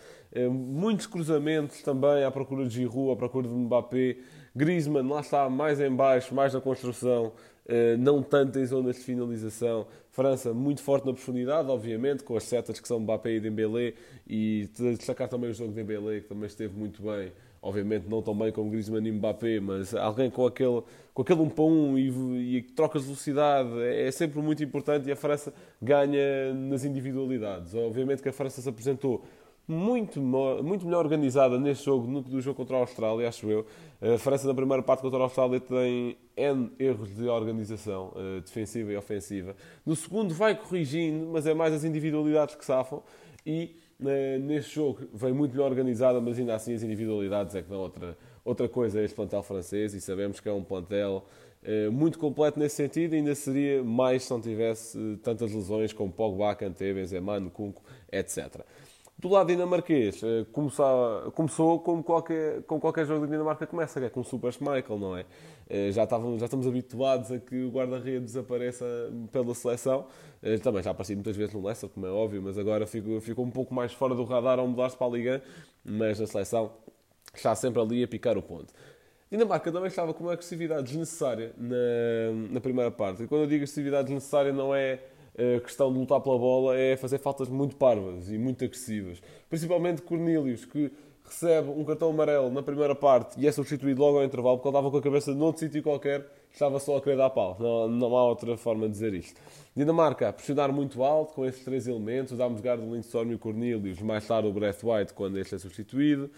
Muitos 0.50 1.06
cruzamentos 1.06 1.82
também 1.82 2.22
à 2.22 2.30
procura 2.30 2.64
de 2.66 2.74
Giroud, 2.74 3.12
à 3.12 3.16
procura 3.16 3.48
de 3.48 3.54
Mbappé. 3.54 4.18
Griezmann, 4.54 5.06
lá 5.06 5.20
está, 5.20 5.50
mais 5.50 5.80
em 5.80 5.94
baixo, 5.94 6.34
mais 6.34 6.54
na 6.54 6.62
construção, 6.62 7.32
eh, 7.68 7.94
não 7.98 8.22
tanto 8.22 8.58
em 8.58 8.64
zonas 8.64 8.96
de 8.96 9.02
finalização. 9.02 9.86
França, 10.10 10.54
muito 10.54 10.80
forte 10.80 11.06
na 11.06 11.12
profundidade, 11.12 11.68
obviamente, 11.68 12.22
com 12.22 12.36
as 12.36 12.44
setas 12.44 12.80
que 12.80 12.88
são 12.88 13.00
Mbappé 13.00 13.32
e 13.32 13.40
Dembélé, 13.40 13.92
e 14.26 14.66
destacar 14.96 15.28
também 15.28 15.50
o 15.50 15.52
jogo 15.52 15.70
de 15.70 15.76
Dembélé, 15.76 16.20
que 16.20 16.28
também 16.28 16.46
esteve 16.46 16.74
muito 16.74 17.02
bem. 17.02 17.32
Obviamente 17.66 18.08
não 18.08 18.22
tão 18.22 18.32
bem 18.32 18.52
como 18.52 18.70
Griezmann 18.70 19.04
e 19.04 19.10
Mbappé, 19.10 19.58
mas 19.58 19.92
alguém 19.92 20.30
com 20.30 20.46
aquele, 20.46 20.82
com 21.12 21.22
aquele 21.22 21.40
1 21.40 21.48
para 21.48 21.64
1 21.64 21.98
e, 21.98 22.56
e 22.58 22.62
trocas 22.62 23.02
de 23.02 23.08
velocidade 23.08 23.68
é 23.82 24.08
sempre 24.12 24.40
muito 24.40 24.62
importante 24.62 25.08
e 25.08 25.12
a 25.12 25.16
França 25.16 25.52
ganha 25.82 26.54
nas 26.54 26.84
individualidades. 26.84 27.74
Obviamente 27.74 28.22
que 28.22 28.28
a 28.28 28.32
França 28.32 28.62
se 28.62 28.68
apresentou 28.68 29.24
muito, 29.66 30.20
muito 30.20 30.86
melhor 30.86 31.04
organizada 31.04 31.58
neste 31.58 31.86
jogo 31.86 32.06
do 32.06 32.22
que 32.22 32.30
do 32.30 32.40
jogo 32.40 32.56
contra 32.56 32.76
a 32.76 32.80
Austrália, 32.80 33.28
acho 33.28 33.50
eu. 33.50 33.66
A 34.00 34.16
França, 34.16 34.46
na 34.46 34.54
primeira 34.54 34.80
parte 34.80 35.00
contra 35.00 35.18
a 35.18 35.22
Austrália, 35.22 35.58
tem 35.58 36.16
N 36.36 36.70
erros 36.78 37.12
de 37.16 37.26
organização 37.28 38.12
uh, 38.14 38.40
defensiva 38.42 38.92
e 38.92 38.96
ofensiva. 38.96 39.56
No 39.84 39.96
segundo, 39.96 40.32
vai 40.32 40.54
corrigindo, 40.54 41.26
mas 41.32 41.48
é 41.48 41.54
mais 41.54 41.74
as 41.74 41.82
individualidades 41.82 42.54
que 42.54 42.64
safam. 42.64 43.02
E 43.44 43.74
neste 43.98 44.74
jogo, 44.74 45.00
vem 45.12 45.32
muito 45.32 45.52
melhor 45.52 45.70
organizada, 45.70 46.20
mas 46.20 46.38
ainda 46.38 46.54
assim 46.54 46.74
as 46.74 46.82
individualidades 46.82 47.54
é 47.54 47.62
que 47.62 47.68
dão 47.68 47.80
outra, 47.80 48.16
outra 48.44 48.68
coisa 48.68 49.00
a 49.00 49.02
este 49.02 49.14
plantel 49.14 49.42
francês. 49.42 49.94
E 49.94 50.00
sabemos 50.00 50.40
que 50.40 50.48
é 50.48 50.52
um 50.52 50.62
plantel 50.62 51.24
uh, 51.62 51.92
muito 51.92 52.18
completo 52.18 52.58
nesse 52.58 52.76
sentido. 52.76 53.14
Ainda 53.14 53.34
seria 53.34 53.82
mais 53.82 54.24
se 54.24 54.30
não 54.30 54.40
tivesse 54.40 55.18
tantas 55.22 55.52
lesões 55.52 55.92
como 55.92 56.12
Pogba, 56.12 56.54
Kanté, 56.54 56.92
Benzema, 56.92 57.40
Nkunku, 57.40 57.82
etc. 58.12 58.60
Do 59.18 59.30
lado 59.30 59.46
dinamarquês, 59.46 60.22
eh, 60.22 60.44
começou, 60.52 61.32
começou 61.32 61.80
como 61.80 62.04
qualquer, 62.04 62.62
com 62.64 62.78
qualquer 62.78 63.06
jogo 63.06 63.26
da 63.26 63.32
Dinamarca 63.32 63.66
começa, 63.66 63.98
que 63.98 64.04
é 64.04 64.10
com 64.10 64.20
o 64.20 64.24
Super 64.24 64.52
Schmeichel, 64.52 64.98
não 64.98 65.16
é? 65.16 65.24
Eh, 65.70 65.90
já, 65.90 66.04
estavam, 66.04 66.38
já 66.38 66.44
estamos 66.44 66.66
habituados 66.66 67.32
a 67.32 67.38
que 67.38 67.64
o 67.64 67.70
guarda-redes 67.70 68.34
desapareça 68.34 68.84
pela 69.32 69.54
seleção. 69.54 70.06
Eh, 70.42 70.58
também 70.58 70.82
já 70.82 70.90
apareci 70.90 71.14
muitas 71.14 71.34
vezes 71.34 71.54
no 71.54 71.64
Leicester, 71.64 71.88
como 71.88 72.04
é 72.04 72.10
óbvio, 72.10 72.42
mas 72.42 72.58
agora 72.58 72.86
ficou, 72.86 73.18
ficou 73.22 73.42
um 73.46 73.50
pouco 73.50 73.72
mais 73.72 73.90
fora 73.90 74.14
do 74.14 74.22
radar 74.22 74.58
ao 74.58 74.68
mudar-se 74.68 74.98
para 74.98 75.06
a 75.06 75.10
Liga, 75.10 75.42
mas 75.82 76.20
a 76.20 76.26
seleção 76.26 76.72
está 77.34 77.54
sempre 77.54 77.80
ali 77.80 78.04
a 78.04 78.08
picar 78.08 78.36
o 78.36 78.42
ponto. 78.42 78.74
Dinamarca 79.30 79.72
também 79.72 79.88
estava 79.88 80.12
com 80.12 80.24
uma 80.24 80.34
agressividade 80.34 80.82
desnecessária 80.88 81.54
na, 81.56 82.52
na 82.52 82.60
primeira 82.60 82.90
parte. 82.90 83.22
E 83.22 83.26
quando 83.26 83.42
eu 83.42 83.46
digo 83.46 83.62
agressividade 83.62 84.04
desnecessária, 84.04 84.52
não 84.52 84.74
é 84.74 85.00
a 85.36 85.60
questão 85.60 85.92
de 85.92 85.98
lutar 85.98 86.20
pela 86.20 86.38
bola 86.38 86.76
é 86.76 86.96
fazer 86.96 87.18
faltas 87.18 87.48
muito 87.48 87.76
parvas 87.76 88.30
e 88.30 88.38
muito 88.38 88.64
agressivas. 88.64 89.20
Principalmente 89.48 90.02
Cornelius, 90.02 90.64
que 90.64 90.90
recebe 91.24 91.70
um 91.70 91.84
cartão 91.84 92.10
amarelo 92.10 92.50
na 92.50 92.62
primeira 92.62 92.94
parte 92.94 93.38
e 93.38 93.46
é 93.46 93.52
substituído 93.52 94.00
logo 94.00 94.18
ao 94.18 94.24
intervalo 94.24 94.56
porque 94.56 94.68
ele 94.68 94.76
estava 94.76 94.90
com 94.90 94.96
a 94.96 95.02
cabeça 95.02 95.34
noutro 95.34 95.60
sítio 95.60 95.82
qualquer, 95.82 96.26
estava 96.52 96.78
só 96.78 96.96
a 96.96 97.02
querer 97.02 97.16
dar 97.16 97.30
pau. 97.30 97.56
Não, 97.58 97.88
não 97.88 98.16
há 98.16 98.24
outra 98.24 98.56
forma 98.56 98.86
de 98.86 98.92
dizer 98.92 99.12
isto. 99.12 99.40
Dinamarca 99.74 100.32
pressionar 100.32 100.72
muito 100.72 101.02
alto 101.02 101.34
com 101.34 101.44
estes 101.44 101.64
três 101.64 101.86
elementos, 101.86 102.38
Damsgaard, 102.38 102.82
o 102.82 102.94
Lindstrom 102.94 103.26
e 103.26 103.34
o 103.34 103.38
Cornelius, 103.38 104.00
mais 104.00 104.26
tarde 104.26 104.48
o 104.48 104.52
White 104.52 105.12
quando 105.14 105.38
este 105.38 105.54
é 105.56 105.58
substituído. 105.58 106.30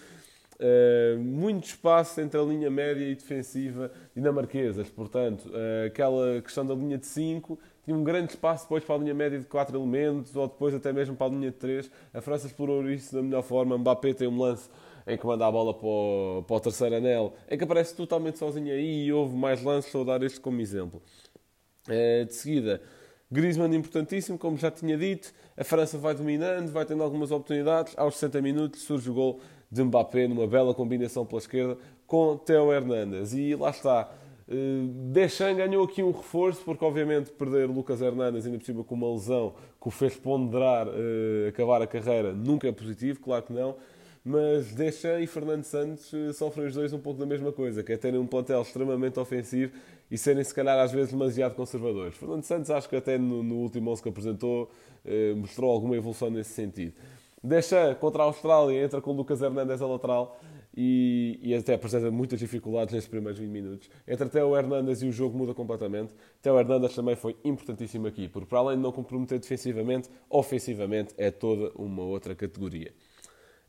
Uh, 0.61 1.17
muito 1.21 1.67
espaço 1.67 2.21
entre 2.21 2.41
a 2.41 2.43
linha 2.43 2.69
média 2.69 3.05
e 3.05 3.15
defensiva 3.15 3.93
dinamarquesas, 4.13 4.91
portanto, 4.91 5.49
uh, 5.51 5.87
aquela 5.87 6.43
questão 6.43 6.67
da 6.67 6.75
linha 6.75 6.99
de 6.99 7.07
5 7.07 7.57
tinha 7.89 7.97
um 7.97 8.05
grande 8.05 8.33
espaço 8.33 8.65
depois 8.65 8.85
para 8.85 8.97
a 8.97 8.99
linha 8.99 9.15
média 9.15 9.39
de 9.39 9.47
4 9.47 9.75
elementos, 9.75 10.37
ou 10.37 10.47
depois 10.47 10.75
até 10.75 10.93
mesmo 10.93 11.17
para 11.17 11.29
a 11.29 11.31
linha 11.31 11.51
de 11.51 11.57
3. 11.57 11.91
A 12.13 12.21
França 12.21 12.47
explorou 12.47 12.87
isso 12.91 13.15
da 13.15 13.23
melhor 13.23 13.43
forma. 13.43 13.79
Mbappé 13.79 14.13
tem 14.13 14.29
um 14.29 14.39
lance 14.39 14.69
em 15.07 15.17
que 15.17 15.27
manda 15.27 15.47
a 15.47 15.51
bola 15.51 15.73
para 15.73 15.87
o, 15.87 16.45
para 16.47 16.57
o 16.57 16.61
terceiro 16.61 16.97
anel, 16.97 17.33
em 17.51 17.57
que 17.57 17.65
aparece 17.65 17.97
totalmente 17.97 18.37
sozinho 18.37 18.71
aí 18.71 19.07
e 19.07 19.13
houve 19.13 19.35
mais 19.35 19.63
lances, 19.63 19.95
a 19.95 20.05
dar 20.05 20.23
este 20.23 20.39
como 20.39 20.61
exemplo. 20.61 21.01
É, 21.89 22.27
de 22.27 22.35
seguida, 22.35 22.83
Griezmann 23.33 23.75
importantíssimo, 23.75 24.37
como 24.37 24.59
já 24.59 24.71
tinha 24.71 24.99
dito, 24.99 25.33
a 25.57 25.65
França 25.65 25.97
vai 25.97 26.15
dominando, 26.15 26.71
vai 26.71 26.85
tendo 26.85 27.03
algumas 27.03 27.31
oportunidades, 27.31 27.95
aos 27.97 28.17
60 28.17 28.43
minutos 28.43 28.83
surge 28.83 29.09
o 29.09 29.15
gol 29.15 29.41
de 29.73 29.83
Mbappé 29.83 30.29
numa 30.29 30.47
bela 30.47 30.75
combinação 30.75 31.25
pela 31.25 31.39
esquerda 31.39 31.79
com 32.07 32.37
Theo 32.37 32.71
Hernandes 32.71 33.33
e 33.33 33.55
lá 33.55 33.71
está, 33.71 34.11
Deschamps 35.13 35.59
ganhou 35.59 35.85
aqui 35.85 36.03
um 36.03 36.11
reforço, 36.11 36.63
porque 36.65 36.83
obviamente 36.83 37.31
perder 37.31 37.69
Lucas 37.69 38.01
Hernandes, 38.01 38.47
ainda 38.47 38.59
por 38.59 38.65
cima 38.65 38.83
com 38.83 38.95
uma 38.95 39.13
lesão 39.13 39.55
que 39.81 39.89
o 39.89 39.91
fez 39.91 40.17
ponderar 40.17 40.89
uh, 40.89 41.49
acabar 41.49 41.83
a 41.83 41.87
carreira, 41.87 42.33
nunca 42.33 42.67
é 42.67 42.73
positivo, 42.73 43.21
claro 43.21 43.43
que 43.43 43.53
não. 43.53 43.77
Mas 44.25 44.75
Deschamps 44.75 45.23
e 45.23 45.27
Fernando 45.27 45.65
Santos 45.65 46.11
uh, 46.15 46.33
sofrem 46.33 46.67
os 46.67 46.75
dois 46.75 46.95
um 46.95 46.99
pouco 46.99 47.21
da 47.21 47.27
mesma 47.27 47.53
coisa, 47.53 47.83
que 47.83 47.93
é 47.93 47.99
terem 47.99 48.19
um 48.19 48.27
plantel 48.27 48.63
extremamente 48.63 49.21
ofensivo 49.21 49.73
e 50.11 50.17
serem, 50.17 50.43
se 50.43 50.55
calhar, 50.55 50.79
às 50.79 50.93
vezes 50.93 51.13
demasiado 51.13 51.55
conservadores. 51.55 52.17
Fernando 52.17 52.43
Santos, 52.45 52.71
acho 52.71 52.89
que 52.89 52.97
até 52.97 53.19
no, 53.19 53.43
no 53.43 53.57
último 53.57 53.91
11 53.91 54.03
que 54.03 54.09
apresentou, 54.09 54.71
mostrou 55.37 55.71
alguma 55.71 55.95
evolução 55.95 56.31
nesse 56.31 56.51
sentido. 56.51 56.95
Deschamps 57.43 57.99
contra 57.99 58.23
a 58.23 58.27
Austrália 58.27 58.83
entra 58.83 59.01
com 59.01 59.13
Lucas 59.13 59.43
Hernandes 59.43 59.83
a 59.83 59.87
lateral 59.87 60.41
e, 60.81 61.41
e 61.43 61.55
até 61.57 61.75
apresenta 61.75 62.09
muitas 62.09 62.39
dificuldades 62.39 62.95
nestes 62.95 63.11
primeiros 63.11 63.37
20 63.37 63.51
minutos. 63.51 63.91
Entre 64.07 64.29
Theo 64.29 64.57
Hernandes 64.57 65.03
e 65.03 65.09
o 65.09 65.13
jogo 65.13 65.37
muda 65.37 65.53
completamente. 65.53 66.15
Theo 66.41 66.57
Hernandes 66.57 66.95
também 66.95 67.17
foi 67.17 67.37
importantíssimo 67.45 68.07
aqui, 68.07 68.29
porque 68.29 68.47
para 68.49 68.61
além 68.61 68.77
de 68.77 68.83
não 68.85 68.93
comprometer 68.93 69.41
defensivamente, 69.41 70.09
ofensivamente 70.31 71.13
é 71.19 71.33
toda 71.33 71.73
uma 71.75 72.05
outra 72.05 72.33
categoria. 72.33 72.93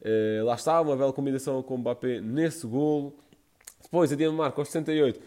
Uh, 0.02 0.46
lá 0.46 0.54
está, 0.54 0.80
uma 0.80 0.96
bela 0.96 1.12
combinação 1.12 1.64
com 1.64 1.74
o 1.74 1.78
Mbappé 1.80 2.22
nesse 2.22 2.68
golo. 2.68 3.16
Depois 3.82 4.14
a 4.14 4.16
Dinamarca 4.16 4.62
aos 4.62 4.68
68 4.68 5.20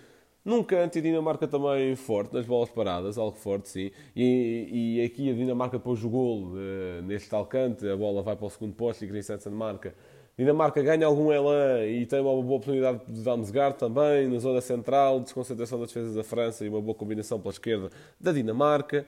num 0.45 0.63
canto 0.63 0.97
e 0.97 0.99
a 0.99 1.03
Dinamarca 1.03 1.47
também 1.47 1.95
forte, 1.95 2.33
nas 2.35 2.47
bolas 2.47 2.69
paradas, 2.69 3.17
algo 3.17 3.37
forte, 3.37 3.69
sim. 3.69 3.91
E, 4.15 4.99
e 4.99 5.05
aqui 5.05 5.31
a 5.31 5.35
Dinamarca 5.35 5.79
depois 5.79 6.03
o 6.05 6.09
golo 6.09 6.57
uh, 6.57 7.03
neste 7.03 7.29
tal 7.29 7.47
canto, 7.47 7.89
a 7.89 7.97
bola 7.97 8.23
vai 8.23 8.35
para 8.35 8.47
o 8.47 8.51
segundo 8.51 8.75
posto 8.75 9.05
e 9.05 9.09
Christensen 9.09 9.53
marca 9.53 9.95
Dinamarca 10.37 10.83
ganha 10.83 11.07
algum 11.07 11.31
elan 11.31 11.85
e 11.85 12.07
tem 12.07 12.21
uma 12.21 12.31
boa 12.31 12.57
oportunidade 12.57 13.01
de 13.07 13.23
Damsgaard 13.23 13.77
também, 13.77 14.29
na 14.29 14.39
zona 14.39 14.61
central, 14.61 15.21
desconcentração 15.21 15.79
das 15.79 15.89
defesas 15.89 16.15
da 16.15 16.25
França 16.25 16.65
e 16.65 16.69
uma 16.69 16.81
boa 16.81 16.95
combinação 16.95 17.39
pela 17.39 17.53
esquerda 17.53 17.91
da 18.19 18.33
Dinamarca. 18.33 19.07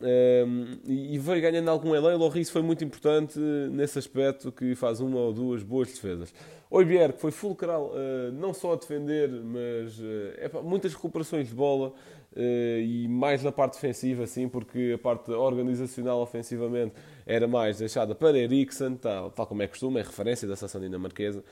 Um, 0.00 0.78
e 0.86 1.18
veio 1.18 1.40
ganhando 1.40 1.68
algum 1.68 1.94
elan. 1.94 2.16
Loris 2.16 2.50
foi 2.50 2.62
muito 2.62 2.82
importante 2.82 3.38
nesse 3.38 3.98
aspecto, 3.98 4.50
que 4.50 4.74
faz 4.74 5.00
uma 5.00 5.18
ou 5.18 5.32
duas 5.32 5.62
boas 5.62 5.88
defesas. 5.88 6.34
Oibier, 6.70 7.12
que 7.12 7.20
foi 7.20 7.30
fulcral, 7.30 7.92
uh, 7.92 8.32
não 8.32 8.52
só 8.52 8.72
a 8.72 8.76
defender, 8.76 9.30
mas 9.30 9.98
uh, 10.00 10.62
muitas 10.64 10.92
recuperações 10.94 11.48
de 11.48 11.54
bola 11.54 11.92
e 12.36 13.06
mais 13.08 13.42
na 13.42 13.52
parte 13.52 13.74
defensiva, 13.74 14.26
sim, 14.26 14.48
porque 14.48 14.92
a 14.94 14.98
parte 14.98 15.30
organizacional 15.30 16.20
ofensivamente 16.20 16.94
era 17.26 17.46
mais 17.46 17.78
deixada 17.78 18.14
para 18.14 18.36
Eriksen, 18.38 18.96
tal, 18.96 19.30
tal 19.30 19.46
como 19.46 19.62
é 19.62 19.66
costume, 19.66 20.00
é 20.00 20.02
referência 20.02 20.48
da 20.48 20.56
seleção 20.56 20.80
dinamarquesa. 20.80 21.44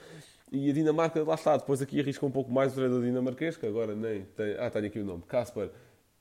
E 0.51 0.69
a 0.69 0.73
Dinamarca, 0.73 1.23
lá 1.23 1.35
está, 1.35 1.57
depois 1.57 1.81
aqui 1.81 1.99
arrisca 1.99 2.27
um 2.27 2.31
pouco 2.31 2.53
mais 2.53 2.73
o 2.73 2.75
treinador 2.75 3.03
dinamarquês, 3.03 3.57
que 3.57 3.67
agora 3.67 3.95
nem 3.95 4.23
tem. 4.37 4.55
Ah, 4.59 4.69
tenho 4.69 4.87
aqui 4.87 4.99
o 4.99 5.05
nome, 5.05 5.23
Casper 5.27 5.71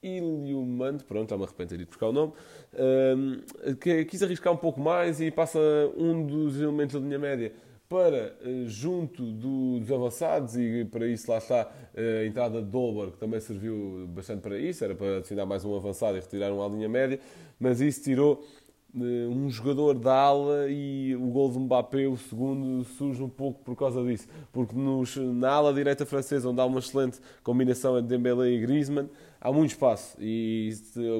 Ilhumand, 0.01 0.99
pronto, 1.07 1.29
já 1.29 1.37
me 1.37 1.43
arrependo 1.43 1.77
de 1.77 1.85
buscar 1.85 2.07
o 2.07 2.11
nome, 2.11 2.33
um, 2.73 3.75
que 3.75 4.05
quis 4.05 4.23
arriscar 4.23 4.51
um 4.51 4.57
pouco 4.57 4.79
mais 4.79 5.21
e 5.21 5.29
passa 5.29 5.59
um 5.95 6.25
dos 6.25 6.59
elementos 6.59 6.95
da 6.95 7.01
linha 7.01 7.19
média 7.19 7.51
para 7.91 8.33
eh, 8.41 8.63
junto 8.67 9.21
dos 9.33 9.91
avançados 9.91 10.55
e 10.55 10.85
para 10.85 11.05
isso 11.05 11.29
lá 11.29 11.39
está 11.39 11.69
eh, 11.93 12.21
a 12.23 12.25
entrada 12.25 12.61
de 12.61 12.69
Dolber, 12.69 13.11
que 13.11 13.17
também 13.17 13.37
serviu 13.41 14.07
bastante 14.07 14.39
para 14.39 14.57
isso, 14.57 14.85
era 14.85 14.95
para 14.95 15.17
adicionar 15.17 15.45
mais 15.45 15.65
um 15.65 15.75
avançado 15.75 16.15
e 16.15 16.21
retirar 16.21 16.53
uma 16.53 16.65
linha 16.69 16.87
média, 16.87 17.19
mas 17.59 17.81
isso 17.81 18.01
tirou 18.01 18.47
eh, 18.95 19.27
um 19.27 19.49
jogador 19.49 19.95
da 19.95 20.15
ala 20.15 20.69
e 20.69 21.13
o 21.17 21.27
gol 21.27 21.51
de 21.51 21.59
Mbappé, 21.59 22.07
o 22.07 22.15
segundo, 22.15 22.85
surge 22.85 23.21
um 23.21 23.27
pouco 23.27 23.61
por 23.61 23.75
causa 23.75 24.01
disso, 24.05 24.25
porque 24.53 24.73
nos, 24.73 25.17
na 25.17 25.49
ala 25.49 25.73
direita 25.73 26.05
francesa, 26.05 26.47
onde 26.47 26.61
há 26.61 26.65
uma 26.65 26.79
excelente 26.79 27.19
combinação 27.43 27.97
entre 27.97 28.07
Dembélé 28.07 28.51
e 28.51 28.61
Griezmann, 28.61 29.09
há 29.41 29.51
muito 29.51 29.71
espaço 29.71 30.15
e 30.17 30.71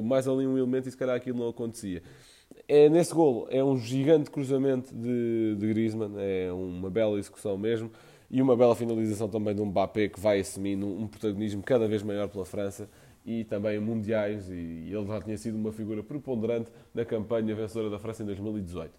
mais 0.04 0.26
ali 0.26 0.46
um 0.46 0.56
elemento 0.56 0.88
e 0.88 0.90
se 0.90 0.96
calhar 0.96 1.16
aquilo 1.16 1.38
não 1.38 1.50
acontecia 1.50 2.02
é, 2.72 2.88
nesse 2.88 3.12
golo 3.12 3.46
é 3.50 3.62
um 3.62 3.76
gigante 3.76 4.30
cruzamento 4.30 4.94
de, 4.94 5.56
de 5.56 5.66
Griezmann, 5.66 6.14
é 6.16 6.50
uma 6.50 6.88
bela 6.88 7.18
execução 7.18 7.58
mesmo 7.58 7.90
e 8.30 8.40
uma 8.40 8.56
bela 8.56 8.74
finalização 8.74 9.28
também 9.28 9.54
de 9.54 9.60
um 9.60 9.66
Mbappé 9.66 10.08
que 10.08 10.18
vai 10.18 10.40
assumindo 10.40 10.86
um 10.86 11.06
protagonismo 11.06 11.62
cada 11.62 11.86
vez 11.86 12.02
maior 12.02 12.28
pela 12.28 12.46
França 12.46 12.88
e 13.26 13.44
também 13.44 13.78
mundiais 13.78 14.48
e, 14.48 14.88
ele 14.90 15.06
já 15.06 15.20
tinha 15.20 15.36
sido 15.36 15.54
uma 15.56 15.70
figura 15.70 16.02
preponderante 16.02 16.70
na 16.94 17.04
campanha 17.04 17.54
vencedora 17.54 17.90
da 17.90 17.98
França 17.98 18.22
em 18.22 18.26
2018. 18.26 18.90
Uh, 18.90 18.94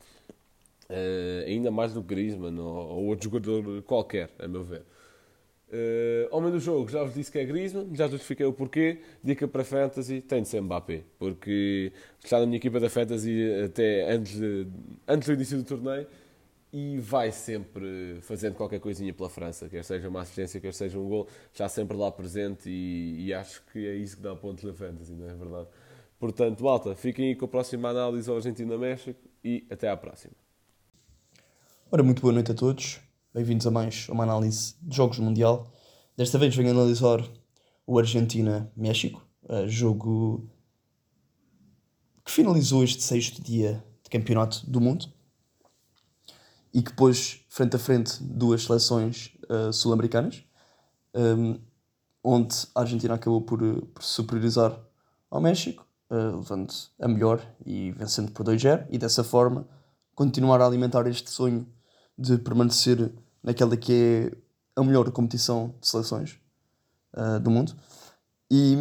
eh, 0.90 1.46
ainda 1.48 1.72
mais 1.72 1.94
do 1.94 2.04
que 2.04 2.10
Griezmann 2.10 2.60
ou, 2.60 2.68
ou 2.68 3.06
outro 3.06 3.24
jogador 3.24 3.82
qualquer, 3.82 4.30
a 4.38 4.48
meu 4.48 4.64
ver. 4.64 4.84
Uh, 5.74 6.28
homem 6.30 6.52
do 6.52 6.60
jogo, 6.60 6.88
já 6.88 7.04
vos 7.04 7.16
disse 7.16 7.32
que 7.32 7.40
é 7.40 7.44
Griezmann, 7.44 7.96
já 7.96 8.08
justifiquei 8.08 8.46
o 8.46 8.54
porquê. 8.54 9.00
Dica 9.24 9.48
para 9.48 9.64
Fantasy, 9.64 10.22
tem 10.22 10.44
de 10.44 10.48
ser 10.48 10.62
Mbappé, 10.62 11.02
porque 11.18 11.92
está 12.24 12.40
na 12.40 12.46
minha 12.46 12.58
equipa 12.58 12.80
da 12.80 12.92
Fantasy 12.92 13.42
até 13.66 14.12
antes, 14.12 14.38
de, 14.40 14.68
antes 15.08 15.28
do 15.28 15.34
início 15.34 15.58
do 15.58 15.64
torneio 15.64 16.06
e 16.72 17.00
vai 17.00 17.32
sempre 17.32 18.20
fazendo 18.22 18.54
qualquer 18.54 18.80
coisinha 18.80 19.12
pela 19.14 19.30
França, 19.30 19.68
quer 19.68 19.84
seja 19.84 20.10
uma 20.10 20.22
assistência, 20.22 20.60
quer 20.60 20.74
seja 20.74 21.00
um 21.00 21.08
gol, 21.08 21.28
está 21.52 21.68
sempre 21.68 21.98
lá 21.98 22.12
presente 22.12 22.70
e, 22.70 23.26
e 23.26 23.34
acho 23.34 23.64
que 23.72 23.88
é 23.88 23.96
isso 23.96 24.18
que 24.18 24.24
dá 24.24 24.36
pontos 24.36 24.64
na 24.64 24.74
Fantasy, 24.74 25.14
não 25.14 25.28
é 25.28 25.34
verdade? 25.34 25.68
Portanto, 26.20 26.64
malta, 26.64 26.96
fiquem 26.96 27.30
aí 27.30 27.36
com 27.36 27.46
a 27.46 27.48
próxima 27.48 27.90
análise 27.90 28.30
ao 28.30 28.36
Argentina-México 28.36 29.20
e 29.44 29.66
até 29.72 29.90
à 29.90 29.98
próxima. 29.98 30.34
Ora, 31.92 32.04
muito 32.04 32.22
boa 32.22 32.34
noite 32.34 32.52
a 32.52 32.56
todos. 32.56 33.00
Bem-vindos 33.36 33.66
a 33.66 33.72
mais 33.72 34.08
uma 34.10 34.26
análise 34.26 34.76
de 34.80 34.96
jogos 34.96 35.18
Mundial. 35.18 35.68
Desta 36.16 36.38
vez 36.38 36.56
venho 36.56 36.70
analisar 36.70 37.20
o 37.88 37.98
Argentina-México, 37.98 39.26
jogo 39.66 40.48
que 42.24 42.32
finalizou 42.32 42.84
este 42.84 43.02
sexto 43.02 43.42
dia 43.42 43.84
de 44.04 44.10
campeonato 44.12 44.70
do 44.70 44.80
mundo. 44.80 45.08
e 46.72 46.84
que 46.84 46.94
pôs 46.94 47.44
frente 47.50 47.76
a 47.76 47.80
frente 47.80 48.22
duas 48.22 48.66
seleções 48.66 49.36
uh, 49.50 49.74
sul-americanas, 49.74 50.44
um, 51.16 51.60
onde 52.24 52.56
a 52.76 52.82
Argentina 52.82 53.16
acabou 53.16 53.42
por, 53.42 53.60
por 53.96 54.04
superiorizar 54.04 54.80
ao 55.32 55.42
México, 55.42 55.88
uh, 56.12 56.38
levando 56.38 56.72
a 57.00 57.08
melhor 57.08 57.42
e 57.66 57.92
vencendo 57.94 58.32
por 58.32 58.46
2-0, 58.46 58.86
e 58.92 59.00
dessa 59.00 59.24
forma 59.24 59.68
continuar 60.14 60.62
a 60.62 60.68
alimentar 60.68 61.08
este 61.08 61.32
sonho 61.32 61.68
de 62.16 62.38
permanecer 62.38 63.12
naquela 63.44 63.76
que 63.76 63.94
é 63.94 64.38
a 64.76 64.84
melhor 64.84 65.10
competição 65.12 65.76
de 65.80 65.88
seleções 65.88 66.40
uh, 67.14 67.40
do 67.40 67.52
mundo. 67.52 67.76
E, 68.50 68.76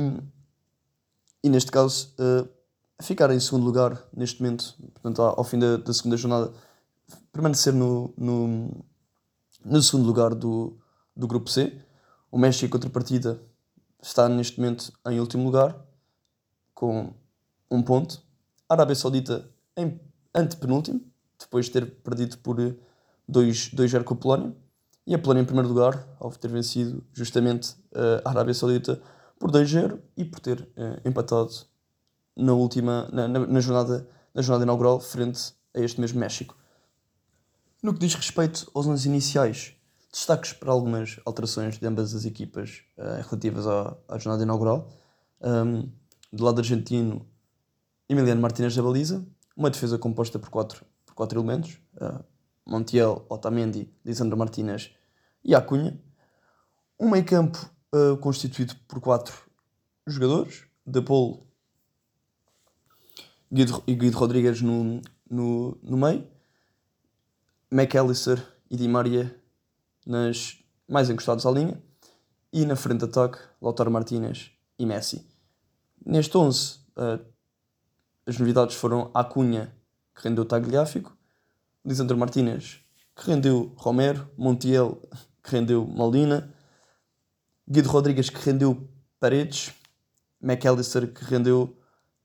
e 1.42 1.50
neste 1.50 1.70
caso, 1.70 2.14
uh, 2.18 2.48
ficar 3.02 3.30
em 3.30 3.40
segundo 3.40 3.64
lugar 3.64 4.02
neste 4.14 4.40
momento, 4.40 4.74
portanto, 4.94 5.20
ao 5.22 5.44
fim 5.44 5.58
da, 5.58 5.76
da 5.76 5.92
segunda 5.92 6.16
jornada, 6.16 6.52
permanecer 7.32 7.72
no, 7.72 8.14
no, 8.16 8.84
no, 9.64 9.82
segundo 9.82 10.06
lugar 10.06 10.34
do, 10.34 10.78
do 11.16 11.26
grupo 11.26 11.50
C. 11.50 11.76
O 12.30 12.38
México, 12.38 12.64
em 12.64 12.70
contrapartida, 12.70 13.42
está 14.00 14.28
neste 14.28 14.58
momento 14.60 14.92
em 15.06 15.20
último 15.20 15.44
lugar, 15.44 15.76
com 16.74 17.12
um 17.70 17.82
ponto. 17.82 18.22
A 18.68 18.74
Arábia 18.74 18.94
Saudita 18.94 19.50
em 19.76 20.00
antepenúltimo, 20.34 21.00
depois 21.38 21.66
de 21.66 21.72
ter 21.72 21.90
perdido 22.02 22.38
por 22.38 22.58
2-0 23.30 24.04
com 24.04 24.14
a 24.14 24.16
Polónia. 24.16 24.56
E 25.06 25.14
a 25.14 25.18
Polónia 25.18 25.42
em 25.42 25.46
primeiro 25.46 25.68
lugar, 25.68 26.06
ao 26.20 26.30
ter 26.30 26.48
vencido 26.48 27.04
justamente 27.12 27.74
a 28.24 28.30
Arábia 28.30 28.54
Saudita 28.54 29.00
por 29.38 29.50
2-0 29.50 29.98
e 30.16 30.24
por 30.24 30.38
ter 30.38 30.60
uh, 30.60 31.00
empatado 31.04 31.50
na 32.36 32.52
última 32.52 33.08
na, 33.12 33.26
na, 33.26 33.40
na, 33.40 33.60
jornada, 33.60 34.08
na 34.32 34.40
jornada 34.40 34.64
inaugural 34.64 35.00
frente 35.00 35.52
a 35.74 35.80
este 35.80 36.00
mesmo 36.00 36.20
México. 36.20 36.56
No 37.82 37.92
que 37.92 37.98
diz 37.98 38.14
respeito 38.14 38.70
aos 38.72 38.86
anos 38.86 39.04
iniciais, 39.04 39.74
destaques 40.12 40.52
para 40.52 40.70
algumas 40.70 41.18
alterações 41.24 41.76
de 41.76 41.86
ambas 41.86 42.14
as 42.14 42.24
equipas 42.24 42.84
uh, 42.96 43.22
relativas 43.28 43.66
à, 43.66 43.96
à, 44.08 44.18
jornada 44.18 44.44
inaugural. 44.44 44.88
Um, 45.40 45.90
do 46.32 46.44
lado 46.44 46.60
argentino, 46.60 47.26
Emiliano 48.08 48.40
Martínez 48.40 48.76
da 48.76 48.82
baliza, 48.82 49.26
uma 49.56 49.70
defesa 49.70 49.98
composta 49.98 50.38
por 50.38 50.50
quatro, 50.50 50.84
por 51.04 51.14
quatro 51.14 51.40
elementos, 51.40 51.80
uh, 51.96 52.24
Montiel, 52.66 53.24
Otamendi, 53.28 53.92
Lisandro 54.04 54.36
Martínez 54.36 54.90
e 55.44 55.54
Acunha. 55.54 55.98
Um 56.98 57.10
meio 57.10 57.24
campo 57.24 57.58
uh, 57.94 58.16
constituído 58.18 58.74
por 58.86 59.00
quatro 59.00 59.34
jogadores, 60.06 60.64
De 60.86 61.00
Paul 61.00 61.46
e 63.86 63.94
Guido 63.94 64.16
Rodrigues 64.16 64.62
no, 64.62 65.02
no, 65.28 65.78
no 65.82 65.96
meio, 65.96 66.26
McAllister 67.70 68.42
e 68.70 68.76
Di 68.76 68.88
Maria 68.88 69.38
nas 70.06 70.58
mais 70.88 71.10
encostados 71.10 71.46
à 71.46 71.50
linha, 71.50 71.80
e 72.52 72.66
na 72.66 72.76
frente 72.76 73.00
de 73.00 73.04
ataque, 73.06 73.38
Lautaro 73.60 73.90
Martínez 73.90 74.50
e 74.78 74.84
Messi. 74.84 75.26
Neste 76.04 76.36
11, 76.36 76.80
uh, 76.96 77.24
as 78.26 78.38
novidades 78.38 78.74
foram 78.74 79.10
Acunha, 79.14 79.74
que 80.14 80.22
rendeu 80.22 80.44
Tagliafico, 80.44 81.16
Lisandro 81.84 82.16
Martínez, 82.16 82.80
que 83.16 83.26
rendeu 83.26 83.72
Romero, 83.76 84.30
Montiel, 84.36 85.02
que 85.42 85.50
rendeu 85.50 85.86
Molina, 85.86 86.52
Guido 87.68 87.88
Rodrigues, 87.88 88.30
que 88.30 88.38
rendeu 88.44 88.88
Paredes, 89.18 89.72
McAllister, 90.40 91.12
que 91.12 91.24
rendeu 91.24 91.76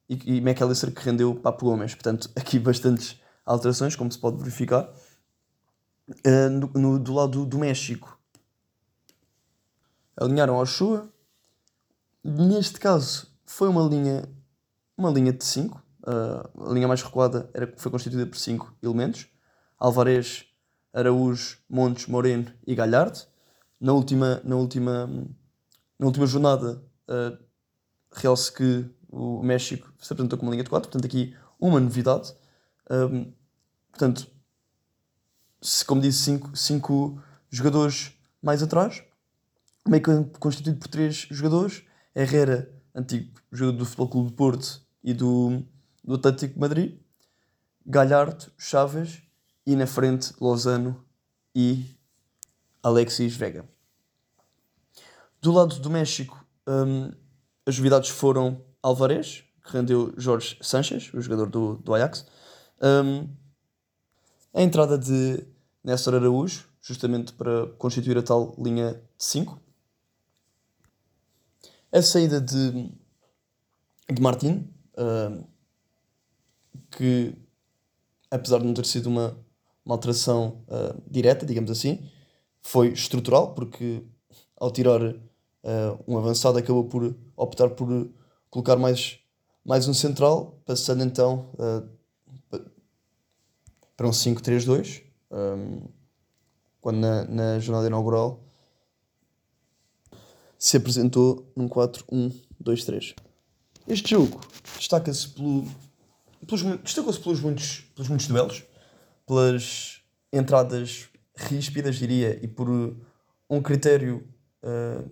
e, 0.10 0.40
McAllister, 0.40 0.94
que 0.94 1.02
rendeu 1.02 1.36
Papo 1.36 1.66
Gomes. 1.66 1.94
Portanto, 1.94 2.30
aqui 2.36 2.58
bastantes 2.58 3.20
alterações, 3.46 3.96
como 3.96 4.12
se 4.12 4.18
pode 4.18 4.38
verificar. 4.38 4.90
Uh, 6.26 6.50
no, 6.50 6.68
no, 6.74 7.00
do 7.00 7.14
lado 7.14 7.46
do, 7.46 7.58
México, 7.58 8.18
alinharam 10.16 10.56
ao 10.56 10.66
Shua. 10.66 11.12
Neste 12.24 12.80
caso, 12.80 13.28
foi 13.46 13.68
uma 13.68 13.84
linha, 13.84 14.24
uma 14.98 15.12
linha 15.12 15.34
de 15.34 15.44
5. 15.44 15.84
Uh, 16.04 16.70
a 16.70 16.74
linha 16.74 16.88
mais 16.88 17.02
recuada 17.02 17.50
era, 17.54 17.74
foi 17.76 17.92
constituída 17.92 18.26
por 18.26 18.38
5 18.38 18.78
elementos. 18.82 19.28
Alvarez, 19.78 20.46
Araújo, 20.94 21.58
Montes, 21.70 22.08
Moreno 22.08 22.52
e 22.66 22.74
Galhardo. 22.74 23.20
Na 23.80 23.94
última, 23.94 24.42
na 24.44 24.56
última, 24.56 25.08
na 26.00 26.06
última 26.06 26.26
jornada, 26.26 26.84
uh, 27.08 27.38
que 28.56 28.90
o 29.10 29.44
México 29.44 29.94
se 30.00 30.12
apresentou 30.12 30.38
com 30.38 30.46
uma 30.46 30.52
linha 30.52 30.64
de 30.64 30.70
4, 30.70 30.90
portanto, 30.90 31.06
aqui 31.06 31.36
uma 31.60 31.80
novidade. 31.80 32.34
Um, 32.90 33.32
portanto, 33.92 34.28
se, 35.62 35.86
como 35.86 36.02
disse, 36.02 36.24
5 36.24 36.48
cinco, 36.48 36.58
cinco 36.58 37.24
jogadores 37.50 38.14
mais 38.42 38.64
atrás, 38.64 39.04
meio 39.88 40.04
constituído 40.40 40.80
por 40.80 40.88
3 40.88 41.28
jogadores: 41.30 41.84
Herrera, 42.16 42.72
antigo 42.96 43.40
jogador 43.52 43.78
do 43.78 43.86
Futebol 43.86 44.10
Clube 44.10 44.30
de 44.30 44.36
Porto 44.36 44.82
e 45.04 45.14
do, 45.14 45.64
do 46.04 46.16
Atlético 46.16 46.56
de 46.56 46.60
Madrid, 46.60 47.00
Galhardo, 47.86 48.52
Chaves 48.58 49.22
e 49.68 49.76
na 49.76 49.86
frente 49.86 50.34
Lozano 50.40 51.06
e 51.54 51.86
Alexis 52.82 53.36
Vega. 53.36 53.68
Do 55.42 55.52
lado 55.52 55.78
do 55.80 55.90
México, 55.90 56.42
um, 56.66 57.12
as 57.66 57.78
novidades 57.78 58.10
foram 58.10 58.64
Alvarez, 58.82 59.44
que 59.62 59.74
rendeu 59.74 60.14
Jorge 60.16 60.58
Sanchez, 60.62 61.14
o 61.14 61.20
jogador 61.20 61.50
do, 61.50 61.76
do 61.80 61.94
Ajax. 61.94 62.26
Um, 62.82 63.28
a 64.54 64.62
entrada 64.62 64.98
de 64.98 65.46
Néstor 65.84 66.16
Araújo, 66.16 66.66
justamente 66.82 67.34
para 67.34 67.68
constituir 67.78 68.18
a 68.18 68.24
tal 68.24 68.56
linha 68.58 68.94
de 68.94 69.26
5. 69.26 69.60
A 71.92 72.02
saída 72.02 72.40
de, 72.40 72.90
de 74.10 74.22
Martin, 74.22 74.74
uh, 74.98 75.46
que 76.90 77.38
apesar 78.32 78.60
de 78.60 78.66
não 78.66 78.74
ter 78.74 78.86
sido 78.86 79.08
uma, 79.08 79.38
uma 79.88 79.96
alteração 79.96 80.66
uh, 80.68 81.02
direta, 81.10 81.46
digamos 81.46 81.72
assim, 81.72 82.04
foi 82.62 82.90
estrutural, 82.90 83.54
porque 83.54 84.04
ao 84.58 84.70
tirar 84.70 85.02
uh, 85.02 85.16
um 86.06 86.18
avançado 86.18 86.58
acabou 86.58 86.84
por 86.84 87.16
optar 87.38 87.70
por 87.70 88.10
colocar 88.50 88.76
mais, 88.76 89.18
mais 89.64 89.88
um 89.88 89.94
central, 89.94 90.62
passando 90.66 91.04
então 91.06 91.50
uh, 91.54 92.60
para 93.96 94.08
um 94.08 94.12
5-3-2, 94.12 95.04
um, 95.32 95.88
quando 96.82 96.98
na, 96.98 97.24
na 97.24 97.60
jornada 97.60 97.88
inaugural 97.88 98.44
se 100.60 100.76
apresentou 100.76 101.50
num 101.56 101.70
4-1-2-3. 101.70 103.16
Este 103.88 104.10
jogo 104.10 104.42
destaca-se 104.78 105.30
pelo, 105.30 105.66
pelos, 106.46 106.62
destacou-se 106.84 107.20
pelos 107.22 107.40
muitos, 107.40 107.80
pelos 107.96 108.10
muitos 108.10 108.28
duelos, 108.28 108.64
pelas 109.28 110.02
entradas 110.32 111.10
ríspidas, 111.36 111.98
diria, 111.98 112.40
e 112.42 112.48
por 112.48 112.68
um 113.50 113.62
critério, 113.62 114.28
uh, 114.64 115.08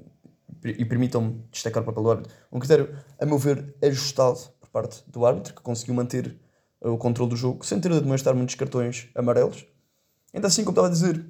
e 0.63 0.83
permitam-me 0.85 1.43
destacar 1.51 1.83
o 1.83 1.85
papel 1.85 2.01
do 2.01 2.09
árbitro, 2.09 2.33
um 2.51 2.59
critério, 2.59 2.97
a 3.19 3.25
meu 3.25 3.37
ver, 3.37 3.75
ajustado 3.83 4.39
por 4.59 4.69
parte 4.69 5.03
do 5.07 5.25
árbitro, 5.25 5.53
que 5.53 5.61
conseguiu 5.61 5.93
manter 5.93 6.39
uh, 6.81 6.91
o 6.91 6.97
controle 6.97 7.29
do 7.29 7.35
jogo, 7.35 7.63
sem 7.65 7.79
ter 7.79 7.91
de 7.91 7.99
demonstrar 7.99 8.33
muitos 8.33 8.55
cartões 8.55 9.09
amarelos. 9.13 9.67
Ainda 10.33 10.47
assim, 10.47 10.63
como 10.63 10.71
estava 10.71 10.87
a 10.87 10.91
dizer, 10.91 11.23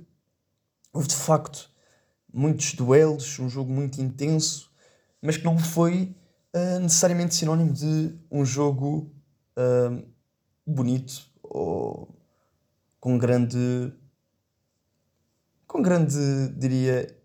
houve 0.94 1.08
de 1.08 1.16
facto 1.16 1.70
muitos 2.32 2.74
duelos, 2.74 3.40
um 3.40 3.50
jogo 3.50 3.72
muito 3.72 4.00
intenso, 4.00 4.72
mas 5.22 5.38
que 5.38 5.44
não 5.44 5.58
foi 5.58 6.16
uh, 6.56 6.80
necessariamente 6.80 7.34
sinónimo 7.34 7.74
de 7.74 8.16
um 8.32 8.46
jogo 8.46 9.12
bonito 10.68 11.30
ou 11.42 12.10
com 13.06 13.20
grande. 13.20 13.94
com 15.68 15.80
grande, 15.80 16.18
diria, 16.58 17.16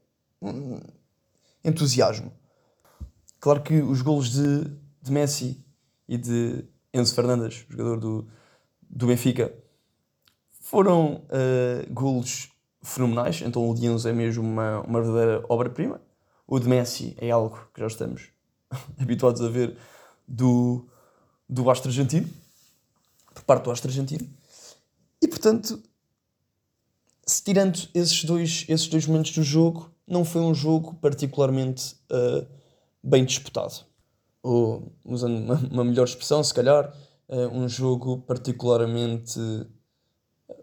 entusiasmo. 1.64 2.30
Claro 3.40 3.62
que 3.62 3.80
os 3.80 4.02
golos 4.02 4.30
de, 4.30 4.64
de 5.00 5.10
Messi 5.10 5.64
e 6.06 6.18
de 6.18 6.66
Enzo 6.92 7.14
Fernandes, 7.14 7.64
jogador 7.66 7.98
do, 7.98 8.28
do 8.90 9.06
Benfica, 9.06 9.54
foram 10.60 11.24
uh, 11.24 11.94
golos 11.94 12.52
fenomenais. 12.82 13.40
Então 13.40 13.66
o 13.66 13.74
de 13.74 13.86
Enzo 13.86 14.06
é 14.06 14.12
mesmo 14.12 14.44
uma, 14.44 14.82
uma 14.82 15.00
verdadeira 15.00 15.42
obra-prima. 15.48 15.98
O 16.46 16.58
de 16.58 16.68
Messi 16.68 17.16
é 17.18 17.30
algo 17.30 17.58
que 17.72 17.80
já 17.80 17.86
estamos 17.86 18.28
habituados 19.00 19.40
a 19.40 19.48
ver 19.48 19.78
do, 20.28 20.86
do 21.48 21.70
Astro 21.70 21.88
Argentino, 21.88 22.28
por 23.32 23.44
parte 23.44 23.64
do 23.64 23.70
Astro 23.70 23.88
Argentino. 23.88 24.39
Portanto, 25.40 25.82
se 27.26 27.42
tirando 27.42 27.88
esses 27.94 28.24
dois, 28.24 28.66
esses 28.68 28.88
dois 28.88 29.06
momentos 29.06 29.32
do 29.32 29.42
jogo, 29.42 29.90
não 30.06 30.22
foi 30.22 30.42
um 30.42 30.52
jogo 30.54 30.94
particularmente 30.96 31.96
uh, 32.12 32.46
bem 33.02 33.24
disputado. 33.24 33.86
Ou, 34.42 34.92
usando 35.02 35.38
uma, 35.38 35.54
uma 35.54 35.84
melhor 35.84 36.04
expressão, 36.04 36.44
se 36.44 36.52
calhar, 36.52 36.94
uh, 37.26 37.48
um 37.56 37.66
jogo 37.66 38.18
particularmente 38.18 39.40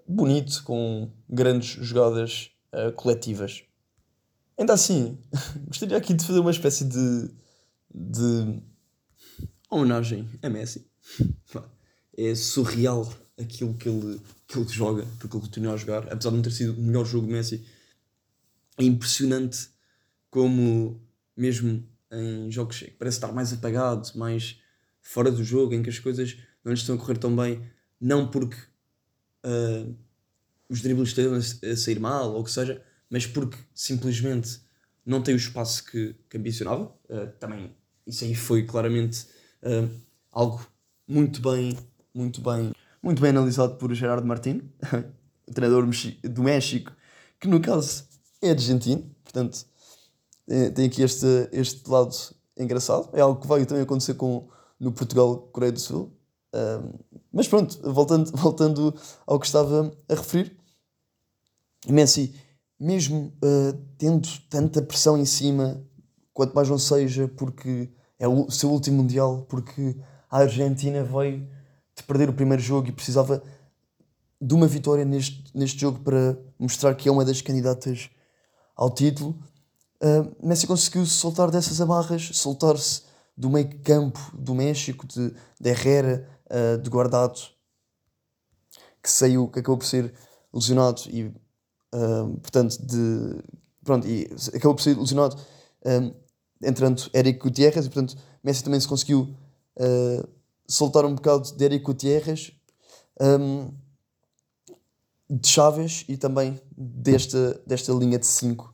bonito, 0.07 0.63
com 0.63 1.09
grandes 1.27 1.83
jogadas 1.83 2.51
uh, 2.71 2.91
coletivas. 2.91 3.63
Ainda 4.59 4.73
assim, 4.73 5.17
gostaria 5.65 5.97
aqui 5.97 6.13
de 6.13 6.23
fazer 6.23 6.39
uma 6.39 6.51
espécie 6.51 6.85
de, 6.85 7.31
de 7.91 8.61
homenagem 9.71 10.29
a 10.43 10.49
Messi. 10.51 10.85
É 12.19 12.33
surreal 12.33 13.07
aquilo 13.39 13.75
que 13.75 13.87
ele, 13.87 14.19
que 14.47 14.57
ele 14.57 14.67
joga, 14.69 15.05
porque 15.19 15.35
ele 15.35 15.43
continua 15.43 15.73
a 15.73 15.77
jogar, 15.77 16.11
apesar 16.11 16.29
de 16.29 16.35
não 16.35 16.41
ter 16.41 16.51
sido 16.51 16.73
o 16.73 16.81
melhor 16.81 17.05
jogo 17.05 17.27
de 17.27 17.33
Messi. 17.33 17.65
É 18.77 18.83
impressionante 18.83 19.69
como, 20.29 21.01
mesmo 21.35 21.85
em 22.11 22.49
jogos 22.49 22.79
que 22.79 22.91
parece 22.91 23.17
estar 23.17 23.31
mais 23.31 23.51
apagado, 23.51 24.09
mais 24.15 24.59
fora 25.01 25.31
do 25.31 25.43
jogo, 25.43 25.73
em 25.73 25.83
que 25.83 25.89
as 25.89 25.99
coisas 25.99 26.37
não 26.63 26.71
lhe 26.71 26.79
estão 26.79 26.95
a 26.95 26.97
correr 26.97 27.17
tão 27.17 27.35
bem, 27.35 27.61
não 27.99 28.29
porque 28.29 28.57
uh, 29.45 29.95
os 30.69 30.81
dribles 30.81 31.09
estão 31.09 31.33
a 31.33 31.75
sair 31.75 31.99
mal 31.99 32.33
ou 32.33 32.41
o 32.41 32.43
que 32.43 32.51
seja, 32.51 32.81
mas 33.09 33.25
porque 33.25 33.57
simplesmente 33.73 34.61
não 35.05 35.21
tem 35.21 35.33
o 35.33 35.37
espaço 35.37 35.83
que, 35.85 36.15
que 36.29 36.37
ambicionava. 36.37 36.93
Uh, 37.09 37.27
também 37.39 37.75
isso 38.05 38.23
aí 38.23 38.35
foi 38.35 38.63
claramente 38.65 39.25
uh, 39.63 39.89
algo 40.31 40.65
muito 41.07 41.41
bem, 41.41 41.77
muito 42.13 42.41
bem, 42.41 42.73
muito 43.07 43.21
bem 43.21 43.29
analisado 43.29 43.75
por 43.75 43.93
Gerardo 43.93 44.27
Martino, 44.27 44.69
treinador 45.55 45.87
do 46.23 46.43
México, 46.43 46.91
que 47.39 47.47
no 47.47 47.61
caso 47.61 48.03
é 48.41 48.49
argentino, 48.49 49.09
portanto 49.23 49.65
tem 50.75 50.87
aqui 50.87 51.01
este, 51.01 51.25
este 51.53 51.89
lado 51.89 52.13
engraçado. 52.57 53.09
É 53.13 53.21
algo 53.21 53.39
que 53.39 53.47
vai 53.47 53.65
também 53.65 53.83
acontecer 53.83 54.15
com, 54.15 54.49
no 54.77 54.91
Portugal-Coreia 54.91 55.71
do 55.71 55.79
Sul. 55.79 56.11
Uh, 56.53 56.99
mas 57.31 57.47
pronto, 57.47 57.79
voltando, 57.93 58.29
voltando 58.35 58.93
ao 59.25 59.39
que 59.39 59.45
estava 59.45 59.89
a 60.09 60.13
referir, 60.13 60.57
Messi, 61.87 62.35
mesmo 62.77 63.33
uh, 63.37 63.85
tendo 63.97 64.27
tanta 64.49 64.81
pressão 64.81 65.17
em 65.17 65.25
cima, 65.25 65.81
quanto 66.33 66.53
mais 66.53 66.67
não 66.67 66.77
seja, 66.77 67.25
porque 67.37 67.89
é 68.19 68.27
o 68.27 68.51
seu 68.51 68.69
último 68.69 68.97
Mundial, 68.97 69.45
porque 69.47 69.95
a 70.29 70.39
Argentina 70.39 71.05
veio 71.05 71.47
de 71.97 72.03
perder 72.03 72.29
o 72.29 72.33
primeiro 72.33 72.61
jogo 72.61 72.87
e 72.87 72.91
precisava 72.91 73.41
de 74.39 74.53
uma 74.53 74.67
vitória 74.67 75.03
neste, 75.03 75.43
neste 75.53 75.81
jogo 75.81 75.99
para 75.99 76.37
mostrar 76.59 76.93
que 76.93 77.09
é 77.09 77.11
uma 77.11 77.25
das 77.25 77.41
candidatas 77.41 78.09
ao 78.75 78.93
título. 78.93 79.35
Uh, 80.01 80.47
Messi 80.47 80.67
conseguiu 80.67 81.03
soltar 81.07 81.49
dessas 81.49 81.81
amarras, 81.81 82.29
soltar-se 82.33 83.01
do 83.35 83.49
meio 83.49 83.79
campo 83.81 84.19
do 84.33 84.53
México, 84.53 85.07
de, 85.07 85.33
de 85.59 85.69
Herrera, 85.69 86.29
uh, 86.51 86.77
de 86.77 86.87
Guardado, 86.87 87.39
que 89.01 89.09
saiu, 89.09 89.47
que 89.47 89.59
acabou 89.59 89.77
por 89.77 89.87
ser 89.87 90.13
lesionado 90.53 91.01
e, 91.07 91.23
uh, 91.23 92.37
portanto, 92.39 92.77
de, 92.85 93.43
pronto, 93.83 94.07
e 94.07 94.29
acabou 94.53 94.75
por 94.75 94.81
ser 94.83 94.95
lesionado 94.97 95.35
entrando 96.61 97.09
Eric 97.13 97.39
Gutierrez 97.39 97.85
e, 97.85 97.89
portanto, 97.89 98.17
Messi 98.43 98.63
também 98.63 98.79
se 98.79 98.87
conseguiu 98.87 99.33
soltar 100.67 101.05
um 101.05 101.15
bocado 101.15 101.55
de 101.55 101.63
Eric 101.63 101.85
Gutierrez, 101.85 102.51
um, 103.19 103.71
de 105.29 105.47
Chaves 105.47 106.05
e 106.07 106.17
também 106.17 106.59
desta, 106.75 107.61
desta 107.65 107.91
linha 107.93 108.19
de 108.19 108.25
5 108.25 108.73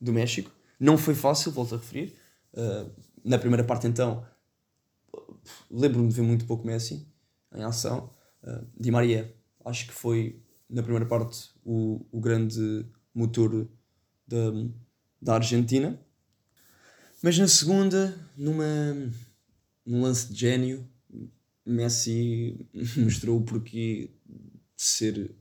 do 0.00 0.12
México. 0.12 0.50
Não 0.78 0.96
foi 0.96 1.14
fácil, 1.14 1.52
volto 1.52 1.74
a 1.74 1.78
referir. 1.78 2.16
Uh, 2.52 2.90
na 3.24 3.38
primeira 3.38 3.64
parte, 3.64 3.86
então, 3.86 4.24
lembro-me 5.70 6.08
de 6.08 6.14
ver 6.14 6.22
muito 6.22 6.46
pouco 6.46 6.66
Messi 6.66 7.06
em 7.54 7.62
ação. 7.62 8.10
Uh, 8.42 8.66
Di 8.78 8.90
Maria, 8.90 9.34
acho 9.64 9.86
que 9.86 9.92
foi, 9.92 10.42
na 10.68 10.82
primeira 10.82 11.06
parte, 11.06 11.50
o, 11.64 12.06
o 12.10 12.20
grande 12.20 12.86
motor 13.14 13.68
da, 14.26 14.52
da 15.20 15.34
Argentina. 15.34 15.98
Mas 17.22 17.38
na 17.38 17.46
segunda, 17.46 18.16
numa, 18.36 18.64
num 19.84 20.02
lance 20.02 20.32
de 20.32 20.40
gênio, 20.40 20.88
Messi 21.70 22.68
mostrou 22.96 23.38
o 23.38 23.44
porquê 23.44 24.10
de 24.76 24.82
ser, 24.82 25.34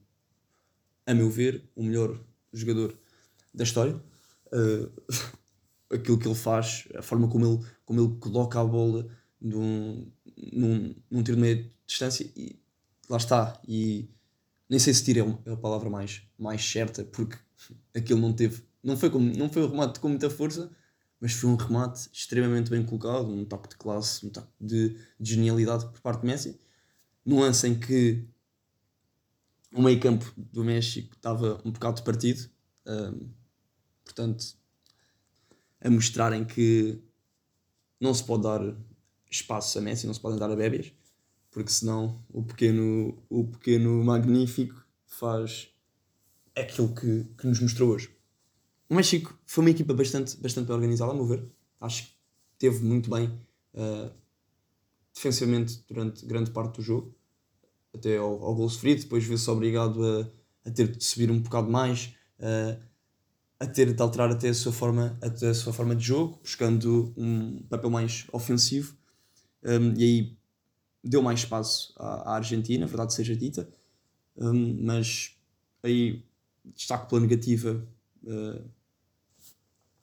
a 1.05 1.13
meu 1.13 1.29
ver, 1.29 1.63
o 1.75 1.83
melhor 1.83 2.19
jogador 2.53 2.97
da 3.53 3.63
história 3.63 4.01
uh, 4.51 4.91
aquilo 5.93 6.17
que 6.17 6.27
ele 6.27 6.35
faz, 6.35 6.87
a 6.95 7.01
forma 7.01 7.27
como 7.27 7.45
ele, 7.45 7.65
como 7.85 8.01
ele 8.01 8.19
coloca 8.19 8.59
a 8.59 8.65
bola 8.65 9.07
num, 9.41 10.11
num, 10.53 10.95
num 11.09 11.23
tiro 11.23 11.35
de 11.35 11.41
meia 11.41 11.69
distância 11.85 12.29
e 12.35 12.59
lá 13.09 13.17
está. 13.17 13.59
E 13.67 14.09
nem 14.69 14.79
sei 14.79 14.93
se 14.93 15.03
tiro 15.03 15.41
é, 15.45 15.49
é 15.49 15.53
a 15.53 15.57
palavra 15.57 15.89
mais, 15.89 16.21
mais 16.37 16.63
certa, 16.63 17.03
porque 17.03 17.37
aquilo 17.95 18.19
não 18.19 18.33
teve. 18.33 18.63
Não 18.83 18.95
foi, 18.95 19.09
como, 19.09 19.35
não 19.35 19.49
foi 19.49 19.63
um 19.63 19.69
remate 19.69 19.99
com 19.99 20.07
muita 20.07 20.29
força, 20.29 20.71
mas 21.19 21.33
foi 21.33 21.49
um 21.49 21.55
remate 21.55 22.09
extremamente 22.13 22.69
bem 22.69 22.85
colocado, 22.85 23.29
um 23.29 23.43
toque 23.43 23.69
de 23.69 23.77
classe, 23.77 24.25
um 24.25 24.29
toque 24.29 24.47
de, 24.59 24.97
de 25.19 25.35
genialidade 25.35 25.85
por 25.85 25.99
parte 25.99 26.21
de 26.21 26.27
Messi. 26.27 26.59
Num 27.25 27.41
lance 27.41 27.67
em 27.67 27.77
que 27.77 28.25
o 29.73 29.81
meio 29.81 29.99
campo 29.99 30.31
do 30.37 30.63
México 30.63 31.13
estava 31.15 31.61
um 31.65 31.71
bocado 31.71 32.03
partido, 32.03 32.49
um, 32.85 33.29
portanto, 34.03 34.57
a 35.81 35.89
mostrarem 35.89 36.45
que 36.45 37.01
não 37.99 38.13
se 38.13 38.23
pode 38.23 38.43
dar 38.43 38.61
espaço 39.29 39.77
a 39.77 39.81
Messi, 39.81 40.07
não 40.07 40.13
se 40.13 40.19
podem 40.19 40.39
dar 40.39 40.49
a 40.49 40.55
bébias, 40.55 40.91
porque 41.51 41.71
senão 41.71 42.23
o 42.29 42.41
pequeno, 42.43 43.21
o 43.29 43.45
pequeno 43.45 44.03
magnífico 44.03 44.83
faz 45.05 45.69
aquilo 46.55 46.93
que, 46.95 47.25
que 47.37 47.47
nos 47.47 47.59
mostrou 47.59 47.91
hoje. 47.91 48.18
O 48.89 48.95
México 48.95 49.37
foi 49.45 49.63
uma 49.63 49.69
equipa 49.69 49.93
bastante, 49.93 50.35
bastante 50.37 50.65
bem 50.65 50.75
organizada, 50.75 51.11
a 51.11 51.15
meu 51.15 51.25
ver. 51.25 51.45
Acho 51.79 52.07
que 52.07 52.13
teve 52.57 52.83
muito 52.83 53.09
bem 53.09 53.27
uh, 53.75 54.11
defensivamente 55.13 55.83
durante 55.87 56.25
grande 56.25 56.49
parte 56.49 56.77
do 56.77 56.81
jogo, 56.81 57.15
até 57.93 58.17
ao, 58.17 58.43
ao 58.43 58.55
gol 58.55 58.67
sofrido. 58.67 59.01
Depois 59.01 59.23
viu-se 59.23 59.49
obrigado 59.49 60.03
a, 60.03 60.67
a 60.67 60.71
ter 60.71 60.87
de 60.87 61.03
subir 61.03 61.29
um 61.29 61.39
bocado 61.39 61.69
mais. 61.69 62.15
Uh, 62.39 62.89
a 63.59 63.67
ter 63.67 63.93
de 63.93 64.01
alterar 64.01 64.31
até 64.31 64.49
a 64.49 64.53
sua 64.53 64.71
forma, 64.71 65.17
até 65.21 65.49
a 65.49 65.53
sua 65.53 65.73
forma 65.73 65.95
de 65.95 66.05
jogo, 66.05 66.39
buscando 66.41 67.13
um 67.17 67.61
papel 67.63 67.89
mais 67.89 68.25
ofensivo. 68.31 68.95
Um, 69.61 69.93
e 69.97 70.03
aí 70.03 70.37
deu 71.03 71.21
mais 71.21 71.39
espaço 71.39 71.93
à, 71.97 72.31
à 72.31 72.35
Argentina, 72.35 72.87
verdade 72.87 73.13
seja 73.13 73.35
dita. 73.35 73.69
Um, 74.37 74.85
mas 74.85 75.35
aí 75.83 76.23
destaco 76.73 77.09
pela 77.09 77.19
negativa 77.19 77.85
uh, 78.23 78.63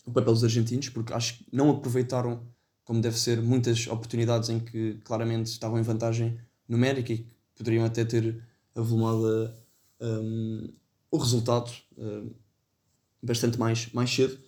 o 0.07 0.13
papel 0.13 0.33
dos 0.33 0.45
argentinos, 0.45 0.89
porque 0.89 1.13
acho 1.13 1.39
que 1.39 1.47
não 1.53 1.71
aproveitaram 1.71 2.47
como 2.85 3.01
deve 3.01 3.19
ser 3.19 3.43
muitas 3.43 3.87
oportunidades 3.89 4.49
em 4.49 4.61
que 4.61 4.95
claramente 5.05 5.47
estavam 5.47 5.79
em 5.79 5.83
vantagem 5.83 6.39
numérica 6.69 7.13
e 7.13 7.19
que 7.19 7.29
poderiam 7.57 7.85
até 7.85 8.05
ter 8.05 8.41
avolumado 8.75 9.53
um, 10.01 10.73
o 11.11 11.19
resultado. 11.19 11.71
Um, 11.99 12.31
bastante 13.23 13.59
mais, 13.59 13.93
mais 13.93 14.15
cedo. 14.15 14.39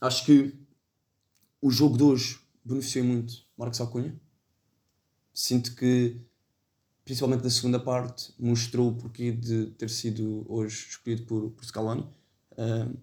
Acho 0.00 0.24
que 0.24 0.54
o 1.60 1.70
jogo 1.70 1.96
de 1.96 2.02
hoje 2.02 2.40
beneficiou 2.64 3.04
muito 3.04 3.44
Marcos 3.56 3.80
Acunha. 3.80 4.18
Sinto 5.32 5.74
que, 5.76 6.20
principalmente 7.04 7.44
na 7.44 7.50
segunda 7.50 7.78
parte, 7.78 8.34
mostrou 8.38 8.90
o 8.90 8.94
porquê 8.94 9.30
de 9.30 9.66
ter 9.72 9.88
sido 9.88 10.44
hoje 10.48 10.88
escolhido 10.88 11.22
por, 11.24 11.50
por 11.50 11.64
Scaloni. 11.64 12.02
Uh, 12.52 12.98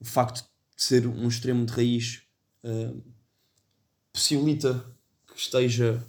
o 0.00 0.04
facto 0.04 0.42
de 0.42 0.53
ser 0.76 1.06
um 1.06 1.28
extremo 1.28 1.64
de 1.64 1.72
raiz 1.72 2.22
uh, 2.64 3.02
possibilita 4.12 4.84
que 5.26 5.38
esteja 5.38 6.04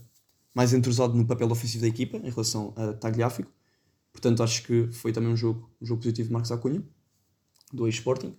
mais 0.53 0.74
entrosado 0.74 1.13
no 1.16 1.26
papel 1.26 1.49
ofensivo 1.51 1.82
da 1.82 1.88
equipa 1.88 2.18
em 2.18 2.30
relação 2.30 2.74
a 2.78 2.93
Tagliafico. 2.93 3.51
Portanto, 4.11 4.41
acho 4.41 4.63
que 4.63 4.88
foi 4.91 5.11
também 5.11 5.30
um 5.30 5.36
jogo, 5.36 5.70
um 5.82 5.86
jogo 5.86 6.01
positivo 6.01 6.30
de 6.30 6.34
Marcos 6.34 6.51
Acunha 6.51 6.82
do 7.74 7.88
Sporting. 7.89 8.36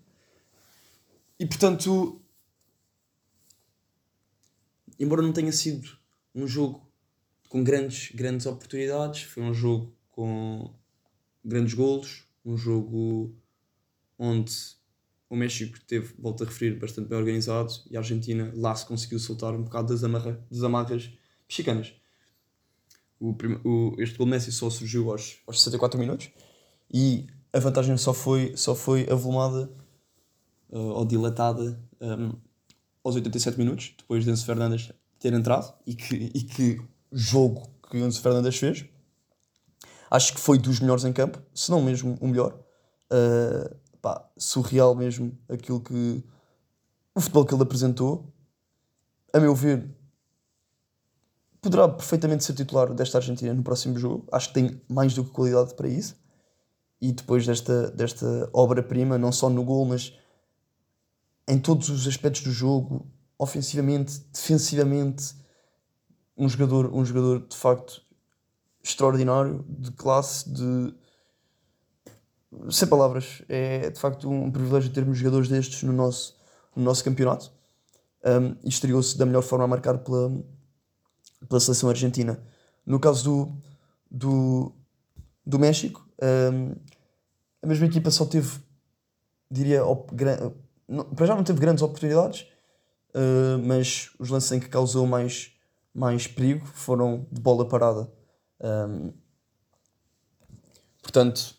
E 1.39 1.45
portanto, 1.45 2.23
embora 4.99 5.21
não 5.21 5.33
tenha 5.33 5.53
sido 5.53 5.87
um 6.35 6.47
jogo 6.47 6.87
com 7.49 7.63
grandes, 7.63 8.11
grandes 8.15 8.47
oportunidades, 8.47 9.23
foi 9.23 9.43
um 9.43 9.53
jogo 9.53 9.95
com 10.11 10.75
grandes 11.45 11.75
golos, 11.75 12.25
um 12.45 12.57
jogo 12.57 13.35
onde 14.19 14.53
o 15.29 15.37
México 15.37 15.79
teve, 15.87 16.15
volto 16.19 16.45
a 16.45 16.47
referir, 16.47 16.79
bastante 16.79 17.09
bem 17.09 17.19
organizado 17.19 17.73
e 17.91 17.97
a 17.97 18.01
Argentina 18.01 18.53
lá 18.55 18.75
se 18.75 18.87
conseguiu 18.87 19.19
soltar 19.19 19.55
um 19.55 19.63
bocado 19.63 19.93
das, 19.93 20.05
amarra, 20.05 20.41
das 20.51 20.63
amarras 20.63 21.11
mexicanas. 21.49 21.93
O, 23.19 23.35
o, 23.65 23.97
este 23.99 24.17
gol 24.19 24.27
Messi 24.27 24.53
só 24.53 24.69
surgiu 24.71 25.11
aos, 25.11 25.39
aos 25.47 25.59
64 25.59 25.99
minutos 25.99 26.31
e 26.93 27.27
a 27.53 27.59
vantagem 27.59 27.97
só 27.97 28.13
foi, 28.13 28.57
só 28.57 28.75
foi 28.75 29.09
avolumada 29.11 29.71
uh, 30.71 30.79
ou 30.79 31.05
dilatada 31.05 31.81
um, 32.01 32.33
aos 33.03 33.15
87 33.15 33.59
minutos, 33.59 33.95
depois 33.97 34.25
de 34.25 34.31
Enzo 34.31 34.45
Fernandes 34.45 34.93
ter 35.19 35.33
entrado 35.33 35.75
e 35.87 35.95
que, 35.95 36.31
e 36.35 36.43
que 36.43 36.81
jogo 37.11 37.69
que 37.91 37.97
Enzo 37.97 38.21
Fernandes 38.21 38.57
fez. 38.57 38.85
Acho 40.11 40.35
que 40.35 40.41
foi 40.41 40.59
dos 40.59 40.79
melhores 40.79 41.05
em 41.05 41.13
campo, 41.13 41.43
se 41.55 41.71
não 41.71 41.83
mesmo 41.83 42.17
o 42.21 42.29
melhor. 42.29 42.61
Uh, 43.11 43.75
pá, 44.07 44.25
surreal 44.39 44.95
mesmo 44.95 45.37
aquilo 45.49 45.81
que. 45.81 46.23
o 47.13 47.21
futebol 47.21 47.45
que 47.45 47.53
ele 47.53 47.65
apresentou. 47.65 48.33
A 49.33 49.41
meu 49.41 49.53
ver, 49.53 49.91
poderá 51.61 51.89
perfeitamente 51.89 52.45
ser 52.45 52.55
titular 52.55 52.95
desta 52.95 53.19
Argentina 53.19 53.53
no 53.53 53.65
próximo 53.65 53.99
jogo. 53.99 54.25
Acho 54.31 54.49
que 54.49 54.55
tem 54.55 54.81
mais 54.89 55.13
do 55.13 55.25
que 55.25 55.31
qualidade 55.31 55.75
para 55.75 55.89
isso. 55.89 56.15
E 57.01 57.11
depois 57.11 57.45
desta, 57.45 57.91
desta 57.91 58.49
obra-prima, 58.53 59.19
não 59.19 59.33
só 59.33 59.51
no 59.51 59.65
gol, 59.65 59.85
mas 59.85 60.17
em 61.49 61.59
todos 61.59 61.89
os 61.89 62.07
aspectos 62.07 62.43
do 62.43 62.53
jogo, 62.53 63.11
ofensivamente, 63.37 64.21
defensivamente, 64.33 65.35
um 66.37 66.49
jogador, 66.49 66.95
um 66.95 67.05
jogador 67.05 67.45
de 67.49 67.57
facto 67.57 68.03
extraordinário, 68.85 69.65
de 69.69 69.91
classe, 69.91 70.49
de. 70.49 70.95
Sem 72.71 72.89
palavras, 72.89 73.43
é 73.49 73.91
de 73.91 73.99
facto 73.99 74.29
um 74.31 74.51
privilégio 74.51 74.93
termos 74.93 75.19
jogadores 75.19 75.49
destes 75.49 75.83
no 75.83 75.93
nosso, 75.93 76.37
no 76.75 76.83
nosso 76.83 77.05
campeonato. 77.05 77.53
Um, 78.25 78.57
e 78.65 78.69
estreou-se 78.69 79.17
da 79.17 79.25
melhor 79.25 79.43
forma 79.43 79.65
a 79.65 79.69
marcar 79.69 79.99
pela, 79.99 80.33
pela 81.49 81.61
seleção 81.61 81.89
argentina. 81.89 82.43
No 82.85 82.99
caso 82.99 83.25
do, 83.25 83.53
do, 84.11 84.73
do 85.45 85.59
México, 85.59 86.09
um, 86.53 86.75
a 87.63 87.67
mesma 87.67 87.87
equipa 87.87 88.11
só 88.11 88.25
teve, 88.25 88.59
diria, 89.51 89.83
para 91.15 91.27
já 91.27 91.35
não 91.35 91.45
teve 91.45 91.61
grandes 91.61 91.83
oportunidades, 91.83 92.47
uh, 93.15 93.59
mas 93.65 94.11
os 94.19 94.31
lances 94.31 94.51
em 94.53 94.61
que 94.61 94.69
causou 94.69 95.07
mais, 95.07 95.53
mais 95.95 96.27
perigo 96.27 96.65
foram 96.67 97.27
de 97.31 97.41
bola 97.41 97.69
parada. 97.69 98.11
Um, 98.61 99.13
portanto, 101.03 101.56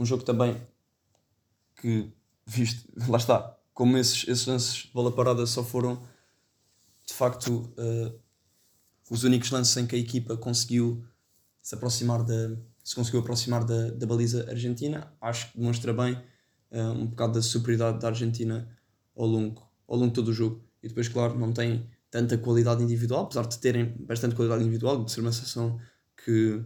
um 0.00 0.06
jogo 0.06 0.24
também 0.24 0.56
que, 1.76 2.10
visto, 2.46 2.90
lá 3.08 3.18
está, 3.18 3.56
como 3.74 3.98
esses, 3.98 4.26
esses 4.26 4.46
lances 4.46 4.74
de 4.84 4.92
bola 4.92 5.12
parada 5.12 5.46
só 5.46 5.62
foram 5.62 6.02
de 7.06 7.12
facto 7.12 7.72
uh, 7.76 8.18
os 9.10 9.24
únicos 9.24 9.50
lances 9.50 9.76
em 9.76 9.86
que 9.86 9.94
a 9.94 9.98
equipa 9.98 10.36
conseguiu 10.36 11.04
se 11.60 11.74
aproximar 11.74 12.24
da 12.24 12.56
se 12.82 12.94
conseguiu 12.94 13.20
aproximar 13.20 13.62
da, 13.62 13.90
da 13.90 14.06
baliza 14.06 14.48
argentina. 14.48 15.12
Acho 15.20 15.52
que 15.52 15.58
demonstra 15.58 15.92
bem 15.92 16.14
uh, 16.70 16.92
um 16.92 17.06
bocado 17.06 17.34
da 17.34 17.42
superioridade 17.42 18.00
da 18.00 18.08
Argentina 18.08 18.68
ao 19.14 19.26
longo, 19.26 19.62
ao 19.86 19.96
longo 19.96 20.08
de 20.08 20.14
todo 20.14 20.28
o 20.28 20.32
jogo. 20.32 20.64
E 20.82 20.88
depois 20.88 21.06
claro 21.08 21.38
não 21.38 21.52
tem 21.52 21.86
tanta 22.10 22.38
qualidade 22.38 22.82
individual 22.82 23.24
apesar 23.24 23.46
de 23.46 23.58
terem 23.58 23.94
bastante 24.00 24.34
qualidade 24.34 24.62
individual 24.62 25.04
de 25.04 25.12
ser 25.12 25.20
uma 25.20 25.30
seleção 25.30 25.78
que 26.16 26.64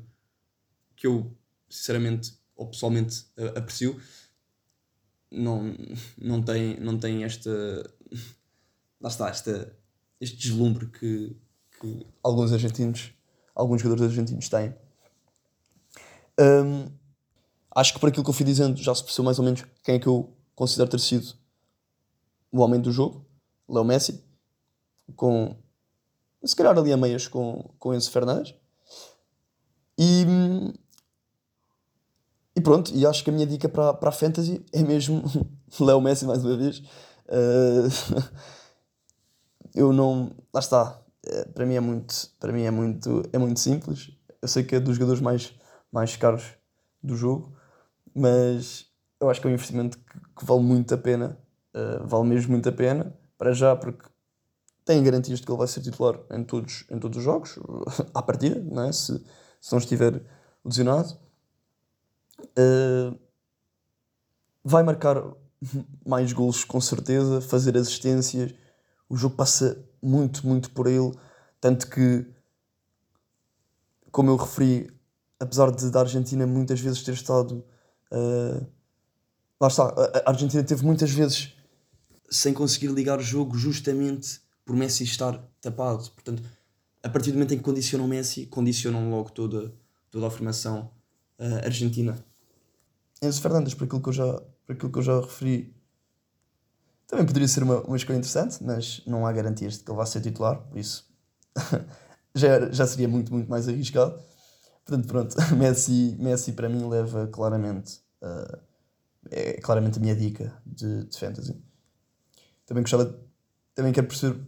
que 0.96 1.06
eu 1.06 1.36
sinceramente 1.68 2.38
ou 2.56 2.66
pessoalmente 2.68 3.26
uh, 3.36 3.58
aprecio 3.58 4.00
não, 5.30 5.74
não 6.16 6.42
tem 6.42 6.78
não 6.78 6.98
tem 6.98 7.24
esta 7.24 7.50
lá 9.00 9.08
está 9.08 9.28
esta 9.28 9.74
este 10.20 10.36
deslumbre 10.36 10.86
que, 10.86 11.36
que 11.80 12.06
alguns 12.22 12.52
argentinos, 12.52 13.12
alguns 13.54 13.82
jogadores 13.82 14.12
argentinos 14.12 14.48
têm. 14.48 14.74
Um, 16.40 16.90
acho 17.74 17.92
que 17.92 18.00
por 18.00 18.08
aquilo 18.08 18.24
que 18.24 18.30
eu 18.30 18.34
fui 18.34 18.44
dizendo 18.44 18.76
já 18.82 18.94
se 18.94 19.04
percebeu 19.04 19.26
mais 19.26 19.38
ou 19.38 19.44
menos 19.44 19.64
quem 19.82 19.96
é 19.96 19.98
que 19.98 20.06
eu 20.06 20.34
considero 20.54 20.90
ter 20.90 21.00
sido 21.00 21.34
o 22.50 22.60
homem 22.60 22.80
do 22.80 22.90
jogo, 22.90 23.24
Leo 23.68 23.84
Messi, 23.84 24.24
com 25.16 25.56
se 26.44 26.54
calhar 26.54 26.76
ali 26.76 26.92
a 26.92 26.96
meias 26.96 27.26
com, 27.26 27.70
com 27.78 27.94
Enzo 27.94 28.10
Fernandes. 28.10 28.54
E, 29.98 30.26
e 32.56 32.60
pronto, 32.60 32.92
e 32.94 33.04
acho 33.06 33.24
que 33.24 33.30
a 33.30 33.32
minha 33.32 33.46
dica 33.46 33.68
para, 33.68 33.94
para 33.94 34.08
a 34.08 34.12
Fantasy 34.12 34.64
é 34.72 34.82
mesmo 34.82 35.22
Leo 35.80 36.00
Messi 36.00 36.24
mais 36.24 36.44
uma 36.44 36.56
vez. 36.56 36.78
Uh, 37.28 37.88
eu 39.74 39.92
não. 39.92 40.30
Lá 40.52 40.60
está. 40.60 41.00
É, 41.26 41.44
para 41.46 41.66
mim 41.66 41.74
é 41.74 41.80
muito. 41.80 42.14
Para 42.38 42.52
mim 42.52 42.62
é 42.62 42.70
muito. 42.70 43.22
É 43.32 43.38
muito 43.38 43.58
simples. 43.58 44.12
Eu 44.40 44.48
sei 44.48 44.62
que 44.62 44.76
é 44.76 44.80
dos 44.80 44.94
jogadores 44.94 45.20
mais, 45.20 45.52
mais 45.90 46.16
caros 46.16 46.44
do 47.02 47.16
jogo, 47.16 47.56
mas 48.14 48.86
eu 49.20 49.28
acho 49.30 49.40
que 49.40 49.46
é 49.46 49.50
um 49.50 49.54
investimento 49.54 49.98
que, 49.98 50.20
que 50.36 50.44
vale 50.44 50.62
muito 50.62 50.94
a 50.94 50.98
pena. 50.98 51.38
Uh, 51.74 52.06
vale 52.06 52.28
mesmo 52.28 52.52
muito 52.52 52.68
a 52.68 52.72
pena. 52.72 53.16
Para 53.36 53.52
já, 53.52 53.74
porque 53.74 54.06
tem 54.84 55.02
garantias 55.02 55.40
de 55.40 55.46
que 55.46 55.50
ele 55.50 55.58
vai 55.58 55.66
ser 55.66 55.80
titular 55.80 56.20
em 56.30 56.44
todos, 56.44 56.84
em 56.90 56.98
todos 56.98 57.18
os 57.18 57.24
jogos, 57.24 57.58
à 58.14 58.22
partida, 58.22 58.60
não 58.60 58.84
é? 58.84 58.92
se, 58.92 59.18
se 59.60 59.72
não 59.72 59.78
estiver 59.78 60.22
lesionado. 60.64 61.23
Uh, 62.58 63.18
vai 64.64 64.82
marcar 64.82 65.22
mais 66.06 66.32
golos 66.32 66.64
com 66.64 66.80
certeza, 66.80 67.40
fazer 67.40 67.76
assistências, 67.76 68.54
o 69.08 69.16
jogo 69.16 69.36
passa 69.36 69.84
muito, 70.02 70.46
muito 70.46 70.70
por 70.70 70.86
ele. 70.86 71.12
Tanto 71.60 71.88
que, 71.88 72.26
como 74.10 74.30
eu 74.30 74.36
referi, 74.36 74.90
apesar 75.38 75.70
de 75.70 75.90
da 75.90 76.00
Argentina 76.00 76.46
muitas 76.46 76.80
vezes 76.80 77.02
ter 77.02 77.14
estado. 77.14 77.64
Uh, 78.12 78.66
lá 79.60 79.68
está, 79.68 79.94
a 80.26 80.30
Argentina 80.30 80.62
teve 80.62 80.84
muitas 80.84 81.10
vezes 81.10 81.54
sem 82.30 82.52
conseguir 82.52 82.88
ligar 82.88 83.18
o 83.18 83.22
jogo 83.22 83.56
justamente 83.56 84.40
por 84.64 84.74
Messi 84.76 85.04
estar 85.04 85.38
tapado. 85.60 86.10
Portanto, 86.10 86.42
a 87.02 87.08
partir 87.08 87.30
do 87.30 87.34
momento 87.34 87.54
em 87.54 87.58
que 87.58 87.62
condicionam 87.62 88.08
Messi, 88.08 88.46
condicionam 88.46 89.10
logo 89.10 89.30
toda, 89.30 89.72
toda 90.10 90.26
a 90.26 90.30
formação 90.30 90.90
uh, 91.38 91.64
argentina. 91.64 92.16
Enzo 93.24 93.40
Fernandes, 93.40 93.74
por 93.74 93.84
aquilo 93.84 94.02
que 94.02 94.08
eu 94.08 94.12
já, 94.12 94.32
por 94.66 94.72
aquilo 94.72 94.92
que 94.92 94.98
eu 94.98 95.02
já 95.02 95.20
referi, 95.20 95.74
também 97.06 97.26
poderia 97.26 97.48
ser 97.48 97.62
uma, 97.62 97.80
uma 97.82 97.96
escolha 97.96 98.16
interessante, 98.16 98.62
mas 98.62 99.02
não 99.06 99.26
há 99.26 99.32
garantias 99.32 99.74
de 99.74 99.84
que 99.84 99.90
ele 99.90 99.96
vá 99.96 100.06
ser 100.06 100.20
titular, 100.20 100.58
por 100.58 100.78
isso 100.78 101.08
já, 102.34 102.70
já 102.70 102.86
seria 102.86 103.08
muito, 103.08 103.32
muito 103.32 103.48
mais 103.48 103.68
arriscado. 103.68 104.18
Portanto, 104.84 105.06
pronto, 105.08 105.36
Messi, 105.56 106.16
Messi 106.18 106.52
para 106.52 106.68
mim 106.68 106.88
leva 106.88 107.26
claramente, 107.28 108.00
uh, 108.22 108.58
é 109.30 109.60
claramente 109.60 109.98
a 109.98 110.00
minha 110.00 110.16
dica 110.16 110.56
de, 110.64 111.04
de 111.04 111.18
fantasy. 111.18 111.56
Também 112.66 112.82
gostava, 112.82 113.18
também 113.74 113.92
quero 113.92 114.06
perceber 114.06 114.40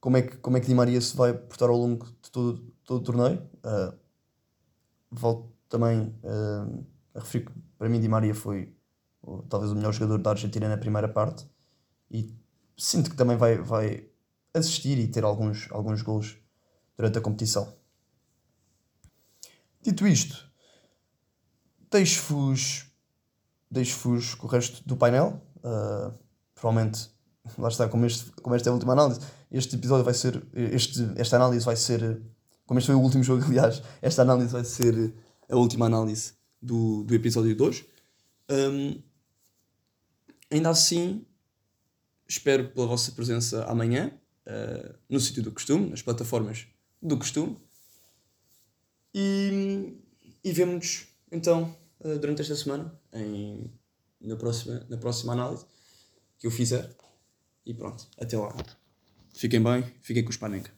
como 0.00 0.16
é 0.16 0.22
que, 0.22 0.36
como 0.38 0.56
é 0.56 0.60
que 0.60 0.66
Di 0.66 0.74
Maria 0.74 1.00
se 1.00 1.16
vai 1.16 1.32
portar 1.32 1.68
ao 1.68 1.76
longo 1.76 2.06
de 2.22 2.30
todo, 2.30 2.74
todo 2.84 3.00
o 3.00 3.04
torneio. 3.04 3.42
Uh, 3.64 3.94
volto 5.10 5.52
também 5.68 6.14
uh, 6.24 6.84
a 7.14 7.20
referir 7.20 7.46
que 7.46 7.52
para 7.82 7.88
mim 7.88 7.98
Di 7.98 8.08
Maria 8.08 8.32
foi 8.32 8.72
talvez 9.48 9.72
o 9.72 9.74
melhor 9.74 9.92
jogador 9.92 10.18
da 10.18 10.30
Argentina 10.30 10.68
na 10.68 10.76
primeira 10.76 11.08
parte 11.08 11.44
e 12.08 12.32
sinto 12.78 13.10
que 13.10 13.16
também 13.16 13.36
vai, 13.36 13.56
vai 13.56 14.08
assistir 14.54 14.96
e 15.00 15.08
ter 15.08 15.24
alguns, 15.24 15.66
alguns 15.72 16.00
gols 16.00 16.38
durante 16.96 17.18
a 17.18 17.20
competição. 17.20 17.74
Dito 19.82 20.06
isto, 20.06 20.48
deixo-vos 21.90 22.86
deixo-vos 23.68 24.36
com 24.36 24.46
o 24.46 24.50
resto 24.50 24.86
do 24.86 24.96
painel. 24.96 25.42
Uh, 25.56 26.16
provavelmente, 26.54 27.10
lá 27.58 27.66
está, 27.66 27.88
como, 27.88 28.06
este, 28.06 28.30
como 28.42 28.54
esta 28.54 28.68
é 28.68 28.70
a 28.70 28.74
última 28.74 28.92
análise, 28.92 29.18
este 29.50 29.74
episódio 29.74 30.04
vai 30.04 30.14
ser, 30.14 30.46
este, 30.54 31.14
esta 31.16 31.34
análise 31.34 31.64
vai 31.64 31.74
ser, 31.74 32.22
como 32.64 32.78
este 32.78 32.86
foi 32.86 32.94
o 32.94 33.00
último 33.00 33.24
jogo, 33.24 33.42
aliás, 33.50 33.82
esta 34.00 34.22
análise 34.22 34.52
vai 34.52 34.62
ser 34.62 35.12
a 35.50 35.56
última 35.56 35.86
análise 35.86 36.40
do, 36.62 37.02
do 37.04 37.14
episódio 37.14 37.54
2. 37.56 37.84
Um, 38.50 39.02
ainda 40.50 40.70
assim, 40.70 41.24
Espero 42.32 42.70
pela 42.70 42.86
vossa 42.86 43.12
presença 43.12 43.62
amanhã, 43.66 44.10
uh, 44.46 44.94
no 45.06 45.20
sítio 45.20 45.42
do 45.42 45.52
costume, 45.52 45.90
nas 45.90 46.00
plataformas 46.00 46.66
do 47.02 47.18
costume. 47.18 47.58
E, 49.14 49.98
e 50.42 50.50
vemo-nos 50.50 51.08
então 51.30 51.76
uh, 52.00 52.18
durante 52.18 52.40
esta 52.40 52.56
semana, 52.56 52.98
em, 53.12 53.70
na, 54.18 54.34
próxima, 54.34 54.86
na 54.88 54.96
próxima 54.96 55.34
análise 55.34 55.66
que 56.38 56.46
eu 56.46 56.50
fizer. 56.50 56.90
E 57.66 57.74
pronto, 57.74 58.08
até 58.16 58.38
lá. 58.38 58.56
Fiquem 59.34 59.62
bem, 59.62 59.84
fiquem 60.00 60.24
com 60.24 60.30
os 60.30 60.38
Panenka. 60.38 60.70